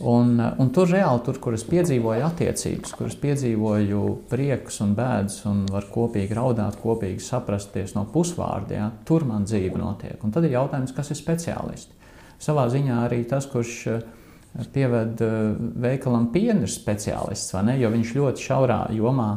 Un, 0.00 0.40
eh, 0.40 0.54
un 0.58 0.70
tur 0.74 0.88
reāli, 0.90 1.22
tur, 1.22 1.36
kur 1.38 1.54
es 1.54 1.62
piedzīvoju 1.68 2.24
attiecības, 2.26 2.94
kur 2.98 3.06
es 3.06 3.14
piedzīvoju 3.20 4.00
priekus 4.30 4.80
un 4.82 4.96
bēdas, 4.98 5.44
un 5.46 5.62
var 5.70 5.86
kopīgi 5.86 6.34
raudāt, 6.34 6.80
kopīgi 6.82 7.22
saprasties 7.22 7.94
no 7.94 8.02
pusvārdiem, 8.10 8.80
ja, 8.80 8.90
tur 9.06 9.24
man 9.28 9.46
dzīve 9.46 9.78
notiek. 9.78 10.18
Un 10.26 10.34
tad 10.34 10.48
ir 10.48 10.56
jautājums, 10.56 10.94
kas 10.96 11.12
ir 11.14 11.20
speciālisti. 11.20 11.94
Savā 12.42 12.66
ziņā 12.72 13.04
arī 13.06 13.22
tas, 13.30 13.46
kurš 13.46 13.76
eh, 13.92 14.02
pieved 14.74 15.22
eh, 15.24 15.54
veikalam 15.82 16.28
pienu, 16.34 16.62
ir 16.66 16.70
speciālists, 16.70 17.54
vai 17.56 17.64
ne? 17.70 17.78
Jo 17.80 17.90
viņš 17.94 18.12
ļoti 18.18 18.44
šaurā 18.44 18.80
jomā 18.94 19.30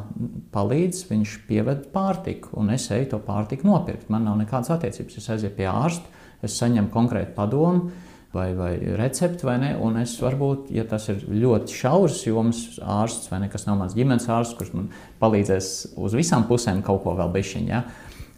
palīdz, 0.54 1.06
viņš 1.10 1.38
pieved 1.48 1.88
pārtiku, 1.94 2.54
un 2.62 2.70
es 2.76 2.90
eju 2.94 3.12
to 3.16 3.22
pārtiku 3.26 3.70
nopirkt. 3.70 4.12
Man 4.14 4.28
nav 4.30 4.38
nekādas 4.42 4.76
attiecības. 4.78 5.18
Es 5.18 5.32
aizieju 5.34 5.56
pie 5.58 5.66
ārsta, 5.72 6.14
es 6.46 6.58
saņemu 6.62 6.94
konkrētu 6.94 7.34
padomu 7.38 7.90
vai, 8.36 8.52
vai 8.54 8.72
recepti, 9.00 9.48
vai 9.48 9.58
ne. 9.64 9.72
Un 9.82 9.98
es 10.04 10.14
varbūt, 10.22 10.70
ja 10.76 10.86
tas 10.90 11.10
ir 11.10 11.24
ļoti 11.26 11.80
šaurs 11.82 12.22
joms 12.28 12.64
ārsts 12.84 13.32
vai 13.32 13.42
ne, 13.42 13.50
kas 13.50 13.66
nav 13.66 13.80
mans 13.82 13.98
ģimenes 13.98 14.30
ārsts, 14.30 14.58
kurš 14.60 14.76
man 14.78 14.92
palīdzēs 15.22 15.72
uz 15.98 16.18
visām 16.18 16.46
pusēm 16.50 16.86
kaut 16.86 17.02
ko 17.08 17.18
vēl 17.18 17.34
bišķiņā. 17.34 17.74
Ja, 17.74 17.86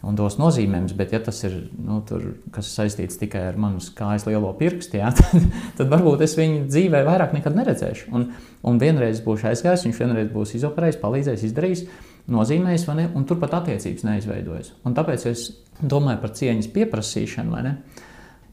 un 0.07 0.15
dos 0.15 0.37
nozīmējumus, 0.39 0.93
bet, 0.97 1.13
ja 1.15 1.19
tas 1.23 1.41
ir 1.47 1.55
nu, 1.75 1.99
tur, 2.07 2.23
saistīts 2.63 3.19
tikai 3.19 3.41
ar 3.49 3.57
manas 3.59 3.89
kājas 3.95 4.25
lielo 4.29 4.51
pirkstu, 4.59 4.99
jā, 5.01 5.09
tad, 5.17 5.47
tad 5.79 5.91
varbūt 5.91 6.23
es 6.25 6.35
viņu 6.39 6.67
dzīvē 6.69 7.01
vairāk 7.07 7.35
nekad 7.35 7.57
neredzēšu. 7.57 8.11
Un, 8.15 8.29
un 8.67 8.79
vienreiz 8.81 9.19
būšu 9.25 9.49
aizgājis, 9.51 9.87
viņš 9.87 9.99
vienreiz 10.03 10.31
būs 10.33 10.55
izoperējis, 10.59 11.01
palīdzējis, 11.03 11.47
izdarījis, 11.49 11.83
nozīmējis, 12.31 12.87
ne, 12.95 13.09
un 13.17 13.27
turpat 13.27 13.57
attiecības 13.59 14.05
neizveidojas. 14.07 14.71
Un 14.87 14.95
tāpēc 14.97 15.25
es 15.31 15.49
domāju 15.81 16.23
par 16.23 16.35
cieņas 16.37 16.71
pieprasīšanu? 16.75 17.75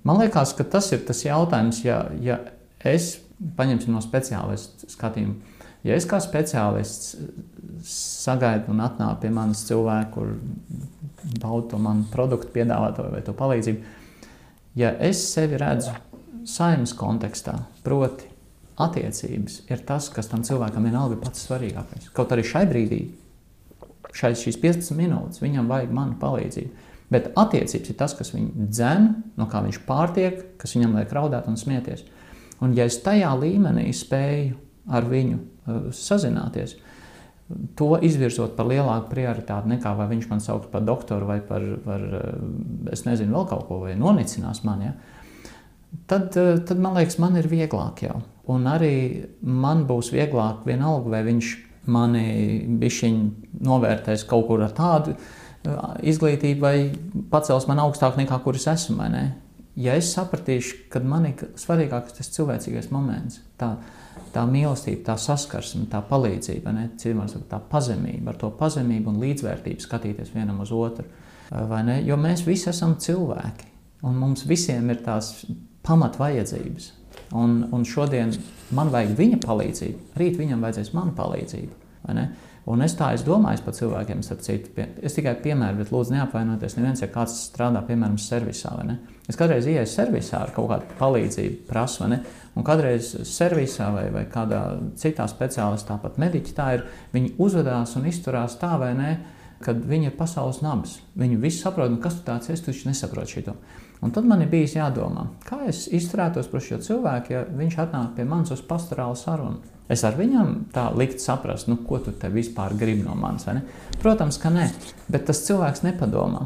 Man 0.07 0.23
liekas, 0.23 0.55
ka 0.59 0.67
tas 0.71 0.91
ir 0.95 1.07
tas 1.07 1.23
jautājums, 1.27 1.83
ja, 1.87 2.05
ja 2.23 2.41
es 2.87 3.17
paņemsim 3.59 3.95
no 3.95 4.03
speciālistu 4.05 4.91
skatījuma. 4.91 5.56
Ja 5.87 5.95
es 5.95 6.07
kā 6.09 6.19
speciālists 6.23 7.15
sagaidu 7.87 8.73
un 8.73 8.83
atnāku 8.83 9.23
pie 9.23 9.31
manis 9.35 9.63
cilvēku, 9.69 10.11
kur 10.17 11.37
baudu 11.43 11.73
to 11.73 11.83
manu 11.83 12.07
produktu 12.11 12.51
piedāvātāju 12.55 13.13
vai 13.13 13.23
to 13.27 13.35
palīdzību, 13.37 13.93
ja 14.79 14.93
es 15.07 15.23
sevi 15.31 15.61
redzu 15.63 15.95
saimnes 16.47 16.95
kontekstā, 16.99 17.59
proti, 17.87 18.33
attiecības 18.83 19.63
ir 19.71 19.85
tas, 19.89 20.11
kas 20.13 20.29
tam 20.31 20.43
cilvēkam 20.47 20.85
vienalga 20.85 21.17
ir 21.17 21.23
pats 21.23 21.47
svarīgākais. 21.47 22.11
Kaut 22.17 22.35
arī 22.35 22.45
šai 22.47 22.67
brīdī, 22.69 23.01
šai, 24.17 24.35
šīs 24.37 24.59
15 24.61 24.99
minūtes, 24.99 25.41
viņam 25.43 25.71
vajag 25.71 25.95
manu 25.97 26.19
palīdzību. 26.21 26.85
Bet 27.15 27.31
attiecības 27.39 27.93
ir 27.93 27.99
tas, 27.99 28.15
kas 28.19 28.33
viņu 28.35 28.67
dzen, 28.67 29.11
no 29.39 29.47
kā 29.51 29.63
viņš 29.63 29.81
pārtiek, 29.87 30.41
kas 30.59 30.75
viņam 30.75 30.97
liek 30.99 31.13
raudāt 31.15 31.47
un 31.49 31.59
smieties. 31.59 32.03
Un 32.65 32.75
ja 32.75 32.89
es 32.89 32.99
tajā 33.05 33.31
līmenī 33.39 33.87
spēju 33.95 34.57
ar 34.91 35.07
viņu 35.07 35.39
sazināties, 35.95 36.77
to 37.79 37.93
izvirzot 38.03 38.57
par 38.57 38.67
lielāku 38.67 39.13
prioritāti 39.13 39.71
nekā 39.71 39.93
vai 39.99 40.09
viņš 40.11 40.31
man 40.31 40.41
sauc 40.43 40.67
par 40.73 40.83
doktoru 40.87 41.29
vai 41.29 41.39
par, 41.47 41.63
par 41.85 42.03
uh, 42.03 42.33
es 42.93 43.05
nezinu, 43.07 43.37
vēl 43.37 43.47
kaut 43.53 43.69
ko, 43.69 43.83
vai 43.85 43.95
nonicinās 43.99 44.65
mani, 44.67 44.91
ja, 44.91 46.01
tad, 46.11 46.33
uh, 46.35 46.57
tad 46.67 46.83
man 46.83 46.99
liekas, 46.99 47.21
man 47.23 47.39
ir 47.39 47.47
vieglāk 47.51 48.03
jau. 48.09 48.19
Un 48.51 48.67
arī 48.71 48.97
man 49.43 49.87
būs 49.87 50.13
vieglāk 50.15 50.67
vienalga, 50.67 51.11
vai 51.17 51.23
viņš 51.27 51.55
mani 51.91 52.27
bišķiņi 52.81 53.63
novērtēs 53.67 54.27
kaut 54.31 54.47
kur 54.51 54.63
ar 54.67 54.75
tādu 54.75 55.17
izglītība 56.07 56.63
vai 56.63 56.77
pacels 57.31 57.67
man 57.71 57.81
augstāk 57.83 58.19
nekā 58.21 58.39
kur 58.45 58.59
es 58.59 58.67
esmu. 58.71 59.07
Ja 59.77 59.97
es 59.99 60.13
sapratīšu, 60.15 60.87
ka 60.93 61.03
man 61.05 61.29
ir 61.29 61.51
svarīgākais 61.61 62.17
tas 62.17 62.31
cilvēcīgais 62.33 62.89
moments, 62.95 63.43
tā, 63.61 63.75
tā 64.37 64.45
mīlestība, 64.49 65.03
tā 65.11 65.17
saskarsme, 65.21 65.87
tā 65.93 66.03
palīdzība, 66.07 66.75
ne, 66.77 66.89
cilvēks, 67.01 67.39
tā 67.51 67.61
pazemība, 67.71 68.33
ar 68.33 68.41
to 68.41 68.51
pazemību 68.59 69.13
un 69.13 69.23
līdzvērtību 69.25 69.85
skatīties 69.85 70.35
vienam 70.35 70.61
uz 70.65 70.73
otru. 70.77 71.07
Jo 72.05 72.19
mēs 72.21 72.45
visi 72.47 72.69
esam 72.73 72.97
cilvēki, 73.01 73.71
un 74.07 74.19
mums 74.21 74.45
visiem 74.49 74.91
ir 74.93 75.03
tās 75.07 75.33
pamatvajadzības. 75.87 76.93
Un, 77.39 77.63
un 77.75 77.85
šodien 77.87 78.35
man 78.77 78.91
vajag 78.93 79.15
viņa 79.19 79.39
palīdzību, 79.43 80.19
rīt 80.21 80.37
viņam 80.41 80.67
vajadzēs 80.67 80.93
mana 80.95 81.15
palīdzību. 81.17 81.85
Un 82.67 82.83
es 82.83 82.97
tā 82.99 83.13
es 83.15 83.23
domāju 83.23 83.63
par 83.63 83.75
cilvēkiem, 83.77 84.25
starp 84.27 84.41
citu, 84.43 84.73
es 85.07 85.15
tikai 85.15 85.37
piemēru, 85.39 85.79
bet 85.85 85.93
lūdzu 85.95 86.17
neapvainojieties. 86.17 86.75
Neviens, 86.81 87.03
ja 87.05 87.07
kāds 87.15 87.37
strādā, 87.47 87.79
piemēram, 87.87 88.17
servisā, 88.19 88.73
vai 88.75 88.89
ne? 88.89 88.97
Es 89.31 89.39
kādreiz 89.39 89.69
ienāku 89.71 89.93
servisā 89.93 90.41
ar 90.43 90.51
kaut 90.55 90.73
kādu 90.73 90.99
palīdzību, 90.99 91.61
prasu, 91.69 92.03
vai 92.03 92.11
ne? 92.17 92.19
Un 92.59 92.67
kādreiz 92.67 93.13
servisā 93.31 93.93
vai, 93.95 94.09
vai 94.11 94.25
kādā 94.33 94.65
citā 94.99 95.29
speciālistā, 95.31 95.95
tāpat 95.95 96.19
mediķi 96.19 96.57
tā 96.59 96.69
ir, 96.75 96.85
viņi 97.15 97.37
uzvedās 97.47 97.95
un 98.01 98.11
izturās 98.11 98.59
tā, 98.59 98.75
vai 98.83 98.93
ne? 98.99 99.15
Kad 99.63 99.87
viņi 99.89 100.11
ir 100.11 100.19
pasaules 100.19 100.59
nabas. 100.61 100.99
Viņi 101.17 101.39
visi 101.41 101.63
saprot, 101.63 101.89
nu, 101.89 102.03
kas 102.03 102.19
tu 102.19 102.27
tāds 102.27 102.51
esi, 102.51 102.67
tu 102.67 102.75
taču 102.75 102.91
nesaproti 102.91 103.39
šo. 103.39 103.55
Un 104.05 104.13
tad 104.13 104.27
man 104.29 104.43
ir 104.45 104.51
bijis 104.53 104.77
jādomā, 104.77 105.25
kā 105.47 105.63
es 105.71 105.87
izturētos 105.89 106.51
pret 106.53 106.67
šo 106.67 106.79
cilvēku, 106.85 107.33
ja 107.33 107.47
viņš 107.49 107.79
atnāk 107.87 108.13
pie 108.19 108.27
manis 108.29 108.53
uz 108.53 108.61
pastorālu 108.67 109.17
sarunu. 109.17 109.63
Es 109.89 110.03
ar 110.05 110.19
viņam 110.19 110.67
tā 110.75 110.89
likt 110.99 111.23
saprast, 111.23 111.69
nu, 111.71 111.79
ko 111.87 112.01
tu 112.03 112.13
te 112.13 112.29
vispār 112.33 112.75
gribi 112.77 113.07
no 113.07 113.15
manis. 113.19 113.47
Protams, 114.03 114.39
ka 114.43 114.51
nē, 114.53 114.67
bet 115.09 115.29
tas 115.31 115.45
cilvēks 115.47 115.85
nepadomā. 115.87 116.45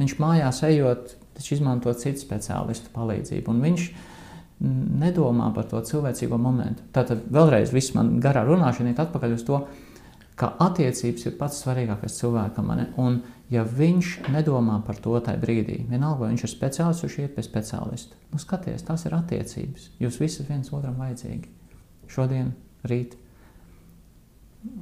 Viņš 0.00 0.16
mājās 0.18 0.62
ejot, 0.66 1.14
viņš 1.38 1.52
izmanto 1.56 1.92
citu 1.96 2.24
speciālistu 2.24 2.90
palīdzību. 2.94 3.54
Un 3.54 3.62
viņš 3.62 3.86
nedomā 5.02 5.48
par 5.54 5.66
to 5.70 5.80
cilvēcīgo 5.86 6.38
momentu. 6.38 6.84
Tātad 6.94 7.24
vēlreiz 7.32 7.72
viss 7.74 7.94
man 7.96 8.16
garā 8.22 8.44
runāšana 8.46 8.92
ir 8.92 9.00
atpakaļ 9.02 9.36
uz 9.36 9.46
to, 9.46 9.62
ka 10.38 10.52
attiecības 10.64 11.26
ir 11.28 11.38
pats 11.38 11.62
svarīgākais 11.62 12.18
cilvēkam. 12.18 12.70
Un, 13.02 13.22
ja 13.52 13.64
viņš 13.68 14.12
nedomā 14.32 14.78
par 14.86 14.98
to 15.02 15.18
tajā 15.20 15.40
brīdī, 15.42 15.82
vienalga, 15.90 16.24
vai 16.24 16.32
viņš 16.32 16.46
ir 16.46 16.52
speciālists, 16.52 17.04
viņš 17.04 17.16
iet 17.20 17.34
pie 17.36 17.44
speciālista. 17.44 18.20
Nu, 18.32 18.40
skaties, 18.40 18.84
tās 18.86 19.04
ir 19.08 19.16
attiecības. 19.16 19.90
Jūs 20.00 20.20
visi 20.22 20.46
viens 20.48 20.72
otram 20.72 20.96
vajadzīgi. 21.00 21.50
Šodien 22.12 22.54
rīt. 22.88 23.18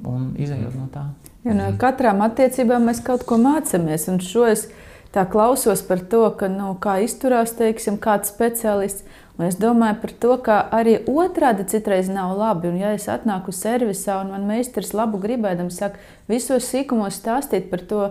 Un 0.05 0.31
izējot 0.37 0.77
no 0.77 0.87
tā. 0.93 1.07
Ja, 1.43 1.55
no 1.57 1.71
katrām 1.81 2.21
attiecībām 2.21 2.85
mēs 2.85 3.01
kaut 3.03 3.25
ko 3.27 3.39
mācāmies. 3.41 4.05
Un 4.11 4.21
šo 4.23 4.45
es 4.51 4.67
tā 5.11 5.25
klausos 5.27 5.81
par 5.87 6.03
to, 6.11 6.27
ka, 6.37 6.47
nu, 6.51 6.75
kā 6.79 6.99
izturās 7.03 7.55
teiksim, 7.57 7.97
kāds 8.01 8.31
speciālists. 8.31 9.07
Un 9.39 9.47
es 9.47 9.57
domāju 9.57 9.97
par 10.03 10.11
to, 10.21 10.35
ka 10.45 10.57
arī 10.77 10.99
otrādi 11.09 11.65
citreiz 11.71 12.11
nav 12.13 12.35
labi. 12.37 12.69
Un, 12.69 12.77
ja 12.77 12.91
es 12.93 13.09
atnāku 13.09 13.55
servisā 13.55 14.19
un 14.21 14.35
man 14.35 14.45
meistars 14.45 14.93
labu 14.93 15.17
gribēdams 15.23 15.81
saka, 15.81 15.99
visos 16.29 16.69
sīkumos 16.69 17.17
stāstīt 17.17 17.71
par 17.71 17.81
to, 17.89 18.03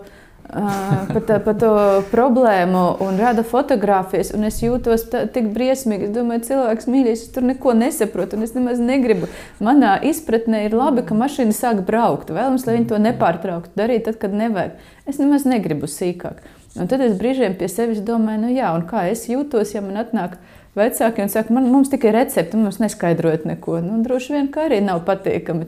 par, 0.50 1.22
tā, 1.26 1.38
par 1.44 1.56
to 1.60 1.70
problēmu 2.10 2.82
un 3.04 3.18
rada 3.20 3.44
fotogrāfijas. 3.46 4.32
Es 4.48 4.60
jūtos 4.64 5.06
tā, 5.12 5.24
tik 5.30 5.50
briesmīgi. 5.54 6.08
Es 6.08 6.14
domāju, 6.14 6.46
cilvēks 6.50 6.88
mīļais, 6.90 7.24
es 7.26 7.34
tur 7.34 7.46
neko 7.46 7.74
nesaprotu. 7.78 8.40
Es 8.44 8.54
nemaz 8.56 8.82
negribu. 8.82 9.30
Manā 9.62 9.96
izpratnē 10.10 10.64
ir 10.66 10.76
labi, 10.76 11.04
ka 11.06 11.18
mašīna 11.18 11.56
sāk 11.56 11.84
braukt. 11.86 12.32
Vēlams, 12.34 12.66
lai 12.66 12.78
viņi 12.78 12.90
to 12.92 13.00
nepārtrauktu 13.02 13.76
darīt, 13.78 14.06
tad, 14.08 14.20
kad 14.22 14.34
nevajag. 14.36 14.78
Es 15.10 15.20
nemaz 15.22 15.46
negribu 15.48 15.90
sīkāk. 15.90 16.42
Un 16.78 16.86
tad 16.90 17.02
es 17.02 17.16
brīžiem 17.18 17.56
pie 17.58 17.66
sevis 17.70 18.02
domāju, 18.06 18.44
nu 18.44 18.54
jā, 18.54 18.70
kā 18.90 19.08
es 19.10 19.24
jūtos, 19.30 19.74
ja 19.74 19.82
man 19.82 19.98
atnāk 20.04 20.36
vecāki 20.78 21.24
un 21.24 21.32
saka, 21.32 21.54
man, 21.54 21.66
mums 21.70 21.90
tikai 21.90 22.12
recepti, 22.14 22.58
mums 22.58 22.78
neskaidrojot 22.82 23.46
neko. 23.48 23.80
Nu, 23.82 23.98
droši 24.06 24.36
vien, 24.36 24.50
ka 24.54 24.68
arī 24.68 24.78
nav 24.84 25.02
patīkami. 25.08 25.66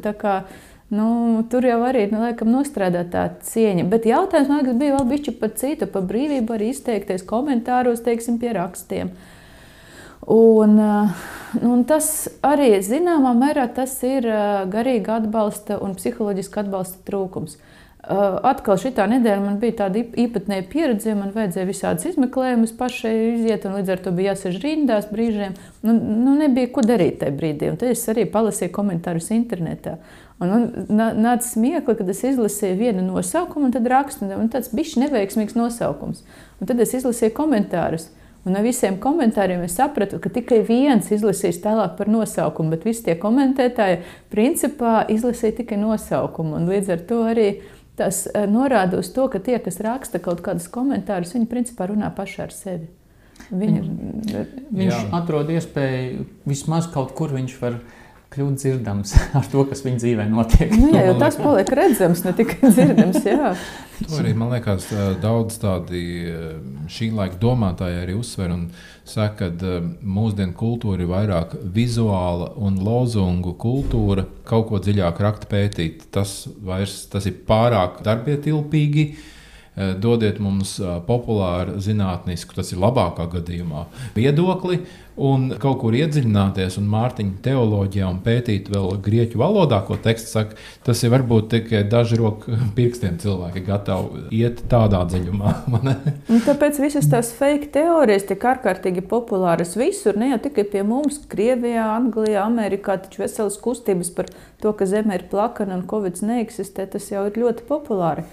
Nu, 0.93 1.41
tur 1.49 1.65
jau 1.65 1.79
arī 1.89 2.05
nu, 2.11 2.21
laikam, 2.21 2.51
nostrādā 2.53 3.07
tā 3.09 3.25
cieņa. 3.49 3.87
Bet 3.89 4.05
jautājums 4.05 4.51
man 4.51 4.61
liekas, 4.61 4.77
bija 4.77 4.97
vēl 4.99 5.07
bišķi 5.09 5.33
par 5.41 5.55
citu, 5.57 5.89
par 5.89 6.05
brīvību 6.11 6.53
arī 6.53 6.69
izteikties 6.75 7.25
komentāros, 7.29 8.03
teiksim, 8.05 8.37
pie 8.43 8.53
rakstiem. 8.53 9.15
Un, 10.33 10.77
eh, 10.79 11.15
un 11.65 11.87
tas 11.89 12.29
arī 12.45 12.77
zināmā 12.85 13.33
mērā 13.33 13.71
ir 14.05 14.27
eh, 14.27 14.67
garīga 14.69 15.17
atbalsta 15.23 15.81
un 15.81 15.97
psiholoģiska 15.97 16.61
atbalsta 16.67 17.01
trūkums. 17.09 17.57
Uh, 18.03 18.41
atkal 18.51 18.81
šī 18.83 18.91
nedēļa 18.99 19.43
man 19.45 19.59
bija 19.63 19.85
tāda 19.85 20.01
īpatnēja 20.03 20.65
pieredze. 20.67 21.13
Man 21.15 21.31
vajadzēja 21.31 21.69
visādas 21.69 22.07
izmeklējumus 22.11 22.73
pašai 22.75 23.13
iziet, 23.37 23.63
un 23.63 23.77
līdz 23.79 23.93
ar 23.95 24.03
to 24.03 24.11
bija 24.17 24.33
jāsēž 24.33 24.59
rindās 24.59 25.07
brīžiem. 25.07 25.55
Nu, 25.87 25.95
nu 25.95 26.35
nebija 26.35 26.73
ko 26.75 26.83
darīt 26.83 27.21
tajā 27.21 27.37
brīdī. 27.39 27.71
Un 27.71 27.79
tad 27.79 27.93
es 27.95 28.03
arī 28.11 28.25
palasīju 28.27 28.75
komentārus 28.75 29.31
internetā. 29.37 30.01
Un 30.43 30.51
man 30.51 31.21
nāca 31.23 31.47
smiekli, 31.47 31.95
kad 31.99 32.09
es 32.11 32.25
izlasīju 32.27 32.79
vienu 32.81 33.05
nosaukumu, 33.07 33.69
un 33.69 33.75
tad 33.75 33.87
rakstu, 33.91 34.27
un 34.35 34.51
tāds 34.51 34.73
bija 34.75 35.05
neveiksmīgs 35.05 35.55
nosaukums. 35.59 36.25
Un 36.59 36.71
tad 36.71 36.83
es 36.83 36.95
izlasīju 36.99 37.35
komentārus. 37.37 38.09
Un 38.43 38.57
no 38.57 38.63
visiem 38.65 38.97
komentāriem 38.99 39.61
es 39.63 39.77
sapratu, 39.79 40.19
ka 40.19 40.33
tikai 40.35 40.65
viens 40.67 41.13
izlasīs 41.15 41.61
tālāk 41.63 41.95
par 41.99 42.11
nosaukumu, 42.11 42.75
bet 42.75 42.89
visi 42.89 43.05
tie 43.07 43.15
komentētāji 43.23 44.01
principā 44.35 45.05
izlasīja 45.15 45.61
tikai 45.61 45.79
nosaukumu. 45.79 46.57
Un 46.59 46.67
līdz 46.73 46.91
ar 46.97 47.05
to 47.07 47.21
arī 47.31 47.47
tas 47.99 48.25
eh, 48.27 48.49
norāda 48.51 48.99
uz 48.99 49.13
to, 49.15 49.29
ka 49.31 49.39
tie, 49.39 49.61
kas 49.63 49.79
raksta 49.85 50.19
kaut 50.23 50.43
kādus 50.43 50.67
komentārus, 50.73 51.37
viņi 51.37 51.47
principā 51.51 51.87
runā 51.93 52.11
paši 52.17 52.43
ar 52.43 52.57
sevi. 52.57 52.91
Viņa, 53.53 53.81
viņš 54.73 54.95
Jā. 54.95 55.01
atrod 55.19 55.51
iespēju 55.53 56.27
vismaz 56.49 56.87
kaut 56.91 57.13
kur 57.17 57.33
viņš 57.35 57.57
var 57.61 57.79
kļūt 58.33 58.59
dzirdams 58.61 59.15
ar 59.39 59.49
to, 59.53 59.65
kas 59.69 59.85
viņa 59.85 60.03
dzīvē 60.03 60.27
notiek. 60.33 60.75
Nu, 60.79 60.91
jā, 60.95 61.07
jau 61.09 61.17
tas 61.21 61.39
paliek 61.45 61.73
redzams, 61.79 62.25
ne 62.27 62.35
tikai 62.39 62.71
dzirdams. 62.71 63.25
Jā. 63.29 63.55
To 64.03 64.17
arī 64.19 64.33
man 64.35 64.51
liekas, 64.51 64.89
daudz 65.23 65.61
tādi 65.63 66.01
šī 66.91 67.13
laika 67.15 67.37
domātāji 67.39 68.01
arī 68.01 68.17
uzsver 68.19 68.51
un 68.51 68.65
saka, 69.07 69.47
ka 69.55 69.77
mūsdienu 70.03 70.57
kultūra 70.59 71.05
ir 71.05 71.11
vairāk 71.13 71.55
vizuāla 71.77 72.49
un 72.59 72.81
lozungu 72.83 73.53
kultūra. 73.63 74.25
Kaut 74.49 74.73
ko 74.73 74.81
dziļāk 74.83 75.23
rakt 75.23 75.47
pētīt, 75.53 76.09
tas, 76.11 76.49
vairs, 76.67 77.05
tas 77.13 77.31
ir 77.31 77.39
pārāk 77.47 78.03
darbietilpīgi 78.03 79.07
dodiet 79.73 80.41
mums 80.43 80.75
populāru, 81.07 81.79
zinātnisku, 81.81 82.57
tas 82.57 82.73
ir 82.75 82.81
labākā 82.83 83.25
gadījumā, 83.33 83.87
viedokli. 84.17 84.83
Un 85.21 85.51
kaut 85.61 85.83
kur 85.83 85.93
iedziļināties, 85.93 86.79
un 86.81 86.87
mārciņa 86.89 87.43
teoloģijā, 87.45 88.07
un 88.09 88.21
pētīt 88.25 88.71
vēl 88.73 88.95
grieķu 89.05 89.41
valodā, 89.43 89.83
ko 89.85 89.99
teksts 90.01 90.33
saka, 90.33 90.57
tas 90.87 91.03
ir 91.05 91.13
varbūt 91.13 91.51
tikai 91.53 91.83
daži 91.93 92.17
roku 92.17 92.57
pirkstiem 92.77 93.19
cilvēki 93.21 93.61
gatavi 93.67 94.23
iet 94.39 94.63
tādā 94.73 95.03
dziļumā. 95.11 95.53
Tāpēc 96.49 96.81
visas 96.81 97.11
tās 97.13 97.35
fake 97.37 97.69
teorijas 97.75 98.25
tik 98.31 98.47
ārkārtīgi 98.55 99.05
populāras 99.11 99.77
visur, 99.77 100.17
ne 100.17 100.31
jau 100.33 100.41
tikai 100.49 100.65
pie 100.73 100.87
mums, 100.87 101.21
Krievijā, 101.29 101.91
Anglijā, 101.99 102.47
Amerikā, 102.47 102.97
taču 103.05 103.27
veselas 103.27 103.61
kustības 103.61 104.15
par 104.17 104.33
to, 104.65 104.73
ka 104.73 104.89
Zeme 104.89 105.21
ir 105.21 105.29
plakana 105.29 105.77
un 105.77 105.85
Covid 105.89 106.25
neeksistē, 106.25 106.89
tas 106.89 107.13
jau 107.13 107.27
ir 107.29 107.37
ļoti 107.37 107.69
populāri. 107.69 108.25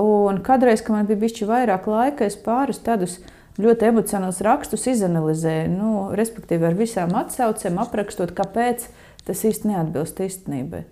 Un 0.00 0.40
kādreiz, 0.40 0.80
kad 0.80 0.96
man 0.96 1.04
bija 1.08 1.20
bijis 1.20 1.44
vairāk 1.44 1.84
laika, 1.92 2.24
es 2.24 2.40
pāris 2.40 2.80
tādus 2.80 3.20
ļoti 3.60 3.88
emocionālus 3.90 4.40
rakstus 4.44 4.86
izanalizēju, 4.94 5.68
nu, 5.74 5.92
respektīvi 6.16 6.70
ar 6.70 6.78
visām 6.78 7.12
atsaucēm, 7.20 7.80
aprakstot, 7.82 8.32
kāpēc 8.36 8.88
tas 9.26 9.44
īsti 9.48 9.70
neatbilst 9.70 10.22
īstenībai. 10.24 10.86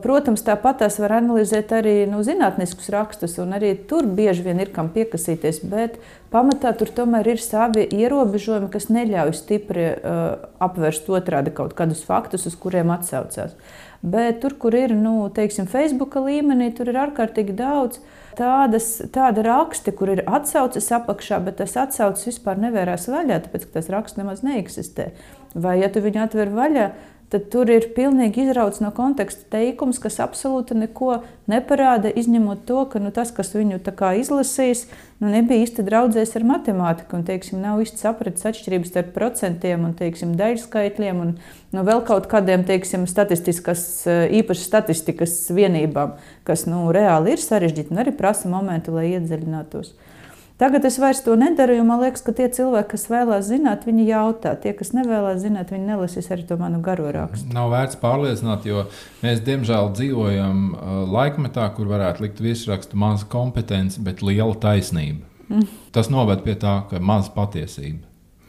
Protams, 0.00 0.40
tāpat 0.46 0.78
tās 0.80 0.94
var 0.96 1.18
analizēt 1.18 1.74
arī 1.76 2.06
nu, 2.08 2.22
zinātniskus 2.24 2.88
rakstus, 2.92 3.34
un 3.42 3.52
arī 3.52 3.74
tur 3.88 4.06
bieži 4.16 4.46
vien 4.46 4.62
ir 4.64 4.70
kam 4.72 4.88
piekasīties. 4.94 5.58
Bet 5.68 5.98
pamatā 6.32 6.72
tur 6.72 6.88
tomēr 6.96 7.34
ir 7.34 7.42
savi 7.44 7.84
ierobežojumi, 7.84 8.70
kas 8.72 8.88
neļauj 8.88 9.34
stipri 9.36 9.90
uh, 9.90 10.46
apvērst 10.64 11.10
otrādi 11.12 11.52
kaut 11.52 11.76
kādus 11.76 12.00
faktus, 12.08 12.48
uz 12.48 12.56
kuriem 12.56 12.94
atsaucās. 12.96 13.58
Bet 14.00 14.40
tur, 14.40 14.56
kur 14.56 14.72
ir 14.78 14.96
nu, 14.96 15.26
teiksim, 15.36 15.68
Facebook 15.68 16.16
līmenī, 16.16 16.70
tur 16.72 16.88
ir 16.88 17.02
ārkārtīgi 17.04 17.52
daudz 17.58 18.00
uh, 18.00 18.17
tādas, 18.38 18.88
tāda 19.14 19.44
raksti, 19.46 19.92
kur 19.98 20.14
ir 20.14 20.24
atsauces 20.26 20.88
apakšā, 20.94 21.40
bet 21.44 21.58
tas 21.60 21.76
atsauces 21.80 22.30
vispār 22.30 22.60
nevērās 22.62 23.08
vaļā, 23.10 23.42
tāpēc 23.44 23.66
ka 23.66 23.78
tas 23.78 23.90
raksts 23.92 24.20
nemaz 24.20 24.44
neeksistē. 24.46 25.10
Vai 25.58 25.78
ja 25.82 25.90
tu 25.92 26.02
viņu 26.04 26.22
atver 26.24 26.52
vaļā, 26.54 26.88
tad 27.32 27.48
tur 27.52 27.68
ir 27.68 27.90
pilnīgi 27.96 28.46
izrauts 28.46 28.80
no 28.80 28.88
konteksta 28.94 29.44
teikums, 29.52 30.00
kas 30.00 30.16
absolūti 30.24 30.76
neko 30.78 31.18
neparāda, 31.50 32.08
izņemot 32.08 32.64
to, 32.68 32.84
ka 32.88 33.02
nu, 33.02 33.12
tas, 33.14 33.32
kas 33.36 33.52
viņu 33.56 33.80
izlasīs, 34.20 34.86
nu, 35.20 35.28
nebija 35.32 35.66
īsti 35.66 35.84
draudzējis 35.84 36.34
ar 36.40 36.46
matemātiku, 36.48 37.18
un 37.18 37.26
teiksim, 37.28 37.60
nav 37.60 37.82
īsti 37.84 38.00
sapratis 38.00 38.48
atšķirības 38.48 38.92
starp 38.94 39.12
procentiem 39.16 39.84
un 39.84 39.94
teiksim, 39.98 40.34
daļskaitļiem 40.40 41.22
un 41.24 41.34
nu, 41.76 41.84
vēl 41.84 42.04
kaut 42.08 42.30
kādiem 42.32 42.64
teiksim, 42.68 43.04
statistiskas, 43.10 43.86
īpaši 44.08 44.64
statistikas 44.64 45.40
vienībām, 45.52 46.16
kas 46.48 46.64
nu, 46.70 46.86
reāli 46.96 47.36
ir 47.36 47.44
sarežģīti 47.44 47.92
un 47.92 48.04
arī 48.04 48.16
prasa 48.16 48.48
momentu, 48.48 48.96
lai 48.96 49.10
iedziļinātos. 49.18 49.92
Tagad 50.58 50.82
es 50.88 50.96
vairs 50.98 51.20
to 51.22 51.36
nedaru, 51.38 51.76
jo 51.78 51.84
man 51.86 52.00
liekas, 52.02 52.24
ka 52.26 52.32
tie 52.34 52.48
cilvēki, 52.50 52.90
kas 52.96 53.04
vēlās 53.06 53.44
zināt, 53.46 53.84
viņi 53.86 54.08
jautā. 54.08 54.56
Tie, 54.58 54.72
kas 54.74 54.90
nevēlas 54.90 55.38
zināt, 55.44 55.70
viņi 55.70 55.86
nelasīs 55.86 56.32
arī 56.34 56.48
to 56.48 56.56
manu 56.58 56.80
garo 56.82 57.12
rakstu. 57.14 57.46
Nav 57.54 57.70
vērts 57.70 58.00
pārliecināt, 58.02 58.66
jo 58.66 58.88
mēs 59.22 59.44
diemžēl 59.46 59.92
dzīvojam 59.94 60.64
uh, 60.72 60.96
laikmetā, 61.14 61.68
kur 61.76 61.86
varētu 61.92 62.26
likt 62.26 62.42
virsrakstu 62.42 62.98
maza 62.98 63.28
kompetence, 63.30 64.02
bet 64.02 64.24
liela 64.26 64.56
taisnība. 64.58 65.22
Mm. 65.46 65.70
Tas 65.94 66.10
noved 66.10 66.42
pie 66.42 66.58
tā, 66.58 66.80
ka 66.90 66.98
maz 66.98 67.30
patiesība. 67.32 68.02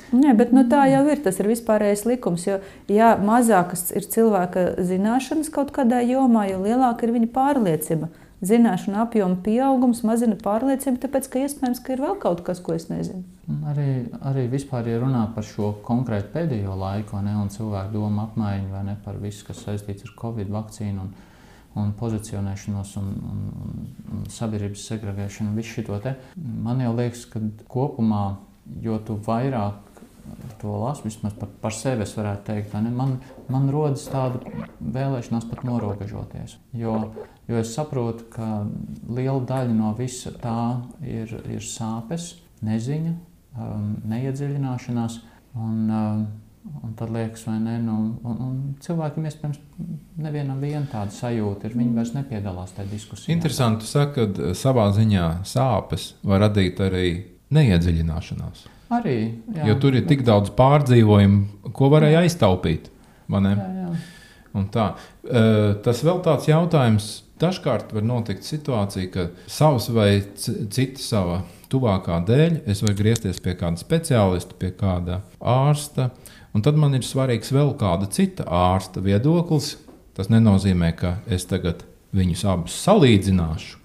Nē, 0.09 0.33
bet 0.33 0.49
nu, 0.55 0.63
tā 0.65 0.87
jau 0.89 1.03
ir. 1.11 1.21
Tas 1.21 1.37
ir 1.37 1.49
vispārējais 1.51 2.07
likums. 2.09 2.47
Jo 2.47 2.57
ja 2.89 3.11
mazākas 3.21 3.91
ir 3.93 4.07
cilvēka 4.09 4.81
zināšanas 4.81 5.51
kaut 5.53 5.69
kādā 5.75 6.01
jomā, 6.05 6.47
jo 6.49 6.63
lielāka 6.63 7.05
ir 7.05 7.13
viņa 7.19 7.29
pārliecība. 7.35 8.09
Zināšanu 8.39 9.01
apjoma 9.01 9.35
pieaugums 9.43 9.99
mazina 10.07 10.37
pārliecību, 10.39 11.01
tāpēc 11.03 11.27
ka 11.31 11.41
iespējams, 11.43 11.81
ka 11.83 11.91
ir 11.95 12.03
vēl 12.05 12.15
kaut 12.21 12.43
kas, 12.47 12.61
ko 12.63 12.75
es 12.77 12.87
nezinu. 12.87 13.25
Arī, 13.67 13.87
arī 14.29 14.45
vispār, 14.51 14.87
ja 14.87 15.01
runā 15.01 15.25
par 15.35 15.43
šo 15.43 15.73
konkrētu 15.83 16.31
pēdējo 16.35 16.77
laiku, 16.79 17.19
ne, 17.25 17.33
un 17.41 17.51
cilvēku 17.51 17.97
domu 17.97 18.23
apmaiņu, 18.23 18.69
vai 18.71 18.85
ne 18.87 18.95
par 19.03 19.19
visu, 19.19 19.43
kas 19.47 19.65
saistīts 19.65 20.07
ar 20.07 20.13
Covid 20.21 20.53
vakcīnu 20.55 21.03
un, 21.03 21.11
un 21.81 21.91
pozicionēšanos 21.99 22.95
un, 23.01 23.11
un, 23.33 23.43
un 24.13 24.23
sabiedrības 24.31 24.87
segregēšanu, 24.93 25.57
visu 25.59 25.83
šo 25.83 25.99
te. 26.05 26.15
Man 26.39 26.79
jau 26.85 26.93
liekas, 26.95 27.25
ka 27.33 27.43
kopumā, 27.67 28.23
jo 28.79 29.01
tu 29.03 29.19
vairāk 29.25 29.88
to 30.61 30.73
lasu, 30.81 31.05
vismaz 31.07 31.35
par, 31.39 31.51
par 31.61 31.75
sevi 31.75 32.05
es 32.05 32.15
varētu 32.17 32.45
teikt, 32.49 32.75
man, 32.95 33.17
man 33.51 33.69
rodas 33.73 34.07
tāda 34.11 34.41
vēlēšanās 34.79 35.47
pat 35.49 35.63
norobežoties. 35.67 36.57
Jo, 36.77 36.97
jo 37.49 37.61
es 37.61 37.73
saprotu, 37.75 38.27
ka 38.33 38.65
liela 39.07 39.39
daļa 39.49 39.73
no 39.75 39.93
visa 39.97 40.33
tā 40.41 40.59
ir, 41.05 41.33
ir 41.49 41.65
sāpes, 41.65 42.35
neziņa, 42.65 43.15
um, 43.57 43.89
neiedziļināšanās. 44.11 45.23
Un, 45.59 45.81
um, 45.89 46.29
Un 46.83 46.91
tad 46.93 47.09
liekas, 47.09 47.45
vai 47.47 47.55
ne? 47.63 47.77
Nu, 47.81 47.93
un, 48.27 48.39
un 48.43 48.55
cilvēkiem 48.83 49.25
iespējams 49.29 49.59
nevienam 50.21 50.59
viena 50.61 50.83
tāda 50.91 51.13
sajūta 51.15 51.69
ir. 51.69 51.77
Viņi 51.79 51.95
vairs 51.95 52.11
nepiedalās 52.13 52.75
tajā 52.75 52.91
diskusijā. 52.91 53.31
Interesanti, 53.33 53.87
ka 53.87 54.27
savā 54.59 54.89
ziņā 54.93 55.29
sāpes 55.47 56.11
var 56.27 56.43
radīt 56.45 56.81
arī 56.83 57.05
neiedziļināšanās. 57.55 58.67
Arī. 58.89 59.17
Jā, 59.53 59.67
jo 59.69 59.75
tur 59.81 59.97
ir 59.97 60.07
tik 60.09 60.23
daudz 60.25 60.49
pārdzīvojumu, 60.57 61.71
ko 61.77 61.89
varēja 61.93 62.23
aiztaupīt. 62.25 62.89
Jā, 63.29 63.53
jā. 63.53 63.89
Tā, 64.73 64.85
tas 65.85 66.05
vēl 66.05 66.23
tāds 66.25 66.49
jautājums. 66.49 67.09
Dažkārt 67.39 67.93
var 67.95 68.03
notikt 68.03 68.43
situācija, 68.43 69.07
ka 69.13 69.27
savs 69.47 69.85
vai 69.95 70.09
cita 70.35 70.99
sava 70.99 71.37
tuvākā 71.71 72.17
dēļ 72.27 72.57
es 72.67 72.81
varu 72.83 72.97
griezties 72.99 73.39
pie 73.43 73.53
kāda 73.55 73.79
speciālista, 73.79 74.57
pie 74.59 74.73
kāda 74.75 75.21
ārsta, 75.39 76.09
un 76.51 76.65
tad 76.65 76.79
man 76.81 76.97
ir 76.97 77.05
svarīgs 77.07 77.53
vēl 77.55 77.75
kāda 77.79 78.09
cita 78.11 78.43
ārsta 78.43 78.99
viedoklis. 79.05 79.77
Tas 80.17 80.27
nenozīmē, 80.33 80.91
ka 80.99 81.13
es 81.31 81.45
tagad 81.47 81.85
viņus 82.11 82.43
abus 82.49 82.75
salīdzināšu, 82.83 83.78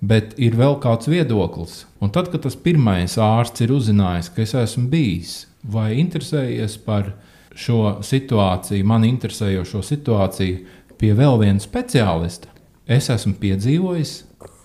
bet 0.00 0.34
ir 0.40 0.56
vēl 0.56 0.78
kāds 0.80 1.08
viedoklis. 1.10 1.84
Un 2.00 2.12
tad, 2.14 2.30
kad 2.32 2.44
tas 2.46 2.56
pirmais 2.56 3.18
ārsts 3.20 3.64
ir 3.64 3.74
uzzinājis, 3.76 4.30
ka 4.32 4.44
es 4.44 4.56
esmu 4.56 4.88
bijis 4.92 5.34
vai 5.62 5.92
interesējies 6.00 6.78
par 6.86 7.12
šo 7.56 7.98
situāciju, 8.06 8.86
man 8.86 9.04
interesējošo 9.04 9.82
situāciju 9.84 10.96
pie 11.00 11.12
vēl 11.16 11.38
viena 11.42 11.60
speciālista, 11.62 12.48
es 12.88 13.10
esmu 13.12 13.36
piedzīvojis 13.40 14.14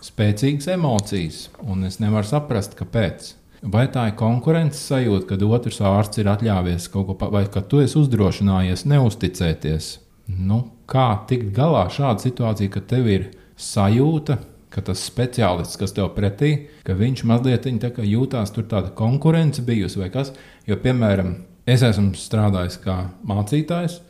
spēcīgas 0.05 0.69
emocijas, 0.75 1.47
un 1.65 1.83
es 1.87 1.99
nevaru 2.03 2.29
saprast, 2.29 2.77
kāpēc. 2.79 3.33
Vai 3.65 3.87
tā 3.89 4.09
ir 4.11 4.17
konkurences 4.19 4.83
sajūta, 4.91 5.25
kad 5.31 5.43
otrs 5.47 5.79
ārsts 5.81 6.21
ir 6.21 6.29
atļāvies 6.29 6.89
kaut 6.93 7.07
ko, 7.09 7.29
vai 7.33 7.47
ka 7.49 7.63
tu 7.65 7.79
esi 7.81 7.97
uzdrošinājies 7.97 8.85
neusticēties? 8.91 9.87
Nu, 10.29 10.59
kā 10.89 11.07
tikt 11.29 11.49
galā 11.55 11.87
ar 11.87 11.93
šādu 11.93 12.27
situāciju, 12.27 12.73
kad 12.75 12.85
tev 12.91 13.09
ir 13.09 13.25
sajūta, 13.57 14.37
ka 14.75 14.83
tas 14.83 15.03
speciālists, 15.07 15.79
kas 15.79 15.95
tev 15.95 16.11
pretī, 16.17 16.67
ka 16.83 16.97
viņš 16.97 17.23
mazliet 17.27 17.67
jūtās 17.69 18.51
tur 18.51 18.67
tāda 18.67 18.91
konkurence 18.95 19.63
bijusi 19.63 20.01
vai 20.01 20.09
kas. 20.11 20.33
Jo, 20.67 20.75
piemēram, 20.81 21.37
es 21.65 21.85
esmu 21.85 22.11
strādājis 22.19 22.81
kā 22.83 23.05
mācītājs, 23.23 24.01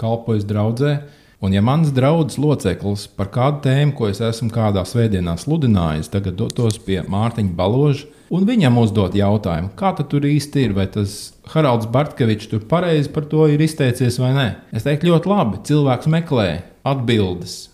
kalpojis 0.00 0.44
draudzē. 0.44 0.98
Un, 1.40 1.54
ja 1.56 1.62
mans 1.64 1.88
draugs 1.96 2.36
loceklis 2.36 3.06
par 3.16 3.30
kādu 3.32 3.62
tēmu, 3.64 3.94
ko 3.96 4.10
es 4.10 4.18
esmu 4.20 4.50
kādā 4.52 4.82
svētdienā 4.84 5.38
sludinājis, 5.40 6.10
tagad 6.12 6.36
dotos 6.36 6.76
pie 6.84 6.98
Mārtiņa 7.00 7.54
Baloža 7.56 8.10
un 8.28 8.44
viņam 8.44 8.76
uzdot 8.82 9.16
jautājumu, 9.16 9.72
kā 9.72 9.94
tur 10.02 10.26
īsti 10.28 10.66
ir, 10.66 10.74
vai 10.76 10.84
tas 10.92 11.32
Haralds 11.54 11.88
Bartkevičs 11.88 12.50
tur 12.52 12.66
pareizi 12.68 13.08
par 13.14 13.24
to 13.32 13.48
ir 13.48 13.64
izteicies 13.64 14.20
vai 14.20 14.34
nē. 14.36 14.48
Es 14.76 14.84
teiktu, 14.84 15.14
ļoti 15.14 15.32
labi, 15.32 15.62
cilvēks 15.70 16.12
meklē 16.12 16.50
atbildes. 16.86 17.70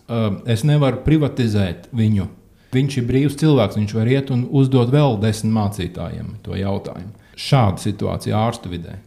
Es 0.47 0.65
nevaru 0.67 1.03
privatizēt 1.07 1.89
viņu. 1.97 2.29
Viņš 2.75 2.97
ir 3.01 3.07
brīvs 3.09 3.39
cilvēks, 3.41 3.79
viņš 3.79 3.95
var 3.97 4.09
iet 4.11 4.33
un 4.35 4.47
uzdot 4.51 4.91
vēl 4.93 5.21
desmit 5.23 5.55
mācītājiem 5.55 6.35
to 6.45 6.59
jautājumu. 6.59 7.15
Šāda 7.37 7.81
situācija 7.81 8.37
ārstu 8.37 8.73
vidē. 8.73 8.99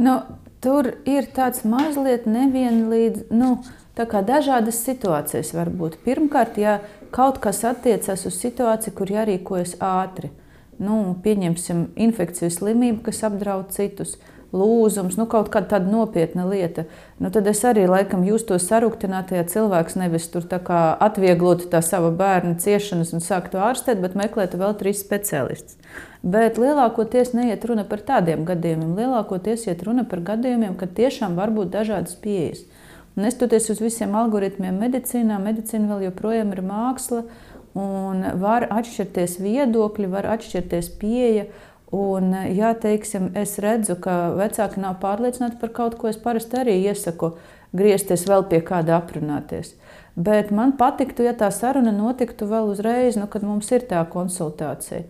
Nu, 0.00 0.14
tur 0.64 0.92
ir 1.08 1.28
tāds 1.36 1.64
mazliet 1.68 2.28
nevienlīdzīgs. 2.30 3.32
Nu, 3.34 3.58
dažādas 3.98 4.80
situācijas 4.86 5.52
var 5.52 5.68
būt. 5.68 5.98
Pirmkārt, 6.04 6.56
ja 6.56 6.78
kaut 7.12 7.40
kas 7.42 7.64
attiecas 7.64 8.24
uz 8.26 8.38
situāciju, 8.40 8.94
kur 8.96 9.12
jārīkojas 9.12 9.76
ātri, 9.80 10.30
nu, 10.80 11.16
pieņemsim 11.20 11.90
infekciju 11.96 12.50
slimību, 12.50 13.02
kas 13.10 13.24
apdraud 13.28 13.74
citus, 13.74 14.16
lūzums, 14.56 15.16
nu, 15.18 15.26
kaut 15.30 15.50
kāda 15.52 15.76
tāda 15.76 15.90
nopietna 15.92 16.46
lieta, 16.48 16.84
nu, 17.22 17.30
tad 17.30 17.46
es 17.50 17.62
arī 17.66 17.86
laikam 17.90 18.24
jūtos 18.26 18.66
sarūktināti, 18.70 19.36
ja 19.38 19.46
cilvēks 19.46 19.98
nevis 20.00 20.26
tur 20.32 20.46
atvieglotu 20.50 21.70
tā 21.70 21.82
sava 21.86 22.10
bērna 22.10 22.56
ciešanas 22.58 23.14
un 23.14 23.22
sāktu 23.24 23.60
ārstēt, 23.62 24.02
bet 24.02 24.18
meklētu 24.18 24.60
vēl 24.60 24.74
trīs 24.80 25.04
speciālistus. 25.04 25.78
Bet 26.22 26.58
lielākoties 26.60 27.32
neiet 27.32 27.64
runa 27.64 27.86
par 27.88 28.02
tādiem 28.04 28.42
gadījumiem. 28.48 28.92
Lielākoties 28.98 29.64
iet 29.70 29.86
runa 29.86 30.04
par 30.04 30.20
gadījumiem, 30.26 30.74
kad 30.76 30.92
tiešām 30.98 31.38
var 31.38 31.52
būt 31.54 31.72
dažādas 31.72 32.18
pieejas. 32.20 32.66
Nestoties 33.20 33.70
uz 33.72 33.80
visiem 33.82 34.12
algoritmiem 34.14 34.76
medicīnā, 34.82 35.38
medicīna 35.42 35.94
vēl 35.94 36.10
joprojām 36.10 36.52
ir 36.54 36.60
māksla 36.66 37.24
un 37.78 38.22
var 38.42 38.66
atšķirties 38.70 39.38
viedokļi, 39.42 40.10
var 40.12 40.28
atšķirties 40.36 40.92
pieeja. 41.00 41.48
Un, 41.90 42.34
ja 42.54 42.70
teiksim, 42.78 43.32
es 43.34 43.56
redzu, 43.58 43.96
ka 43.98 44.30
vecāki 44.38 44.78
nav 44.78 45.00
pārliecināti 45.02 45.58
par 45.58 45.72
kaut 45.74 45.96
ko, 45.98 46.06
es 46.10 46.20
parasti 46.22 46.60
arī 46.60 46.76
iesaku 46.84 47.32
griezties 47.74 48.28
vēl 48.30 48.46
pie 48.50 48.60
kāda 48.66 48.94
aprunāties. 49.00 49.74
Bet 50.14 50.52
man 50.54 50.76
patiktu, 50.78 51.24
ja 51.26 51.34
tā 51.38 51.48
saruna 51.54 51.90
notiktu 51.94 52.46
vēl 52.50 52.70
uzreiz, 52.70 53.18
nu, 53.18 53.26
kad 53.30 53.42
mums 53.46 53.70
ir 53.74 53.86
tā 53.90 54.02
konsultācija. 54.10 55.02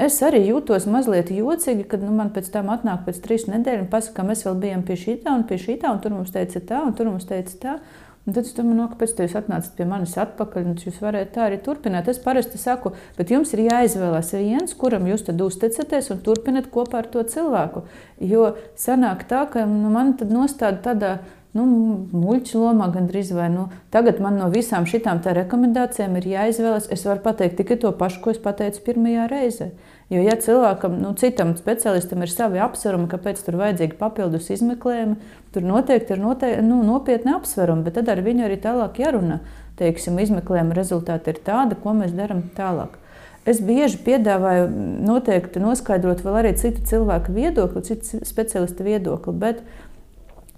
Es 0.00 0.18
arī 0.24 0.42
jūtos 0.44 0.84
mazliet 0.92 1.30
jocīgi, 1.32 1.86
kad 1.88 2.02
nu, 2.04 2.12
man 2.12 2.32
pēc 2.34 2.50
tam 2.52 2.68
atnāk 2.72 3.06
pēc 3.06 3.20
trīs 3.24 3.46
nedēļām 3.48 3.86
un 3.86 3.92
pasaka, 3.92 4.18
ka 4.18 4.26
mēs 4.28 4.44
vēl 4.44 4.58
bijām 4.64 4.84
pie 4.84 4.96
šī 5.00 5.16
tā 5.24 5.32
un 5.38 5.46
pie 5.48 5.56
šī 5.60 5.78
tā, 5.80 5.92
un 5.94 6.02
tur 6.04 6.12
mums 6.18 6.34
teica 6.34 6.60
tā, 6.60 6.82
un 6.84 6.92
tur 6.96 7.08
mums 7.08 7.28
teica 7.28 7.56
tā. 7.62 7.76
Un 8.30 8.34
tad 8.36 8.46
es 8.46 8.52
domāju, 8.54 8.76
no, 8.78 8.84
kāpēc 8.86 9.16
jūs 9.18 9.32
atnācat 9.40 9.72
pie 9.74 9.84
manis 9.90 10.12
atpakaļ, 10.22 10.68
un 10.70 10.76
jūs 10.78 11.00
varētu 11.02 11.32
tā 11.34 11.48
arī 11.48 11.56
turpināt. 11.66 12.06
Es 12.12 12.20
parasti 12.22 12.60
saku, 12.62 12.92
bet 13.16 13.32
jums 13.34 13.50
ir 13.56 13.64
jāizvēlas 13.64 14.30
viens, 14.36 14.76
kuram 14.78 15.08
jūs 15.10 15.24
tad 15.26 15.42
uzticaties 15.42 16.12
un 16.14 16.20
turpināt 16.22 16.68
kopā 16.70 17.00
ar 17.00 17.08
to 17.10 17.24
cilvēku. 17.26 17.82
Jo 18.22 18.52
sanāk 18.78 19.26
tā, 19.26 19.42
ka 19.50 19.66
nu, 19.66 19.90
man 19.90 20.14
tad 20.20 20.30
nostāda 20.30 20.78
tādā 20.84 21.10
nu, 21.58 21.66
muļķu 22.14 22.62
lomā 22.62 22.86
gandrīz 22.94 23.34
vai 23.34 23.48
nu, 23.50 23.66
tagad 23.90 24.22
man 24.22 24.38
no 24.38 24.46
visām 24.54 24.86
šīm 24.86 25.26
rekomendācijām 25.40 26.14
ir 26.20 26.30
jāizvēlas. 26.36 26.86
Es 26.94 27.02
varu 27.10 27.26
pateikt 27.26 27.58
tikai 27.58 27.80
to 27.82 27.90
pašu, 27.90 28.22
ko 28.22 28.30
es 28.30 28.38
pateicu 28.38 28.86
pirmajā 28.86 29.26
reizē. 29.34 29.72
Jo, 30.10 30.18
ja 30.26 30.34
cilvēkam, 30.42 30.96
nu, 30.98 31.12
citam 31.14 31.52
specialistam 31.54 32.24
ir 32.24 32.32
savi 32.32 32.58
apsvērumi, 32.58 33.06
kāpēc 33.12 33.44
tur 33.46 33.60
vajadzīgi 33.60 33.94
papildus 34.00 34.48
izmeklējumi, 34.50 35.14
tur 35.54 35.66
noteikti 35.68 36.16
ir 36.16 36.22
noteikti, 36.24 36.64
nu, 36.66 36.80
nopietni 36.82 37.36
apsvērumi, 37.36 37.84
bet 37.86 37.94
tad 38.00 38.10
ar 38.10 38.22
viņu 38.26 38.48
arī 38.48 38.56
tālāk 38.64 38.98
jārunā. 38.98 39.38
Teiksim, 39.78 40.18
izmeklējuma 40.18 40.74
rezultāti 40.74 41.30
ir 41.30 41.38
tādi, 41.46 41.78
ko 41.78 41.94
mēs 41.96 42.10
darām 42.16 42.42
tālāk. 42.58 42.98
Es 43.48 43.62
bieži 43.64 44.02
piedāvāju 44.04 44.66
noteikti 45.06 45.62
noskaidrot 45.62 46.20
vēl 46.26 46.40
arī 46.42 46.52
citu 46.58 46.82
cilvēku 46.90 47.32
viedokli, 47.32 47.86
citu 47.86 48.20
speciālistu 48.26 48.84
viedokli, 48.84 49.32
bet 49.32 49.62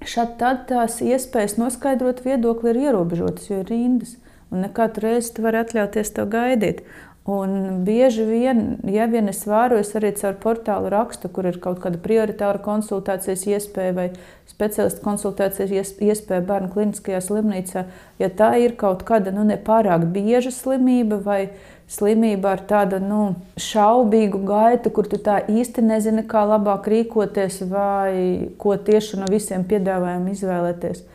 šādi 0.02 0.38
tad 0.40 0.64
tās 0.72 0.98
iespējas 1.04 1.58
noskaidrot 1.60 2.24
viedokli 2.24 2.72
ir 2.72 2.80
ierobežotas, 2.88 3.52
jo 3.52 3.60
ir 3.60 3.70
rindas. 3.70 4.16
Un 4.52 4.64
ne 4.64 4.68
katru 4.72 5.06
reizi 5.06 5.30
tu 5.36 5.44
vari 5.44 5.62
atļauties 5.62 6.10
to 6.16 6.26
gaidīt. 6.28 6.82
Un 7.22 7.84
bieži 7.86 8.24
vien, 8.26 8.80
ja 8.90 9.04
vien 9.06 9.30
es 9.30 9.44
vērojos 9.46 9.92
arī 9.94 10.08
caur 10.18 10.34
portālu 10.42 10.88
rakstu, 10.90 11.28
kur 11.30 11.46
ir 11.46 11.60
kaut 11.62 11.78
kāda 11.84 12.00
prioritāra 12.02 12.58
konsultācijas 12.64 13.44
iespēja 13.46 13.92
vai 13.94 14.06
speciālistu 14.50 15.04
konsultācijas 15.04 15.92
iespēja 16.02 16.42
bērnu 16.48 16.72
kliniskajā 16.72 17.20
slimnīcā, 17.22 17.84
ja 18.18 18.30
tā 18.40 18.56
ir 18.64 18.74
kaut 18.80 19.04
kāda 19.06 19.30
nu, 19.30 19.46
nepārāk 19.46 20.08
bieža 20.10 20.50
slimība 20.50 21.20
vai 21.22 21.38
slimība 21.86 22.56
ar 22.56 22.66
tādu 22.66 22.98
nu, 22.98 23.22
šaubīgu 23.54 24.42
gaitu, 24.48 24.90
kur 24.90 25.06
tu 25.06 25.22
tā 25.22 25.44
īsti 25.46 25.86
nezini, 25.86 26.26
kā 26.26 26.42
labāk 26.48 26.90
rīkoties 26.90 27.62
vai 27.70 28.50
ko 28.58 28.74
tieši 28.74 29.22
no 29.22 29.30
visiem 29.30 29.62
piedāvājumiem 29.62 30.34
izvēlēties. 30.34 31.06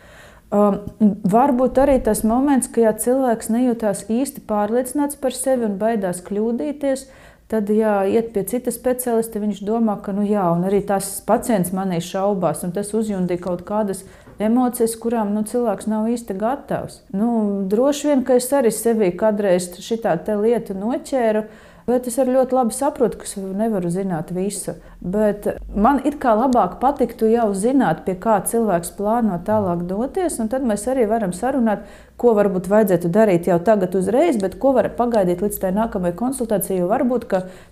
Um, 0.47 0.77
varbūt 1.27 1.79
arī 1.83 1.97
tas 2.03 2.21
moments, 2.23 2.69
ka 2.71 2.85
ja 2.85 2.93
cilvēks 2.95 3.49
nejūtās 3.51 4.05
īsti 4.07 4.45
pārliecināts 4.47 5.19
par 5.19 5.35
sevi 5.35 5.67
un 5.67 5.75
baidās 5.81 6.21
kļūdīties, 6.23 7.07
Tad, 7.47 7.69
ja 7.71 8.01
iet 8.03 8.33
pie 8.35 8.41
cita 8.43 8.73
speciālista, 8.75 9.39
viņš 9.39 9.61
domā, 9.63 9.93
ka, 10.03 10.11
nu, 10.11 10.25
jā, 10.27 10.43
un 10.51 10.65
arī 10.67 10.81
tas 10.83 11.05
pacients 11.23 11.71
manī 11.71 12.01
šaubās, 12.03 12.65
un 12.67 12.73
tas 12.75 12.91
uzjundīja 12.91 13.39
kaut 13.45 13.61
kādas 13.67 14.01
emocijas, 14.43 14.97
kurām 14.99 15.31
nu, 15.31 15.45
cilvēks 15.47 15.87
nav 15.87 16.09
īsti 16.11 16.35
gatavs. 16.41 16.99
Nu, 17.15 17.29
droši 17.71 18.09
vien, 18.09 18.25
ka 18.27 18.35
es 18.41 18.51
arī 18.51 18.73
sevī 18.75 19.13
kādreiz 19.15 19.69
šitā 19.79 20.17
lieta 20.27 20.75
noķēru. 20.75 21.45
Bet 21.87 22.03
es 22.09 22.17
ļoti 22.19 22.51
labi 22.51 22.75
saprotu, 22.75 23.15
ka 23.21 23.23
es 23.23 23.37
nevaru 23.39 23.87
zināt 23.87 24.33
visu. 24.35 24.73
Bet 24.99 25.45
man 25.71 26.01
ir 26.03 26.17
kā 26.19 26.33
labāk 26.35 26.73
patiktu 26.81 27.29
jau 27.31 27.45
zināt, 27.55 28.01
pie 28.03 28.17
kā 28.25 28.41
cilvēks 28.43 28.91
plāno 28.97 29.37
tālāk 29.47 29.85
doties, 29.87 30.35
tad 30.51 30.65
mēs 30.67 30.83
arī 30.91 31.05
varam 31.07 31.31
sarunāt, 31.31 31.85
ko 32.19 32.33
varbūt 32.35 32.67
vajadzētu 32.73 33.13
darīt 33.15 33.47
jau 33.47 33.55
tagad, 33.63 33.95
uzreiz, 33.95 34.35
bet 34.41 34.57
ko 34.59 34.73
var 34.75 34.89
pagaidīt 34.99 35.45
līdz 35.45 35.61
tai 35.63 35.71
nākamajai 35.77 36.17
konsultācijai, 36.19 36.83
varbūt 36.91 37.29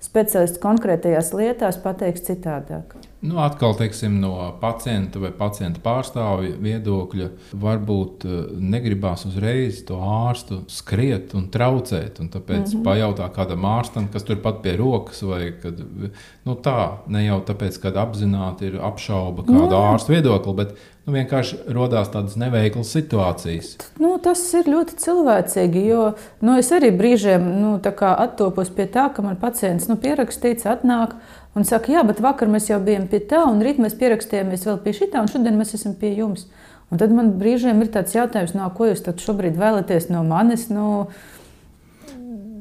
speciālists 0.07 0.63
konkrētajās 0.63 1.34
lietās 1.36 1.82
pateiks 1.84 2.24
citādāk. 2.30 2.95
Nu, 3.26 3.39
atkal, 3.41 3.73
teiksim, 3.78 4.19
no 4.21 4.34
pacienta 4.61 5.19
vai 5.21 5.32
pacienta 5.36 5.82
pārstāvja 5.84 6.59
viedokļa, 6.61 7.30
varbūt 7.61 8.26
eh, 8.28 8.36
negribās 8.76 9.26
uzreiz 9.30 9.82
to 9.88 9.97
ārstu 9.97 10.61
skriet 10.71 11.34
un 11.38 11.47
traucēt. 11.53 12.21
Un 12.21 12.30
tāpēc 12.34 12.61
mm 12.61 12.71
-hmm. 12.73 12.84
pajautā 12.86 13.30
kādam 13.36 13.65
ārstam, 13.69 14.09
kas 14.13 14.28
turpat 14.28 14.61
pie 14.61 14.76
rokas, 14.78 15.23
vai 15.23 15.53
kad, 15.61 15.82
nu, 16.45 16.55
tā, 16.55 16.97
ne 17.07 17.26
jau 17.26 17.39
tāpēc, 17.41 17.80
ka 17.82 17.93
apzināti 18.05 18.69
ir 18.69 18.80
apšauba 18.82 19.45
kādu 19.47 19.71
no. 19.73 19.84
ārstu 19.93 20.13
viedokli, 20.13 20.53
bet 20.53 20.76
nu, 21.05 21.13
vienkārši 21.13 21.59
radās 21.75 22.09
tādas 22.13 22.35
neveiklas 22.39 22.91
situācijas. 22.95 23.75
Nu, 24.01 24.15
tas 24.21 24.41
ir 24.57 24.69
ļoti 24.71 24.97
cilvēcīgi, 25.03 25.85
jo 25.89 26.03
nu, 26.41 26.57
es 26.59 26.71
arī 26.75 26.91
brīžiem 26.95 27.45
nu, 27.61 27.77
attopos 27.79 28.73
pie 28.73 28.87
tā, 28.91 29.07
ka 29.13 29.25
man 29.25 29.37
pacients 29.41 29.89
nu, 29.91 29.99
pierakstīts, 30.01 30.67
atnāk 30.69 31.15
un 31.55 31.67
saka, 31.67 31.93
jā, 31.93 32.03
bet 32.07 32.23
vakar 32.23 32.51
mēs 32.51 32.71
jau 32.71 32.81
bijām 32.83 33.07
pie 33.11 33.21
tā, 33.21 33.45
un 33.45 33.61
rīt 33.63 33.81
mēs 33.81 33.97
pierakstījāmies 33.99 34.65
vēl 34.67 34.81
pie 34.83 34.95
šī 34.97 35.11
un 35.21 35.31
šodien 35.31 35.61
mēs 35.61 35.77
esam 35.77 35.95
pie 35.99 36.15
jums. 36.17 36.49
Un 36.93 37.01
tad 37.01 37.13
man 37.13 37.33
brīžiem 37.39 37.79
ir 37.81 37.89
tāds 37.93 38.13
jautājums, 38.13 38.53
no 38.53 38.67
ko 38.77 38.91
jūs 38.91 39.01
šobrīd 39.01 39.57
vēlaties 39.57 40.11
no 40.13 40.25
manis. 40.27 40.69
Nu, 40.73 41.07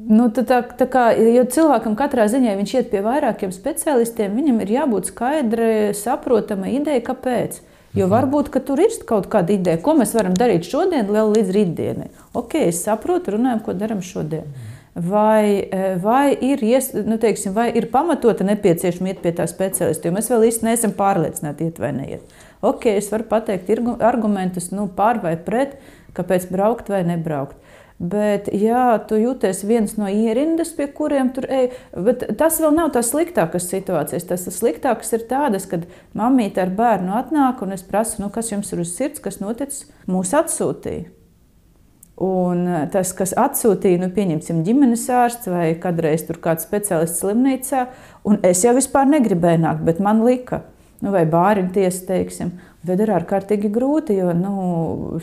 Nu, 0.05 0.27
tā, 0.29 0.43
tā, 0.45 0.59
tā 0.77 0.85
kā, 0.85 1.07
jo 1.17 1.41
cilvēkam 1.49 1.95
katrā 1.97 2.27
ziņā 2.29 2.51
viņš 2.59 2.73
iet 2.75 2.91
pie 2.91 2.99
vairākiem 3.01 3.49
specialistiem, 3.49 4.35
viņam 4.37 4.59
ir 4.61 4.73
jābūt 4.75 5.09
skaidrai, 5.09 5.95
saprotamai 5.97 6.75
idejai, 6.77 7.01
kāpēc. 7.07 7.57
Jo 7.95 8.05
mhm. 8.09 8.13
varbūt 8.13 8.53
tur 8.67 8.81
ir 8.83 8.95
kaut 9.07 9.29
kāda 9.31 9.55
ideja, 9.55 9.81
ko 9.81 9.95
mēs 9.97 10.13
varam 10.17 10.35
darīt 10.37 10.67
šodien, 10.67 11.07
līdz 11.09 11.51
rītdienai. 11.55 12.09
Ok, 12.35 12.57
es 12.67 12.83
saprotu, 12.83 13.35
runājam, 13.37 13.61
ko 13.65 13.75
darām 13.77 14.03
šodien. 14.03 14.47
Vai, 14.95 15.67
e, 15.75 15.95
vai, 15.99 16.29
ir, 16.39 16.61
ies, 16.63 16.93
nu, 16.95 17.17
teiksim, 17.19 17.51
vai 17.55 17.67
ir 17.75 17.89
pamatota 17.91 18.45
nepieciešama 18.47 19.11
iet 19.11 19.19
pie 19.23 19.33
tā 19.35 19.43
speciālista, 19.51 20.07
jo 20.07 20.15
mēs 20.15 20.29
vēl 20.31 20.45
īsti 20.47 20.67
neesam 20.69 20.93
pārliecināti, 20.95 21.67
iet 21.67 21.81
vai 21.83 21.91
neiet. 21.97 22.37
Ok, 22.63 22.87
es 22.93 23.09
varu 23.11 23.27
pateikt 23.27 23.71
argumentus 23.99 24.69
nu, 24.71 24.87
pār 24.87 25.19
vai 25.23 25.35
pret, 25.35 25.75
kāpēc 26.15 26.47
braukt 26.47 26.87
vai 26.93 27.03
nebraukt. 27.07 27.59
Bet, 27.95 28.49
ja 28.51 28.97
tu 29.07 29.15
jūties 29.15 29.61
viens 29.63 29.93
no 29.95 30.09
ierindas, 30.11 30.73
pie 30.75 30.89
kuriem 30.91 31.29
tur 31.35 31.45
ej, 31.47 31.69
tas 32.35 32.57
vēl 32.59 32.75
nav 32.75 32.89
tās 32.91 33.13
sliktākās 33.13 33.69
situācijas. 33.71 34.27
Tas 34.27 34.43
sliktākais 34.51 35.15
ir 35.15 35.23
tādas, 35.29 35.67
kad 35.71 35.87
mamīte 36.11 36.59
ar 36.65 36.73
bērnu 36.75 37.15
atnāk 37.15 37.63
un 37.63 37.71
es 37.77 37.85
prasu, 37.87 38.19
nu, 38.25 38.31
kas 38.35 38.51
jums 38.51 38.73
ir 38.75 38.83
uz 38.83 38.91
sirds, 38.97 39.23
kas 39.23 39.39
noticis, 39.39 39.87
mūs 40.11 40.35
atsūtīja. 40.35 41.07
Un 42.25 42.67
eh, 42.67 42.83
tas, 42.91 43.15
kas 43.15 43.33
atsūtīja, 43.39 43.99
nu, 44.03 44.11
pieņemsim, 44.15 44.61
ģimenes 44.67 45.07
ārsts 45.11 45.49
vai 45.51 45.73
kādreiz 45.79 46.27
tur 46.27 46.39
kāds 46.43 46.67
speciālists 46.67 47.23
slimnīcā, 47.23 47.87
un 48.27 48.39
es 48.43 48.63
jau 48.63 48.75
vispār 48.75 49.07
negribēju 49.11 49.63
nākt, 49.65 49.83
bet 49.87 49.99
man 50.03 50.23
lika, 50.23 50.61
nu, 51.03 51.11
vai 51.15 51.25
bāriņu 51.27 51.75
tiesa, 51.75 52.05
teiksim. 52.11 52.55
Tad 52.85 53.01
ir 53.01 53.09
ārkārtīgi 53.15 53.71
grūti, 53.73 54.15
jo 54.19 54.31
nu, 54.37 54.55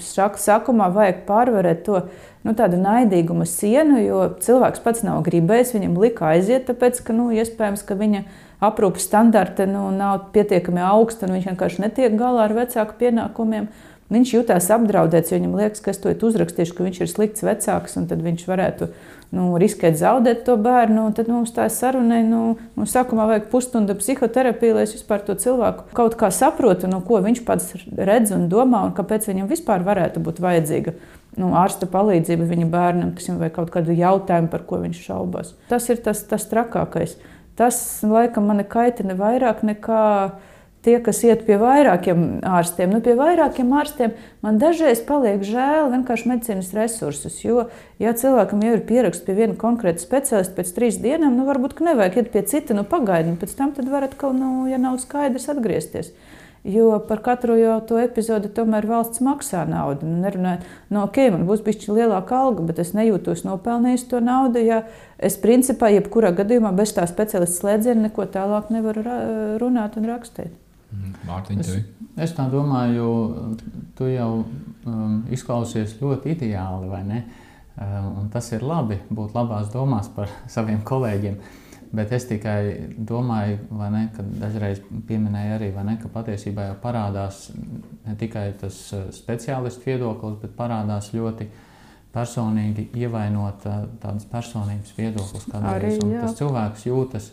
sākumā 0.02 0.88
vajag 0.92 1.22
pārvarēt 1.28 1.84
to 1.86 2.00
nu, 2.46 2.54
naidīguma 2.54 3.46
sienu, 3.46 4.00
jo 4.02 4.22
cilvēks 4.42 4.82
pats 4.84 5.04
nav 5.06 5.22
gribējis, 5.26 5.74
viņam 5.76 6.00
lika 6.02 6.32
aiziet, 6.34 6.66
tāpēc 6.70 7.00
ka 7.06 7.14
nu, 7.16 7.30
iespējams, 7.34 7.84
ka 7.86 7.98
viņa 7.98 8.24
aprūpes 8.62 9.06
standarti 9.08 9.66
nu, 9.66 9.88
nav 9.94 10.28
pietiekami 10.34 10.82
augsti 10.86 11.26
un 11.26 11.36
viņš 11.36 11.48
vienkārši 11.52 11.86
netiek 11.86 12.18
galā 12.18 12.46
ar 12.48 12.54
vecāku 12.62 12.98
pienākumiem. 13.00 13.70
Viņš 14.12 14.30
jutās 14.34 14.66
apdraudēts, 14.74 15.30
jo 15.32 15.38
viņam 15.38 15.54
liekas, 15.56 15.80
ka 15.80 15.88
es 15.94 16.00
to 16.02 16.12
uzrakstīšu, 16.12 16.74
ka 16.76 16.84
viņš 16.84 16.98
ir 17.00 17.08
slikts 17.08 17.44
vecāks, 17.46 17.94
un 17.96 18.10
tad 18.10 18.20
viņš 18.20 18.42
varētu 18.44 18.90
nu, 19.32 19.46
riskēt 19.56 19.96
zaudēt 19.96 20.42
to 20.44 20.58
bērnu. 20.60 21.06
Tad 21.16 21.30
mums 21.32 21.54
tā 21.56 21.64
saruna, 21.72 22.18
nu, 22.26 22.42
nu, 22.76 22.88
sākumā 22.88 23.24
vajag 23.30 23.48
pusstunda 23.54 23.96
psihoterapija, 23.96 24.76
lai 24.76 24.84
es 24.84 24.92
vispār 24.98 25.24
to 25.24 25.38
cilvēku 25.40 25.88
kaut 25.96 26.18
kā 26.20 26.28
saprotu, 26.28 26.90
nu, 26.92 27.00
ko 27.06 27.22
viņš 27.24 27.40
pats 27.48 27.72
redz 27.96 28.36
un 28.36 28.50
domā, 28.52 28.84
un 28.84 28.92
kāpēc 28.98 29.30
viņam 29.30 29.48
vispār 29.48 29.86
varētu 29.88 30.20
būt 30.28 30.44
vajadzīga 30.44 30.92
nu, 31.40 31.52
ārsta 31.58 31.88
palīdzība 31.90 32.46
viņa 32.50 32.68
bērnam, 32.72 33.12
kas 33.16 33.30
vai 33.40 33.50
kaut 33.54 33.72
kādu 33.74 33.96
jautājumu, 33.96 34.50
par 34.52 34.66
ko 34.68 34.82
viņš 34.82 35.04
šaubās. 35.08 35.54
Tas 35.70 35.88
ir 35.92 36.02
tas, 36.04 36.24
tas 36.28 36.48
trakākais. 36.50 37.16
Tas, 37.56 37.76
laikam, 38.06 38.48
man 38.48 38.64
kaitina 38.68 39.16
vairāk 39.18 39.60
nekā 39.66 40.02
tie, 40.82 40.96
kas 41.04 41.20
iet 41.24 41.44
pie 41.46 41.56
vairākiem 41.60 42.42
ārstiem, 42.48 42.90
nu, 42.92 43.00
pie 43.04 43.14
vairākiem 43.18 43.70
ārstiem, 43.78 44.16
man 44.44 44.58
dažreiz 44.62 45.02
paliek 45.06 45.44
žēl 45.46 45.92
vienkārši 45.92 46.30
medicīnas 46.30 46.72
resursus. 46.76 47.38
Jo, 47.44 47.68
ja 48.02 48.14
cilvēkam 48.18 48.64
jau 48.66 48.74
ir 48.76 48.84
pieraksts 48.88 49.24
pie 49.26 49.36
viena 49.38 49.56
konkrēta 49.58 50.02
speciālista 50.02 50.58
pēc 50.58 50.74
trīs 50.76 50.98
dienām, 51.02 51.36
nu, 51.38 51.46
varbūt 51.48 51.78
nevajag 51.84 52.22
iet 52.22 52.32
pie 52.34 52.44
cita, 52.50 52.76
nu, 52.78 52.86
pagaidiet, 52.88 53.38
pēc 53.42 53.56
tam 53.58 53.74
varat 53.92 54.16
kaut, 54.18 54.36
nu, 54.38 54.66
ja 54.70 54.80
nav 54.82 54.98
skaidrs, 55.02 55.50
atgriezties. 55.52 56.12
Jo 56.64 57.00
par 57.08 57.18
katru 57.24 57.56
jau 57.58 57.80
to 57.82 57.96
epizodi 57.98 58.46
tomēr 58.54 58.86
valsts 58.86 59.18
maksā 59.24 59.64
naudu. 59.66 60.06
Nu, 60.06 60.20
nerunājot, 60.22 60.66
no 60.92 61.00
nu, 61.00 61.06
ok, 61.08 61.18
man 61.34 61.46
būs 61.48 61.64
bijis 61.66 61.88
lielāka 61.90 62.36
alga, 62.38 62.62
bet 62.68 62.78
es 62.78 62.92
nejūtos 62.94 63.42
nopelnījis 63.42 64.04
to 64.12 64.20
naudu. 64.22 64.62
Ja 64.62 64.84
es 65.18 65.34
principā, 65.42 65.90
jebkurā 65.90 66.30
gadījumā 66.38 66.70
bez 66.78 66.94
tā 66.94 67.06
speciālista 67.10 67.64
slēdziena 67.64 68.06
neko 68.06 68.28
tālāk 68.30 68.70
nevaru 68.70 69.02
runāt 69.58 69.98
un 69.98 70.06
rakstīt. 70.12 70.54
Mhm. 70.92 71.16
Mārtiņ, 71.26 71.64
es, 71.64 71.72
es 72.28 72.36
tā 72.36 72.46
domāju, 72.52 73.08
tu 73.98 74.06
jau 74.12 74.30
um, 74.44 75.16
izklausies 75.34 75.96
ļoti 75.98 76.36
ideāli, 76.36 76.92
vai 76.92 77.02
ne? 77.08 77.24
Um, 77.72 78.08
un 78.22 78.30
tas 78.30 78.52
ir 78.52 78.62
labi 78.62 79.00
būt 79.10 79.34
labās 79.34 79.72
domās 79.74 80.10
par 80.14 80.30
saviem 80.52 80.84
kolēģiem. 80.86 81.42
Bet 81.92 82.12
es 82.16 82.24
tikai 82.24 82.94
domāju, 82.96 83.58
ne, 83.92 84.06
ka 84.14 84.24
dažreiz 84.24 84.80
pieminēju 85.08 85.58
arī, 85.58 85.68
ne, 85.84 85.98
ka 86.00 86.08
patiesībā 86.12 86.70
jau 86.70 86.78
parādās 86.80 87.50
ne 87.52 88.14
tikai 88.20 88.46
tas 88.62 88.78
uh, 88.96 89.10
speciālistu 89.12 89.90
viedoklis, 89.90 90.38
bet 90.40 90.56
parādās 90.56 91.10
ļoti 91.12 91.50
personīgi 92.14 92.88
ievainot 92.96 93.68
uh, 93.68 93.84
tādas 94.00 94.24
personības 94.32 94.96
viedoklis. 94.96 95.46
Arī, 95.60 95.92
tas 96.16 96.38
cilvēks 96.40 96.88
jūtas 96.88 97.32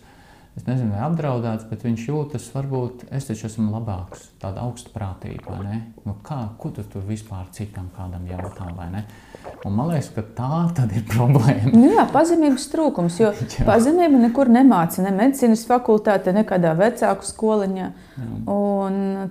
es 0.59 0.65
nezinu, 0.67 0.91
vai 0.91 1.05
apdraudēts, 1.07 1.67
bet 1.69 1.83
viņš 1.87 2.05
jūtas, 2.09 2.49
varbūt 2.51 3.05
es 3.15 3.29
taču 3.29 3.47
esmu 3.47 3.69
labāks, 3.71 4.29
tāda 4.41 4.65
augstprātīga? 4.67 5.55
Nu, 6.03 6.17
kā, 6.25 6.41
ko 6.59 6.73
tu 6.75 6.83
tur 6.83 7.05
vispār 7.07 7.47
citam 7.55 7.87
kādam 7.95 8.27
jautā, 8.27 8.67
vai 8.75 8.89
ne? 8.91 9.05
Un 9.65 9.75
man 9.75 9.91
liekas, 9.91 10.09
ka 10.15 10.23
tā 10.37 10.61
tad 10.77 10.93
ir 10.95 11.03
problēma. 11.09 11.73
Nu 11.73 11.89
jā, 11.91 12.05
pazemības 12.13 12.67
trūkums, 12.71 13.19
jo 13.21 13.33
pazemība 13.69 14.21
nekur 14.27 14.51
nemāca, 14.53 15.03
ne 15.05 15.13
medicīnas 15.15 15.65
fakultāte, 15.69 16.33
ne 16.35 16.45
kādā 16.47 16.75
vecāku 16.79 17.27
skoliņā. 17.27 17.89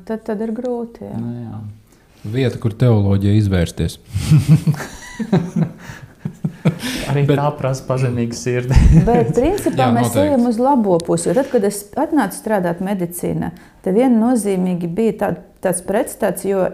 Tad, 0.08 0.18
tad 0.26 0.44
ir 0.44 0.54
grūti. 0.56 1.08
Jā. 1.08 1.16
Nu, 1.18 1.34
jā. 1.44 1.62
Vieta, 2.28 2.58
kur 2.60 2.74
teoloģija 2.76 3.38
izvērsties. 3.38 3.98
Arī 7.08 7.22
bet, 7.28 7.38
tā 7.38 7.46
prasa 7.56 7.84
pazemīgu 7.88 8.36
sirdi. 8.36 8.76
bet, 9.08 9.30
principā, 9.36 9.86
Jā, 9.86 9.92
mēs 9.94 10.10
noteikti. 10.10 10.26
ejam 10.26 10.48
uz 10.50 10.58
labo 10.60 10.98
pusi. 11.04 11.32
Tad, 11.36 11.48
kad 11.52 11.64
es 11.68 11.84
atnācu 11.98 12.36
strādāt 12.36 12.82
medicīnā, 12.84 13.52
tad 13.84 13.96
viennozīmīgi 13.96 14.90
bija 14.92 15.16
tā, 15.22 15.30
tāds 15.64 15.82
pretstats, 15.86 16.44
jo 16.48 16.66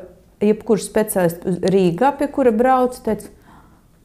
jebkurš 0.42 0.88
speciālists 0.88 1.58
Rīgā, 1.70 2.14
pie 2.18 2.28
kura 2.32 2.52
brauc, 2.54 2.96
teica, 3.04 3.30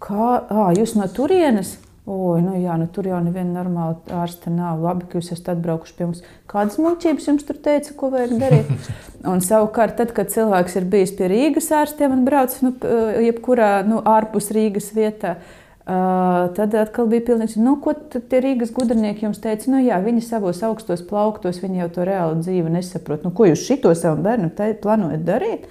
kā 0.04 0.32
à, 0.46 0.72
jūs 0.78 0.98
no 1.00 1.08
turienes? 1.12 1.78
Oi, 2.10 2.40
nu 2.42 2.56
jā, 2.58 2.74
nu 2.82 2.88
tur 2.90 3.06
jau 3.06 3.20
neviena 3.22 3.60
normāla 3.60 4.00
ārsta 4.24 4.50
nav. 4.50 4.80
Labi, 4.82 5.06
ka 5.06 5.20
jūs 5.20 5.28
esat 5.36 5.52
atbraukuši 5.54 5.94
pie 5.94 6.08
mums. 6.08 6.24
Kādas 6.50 6.80
muļķības 6.82 7.28
jums 7.30 7.46
tur 7.46 7.60
teica, 7.62 7.94
ko 8.00 8.10
vajag 8.16 8.34
darīt? 8.42 8.72
Un 9.30 9.44
savukārt, 9.46 10.00
tad, 10.00 10.16
kad 10.18 10.34
cilvēks 10.34 10.80
ir 10.80 10.90
bijis 10.90 11.14
pie 11.20 11.30
Rīgas 11.30 11.70
ārstiem 11.76 12.16
un 12.16 12.26
braucis 12.26 12.64
nu, 12.66 12.74
jebkurā 13.22 13.84
nu, 13.86 14.02
ārpus 14.10 14.50
Rīgas 14.56 14.90
vietā, 14.98 15.38
Uh, 15.90 16.52
tad 16.54 16.76
atkal 16.78 17.08
bija 17.10 17.24
pilnīgs, 17.32 17.56
nu, 17.58 17.72
ko 17.82 17.96
tie 17.98 18.42
Rīgas 18.44 18.70
gudrinieki 18.76 19.24
jums 19.26 19.40
teica. 19.42 19.72
Nu, 19.74 19.80
jā, 19.82 19.96
viņi 20.04 20.22
savos 20.22 20.60
augstos 20.68 21.02
plauktos, 21.08 21.64
viņi 21.64 21.82
jau 21.82 21.88
to 21.96 22.06
reāli 22.06 22.44
dzīvi 22.44 22.74
nesaprot. 22.76 23.24
Nu, 23.26 23.32
ko 23.34 23.48
jūs 23.50 23.64
šito 23.66 23.96
savam 23.98 24.22
bērnam 24.28 24.52
plānojat 24.54 25.24
darīt? 25.26 25.66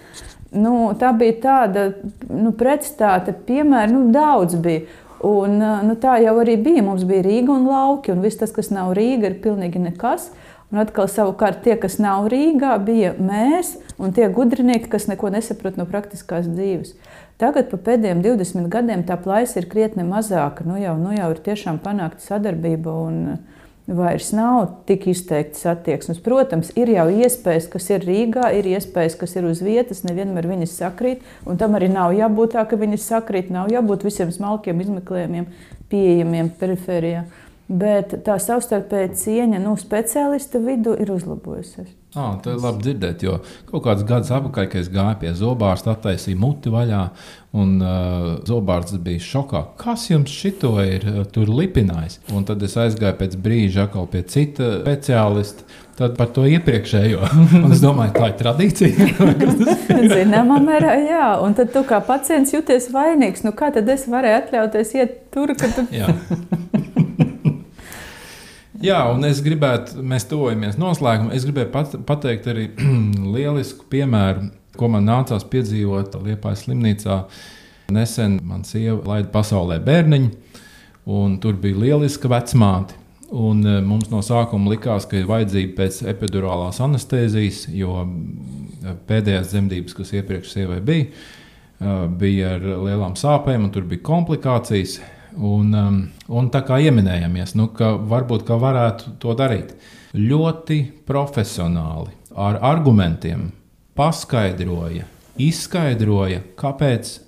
Nu, 0.54 0.74
tā 0.96 1.10
bija 1.12 1.34
tāda 1.42 1.90
nu, 2.32 2.54
pretstāta, 2.56 3.34
piemēra, 3.46 3.90
nu, 3.92 4.06
daudz 4.14 4.56
bija. 4.64 4.86
Un, 5.24 5.58
nu, 5.58 5.96
tā 5.98 6.16
jau 6.22 6.36
arī 6.40 6.54
bija. 6.62 6.84
Mums 6.86 7.04
bija 7.08 7.24
Rīga 7.26 7.52
un 7.52 7.66
lauki, 7.68 8.14
un 8.14 8.22
viss 8.24 8.38
tas, 8.40 8.54
kas 8.54 8.70
nav 8.72 8.94
Rīga, 8.96 9.28
ir 9.32 9.40
pilnīgi 9.44 9.82
nekas. 9.82 10.30
Un 10.72 10.82
atkal, 10.82 11.08
savukārt, 11.08 11.62
tie, 11.64 11.74
kas 11.80 11.96
nav 12.00 12.28
Rīgā, 12.32 12.74
bija 12.84 13.14
mēs 13.16 13.76
un 14.00 14.12
tie 14.16 14.28
gudrinieki, 14.32 14.90
kas 14.92 15.08
neko 15.08 15.30
nesaprot 15.32 15.78
no 15.80 15.88
praktiskās 15.88 16.48
dzīves. 16.48 16.92
Tagad, 17.40 17.70
pēdējiem 17.72 18.20
20 18.24 18.68
gadiem, 18.72 19.04
tā 19.08 19.16
plaisa 19.20 19.60
ir 19.60 19.68
krietni 19.70 20.04
mazāka. 20.04 20.66
Nu 20.68 20.76
jau, 20.80 20.96
nu 21.00 21.14
jau 21.16 21.30
ir 21.32 21.40
tiešām 21.44 21.80
panākta 21.84 22.24
sadarbība. 22.24 22.94
Un, 23.08 23.38
vairs 23.88 24.32
nav 24.36 24.66
tik 24.88 25.06
izteiktas 25.08 25.64
attieksmes. 25.70 26.20
Protams, 26.24 26.70
ir 26.76 26.92
jau 26.92 27.06
iespējas, 27.08 27.68
kas 27.72 27.88
ir 27.94 28.04
Rīgā, 28.04 28.50
ir 28.58 28.68
iespējas, 28.74 29.16
kas 29.20 29.34
ir 29.38 29.48
uz 29.48 29.62
vietas, 29.64 30.04
nevienmēr 30.04 30.48
viņas 30.50 30.76
sakrīt. 30.82 31.24
Tam 31.60 31.76
arī 31.78 31.88
nav 31.92 32.12
jābūt 32.16 32.54
tā, 32.56 32.66
ka 32.68 32.78
viņas 32.80 33.08
sakrīt. 33.14 33.52
Nav 33.54 33.72
jābūt 33.72 34.04
visiem 34.04 34.32
smalkiem 34.34 34.84
izmeklējumiem, 34.84 35.48
pieejamiem 35.88 36.52
perifērijā. 36.60 37.24
Bet 37.68 38.14
tā 38.24 38.38
savstarpēja 38.40 39.12
cieņa 39.20 39.58
nu, 39.60 39.74
speciālistu 39.76 40.62
vidū 40.64 40.94
ir 40.96 41.10
uzlabojusies. 41.12 41.90
Ah, 42.16 42.38
tā 42.40 42.54
ir 42.54 42.62
labi 42.62 42.86
dzirdēt, 42.86 43.22
jo 43.26 43.34
kaut 43.68 43.82
kāds 43.84 44.06
gads 44.08 44.30
atpakaļ, 44.32 44.68
kad 44.72 44.80
es 44.80 44.88
gāju 44.88 45.18
pie 45.20 45.32
zobārsta, 45.36 45.92
attaisīju 45.92 46.40
muti 46.40 46.72
vaļā, 46.72 47.02
un 47.60 47.74
uh, 47.84 48.30
zobārsts 48.48 48.96
bija 49.04 49.20
šokā. 49.20 49.60
Kas 49.80 50.06
jums 50.08 50.32
šito 50.32 50.72
ir 50.80 51.04
uh, 51.04 51.18
tur 51.28 51.52
lipinājis? 51.52 52.22
Un 52.32 52.48
tad 52.48 52.64
es 52.64 52.78
aizgāju 52.80 53.18
pēc 53.20 53.36
brīža 53.44 53.84
atkal 53.84 54.08
pie 54.08 54.24
cita 54.24 54.78
speciālista. 54.80 55.68
Tad 55.98 56.14
par 56.16 56.30
to 56.32 56.46
iepriekšējo. 56.48 57.28
Un 57.64 57.74
es 57.74 57.84
domāju, 57.84 58.14
tā 58.16 58.30
ir 58.30 58.36
tradīcija. 58.40 59.08
Zināmā 60.14 60.60
mērā, 60.64 60.96
jā. 61.04 61.30
Un 61.44 61.58
tad 61.58 61.74
tu 61.74 61.82
kā 61.84 62.00
pacients 62.06 62.54
jūties 62.54 62.88
vainīgs. 62.94 63.44
Nu, 63.44 63.52
kā 63.52 63.72
tad 63.74 63.90
es 63.92 64.08
varēju 64.08 64.44
atļauties 64.44 64.94
iet 64.96 65.16
tur, 65.34 65.52
kad 65.58 65.74
tu. 65.76 65.88
Jā, 68.78 68.98
un 69.10 69.26
es 69.26 69.40
gribētu, 69.42 70.02
mēs 70.06 70.28
tuvojamies 70.30 70.76
noslēgumam. 70.78 71.32
Es 71.34 71.46
gribēju 71.48 71.70
pat, 71.74 71.96
pateikt 72.06 72.46
arī 72.50 72.68
lielisku 73.34 73.88
piemēru, 73.90 74.52
ko 74.78 74.90
man 74.92 75.08
nācās 75.08 75.46
piedzīvot 75.50 76.14
Liepājas 76.22 76.66
slimnīcā. 76.66 77.22
Nesen 77.94 78.36
man 78.44 78.62
sieva 78.68 79.00
laida 79.08 79.32
pasaulē 79.32 79.80
bērniņu, 79.82 80.30
un 81.10 81.38
tur 81.42 81.58
bija 81.58 81.80
lieliska 81.80 82.30
vecmāte. 82.30 82.94
Un 83.28 83.60
e, 83.66 83.74
mums 83.84 84.08
no 84.08 84.22
sākuma 84.24 84.70
likās, 84.72 85.04
ka 85.08 85.18
ir 85.18 85.26
vajadzība 85.28 85.74
pēc 85.82 85.98
epidurālās 86.08 86.78
anestezijas, 86.84 87.66
jo 87.76 87.98
e, 88.04 88.94
pēdējās 89.08 89.50
dzemdības, 89.52 89.96
kas 89.98 90.14
iepriekš 90.16 90.54
sievai 90.54 90.78
bija, 90.84 91.10
e, 91.10 91.96
bija 92.20 92.54
ar 92.56 92.64
lielām 92.86 93.18
sāpēm, 93.20 93.66
un 93.66 93.74
tur 93.74 93.84
bija 93.90 94.06
komplikācijas. 94.06 95.00
Un, 95.36 95.74
um, 95.74 96.00
un 96.32 96.48
tā 96.52 96.62
kā 96.66 96.78
ieminējāmies, 96.82 97.54
nu, 97.58 97.68
ka 97.76 97.92
varbūt 98.10 98.46
ka 98.48 98.56
varētu 98.60 99.16
to 99.22 99.34
darīt 99.38 99.74
ļoti 100.16 100.80
profesionāli, 101.08 102.14
ar 102.38 102.60
argumentiem, 102.64 103.50
paskaidroja, 103.98 105.06
izskaidroja, 105.38 106.42
kāpēc 106.58 107.18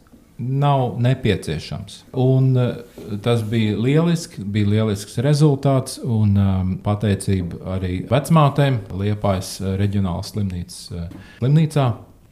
nav 0.40 0.96
nepieciešams. 1.04 1.98
Un, 2.24 2.52
uh, 2.56 3.16
tas 3.22 3.44
bija 3.46 3.76
lieliski, 3.76 4.44
bija 4.44 4.72
lielisks 4.74 5.20
rezultāts 5.20 6.00
un 6.00 6.36
um, 6.40 6.76
pateicība 6.84 7.76
arī 7.76 8.04
vecmātēm 8.10 8.80
Liepājas 8.96 9.58
reģionālās 9.80 10.32
slimnīcas 10.32 10.86
uh, 10.94 11.10
slimnīcā. 11.42 11.90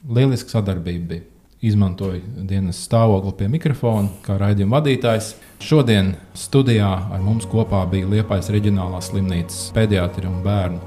Lieliska 0.09 0.57
sadarbība 0.57 1.13
bija 1.13 1.38
izmantoju 1.65 2.23
dienas 2.47 2.79
stāvokli 2.87 3.33
pie 3.41 3.49
mikrofona, 3.51 4.11
kā 4.23 4.39
raidījuma 4.39 4.79
vadītājs. 4.79 5.33
Šodien 5.65 6.13
studijā 6.39 6.91
ar 7.11 7.23
mums 7.25 7.49
kopā 7.51 7.83
bija 7.91 8.09
Liepais 8.13 8.51
Reģionālās 8.55 9.11
slimnīcas 9.11 9.73
pediatri 9.75 10.29
un 10.31 10.43
bērnu 10.45 10.79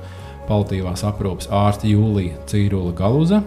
palīdzīvās 0.47 1.03
aprūpes 1.07 1.49
ārste 1.53 1.91
Jūlija 1.91 2.39
Cīrula 2.49 2.93
Galuza 2.95 3.41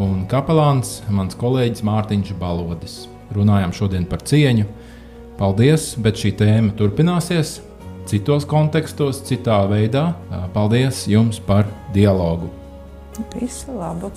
un 0.00 0.24
kapelāns 0.28 1.00
mans 1.12 1.36
kolēģis 1.38 1.84
Mārtiņš 1.86 2.32
Balodis. 2.40 3.02
Runājām 3.32 3.72
šodien 3.76 4.08
par 4.08 4.24
cieņu. 4.28 4.64
Paldies, 5.38 5.92
bet 6.00 6.20
šī 6.20 6.34
tēma 6.40 6.74
turpināsies 6.76 7.58
citos 8.08 8.46
kontekstos, 8.48 9.22
citā 9.28 9.62
veidā. 9.70 10.12
Paldies 10.56 11.06
jums 11.10 11.40
par 11.46 11.68
dialogu! 11.96 12.50
Visu 13.36 13.76
labu! 13.76 14.12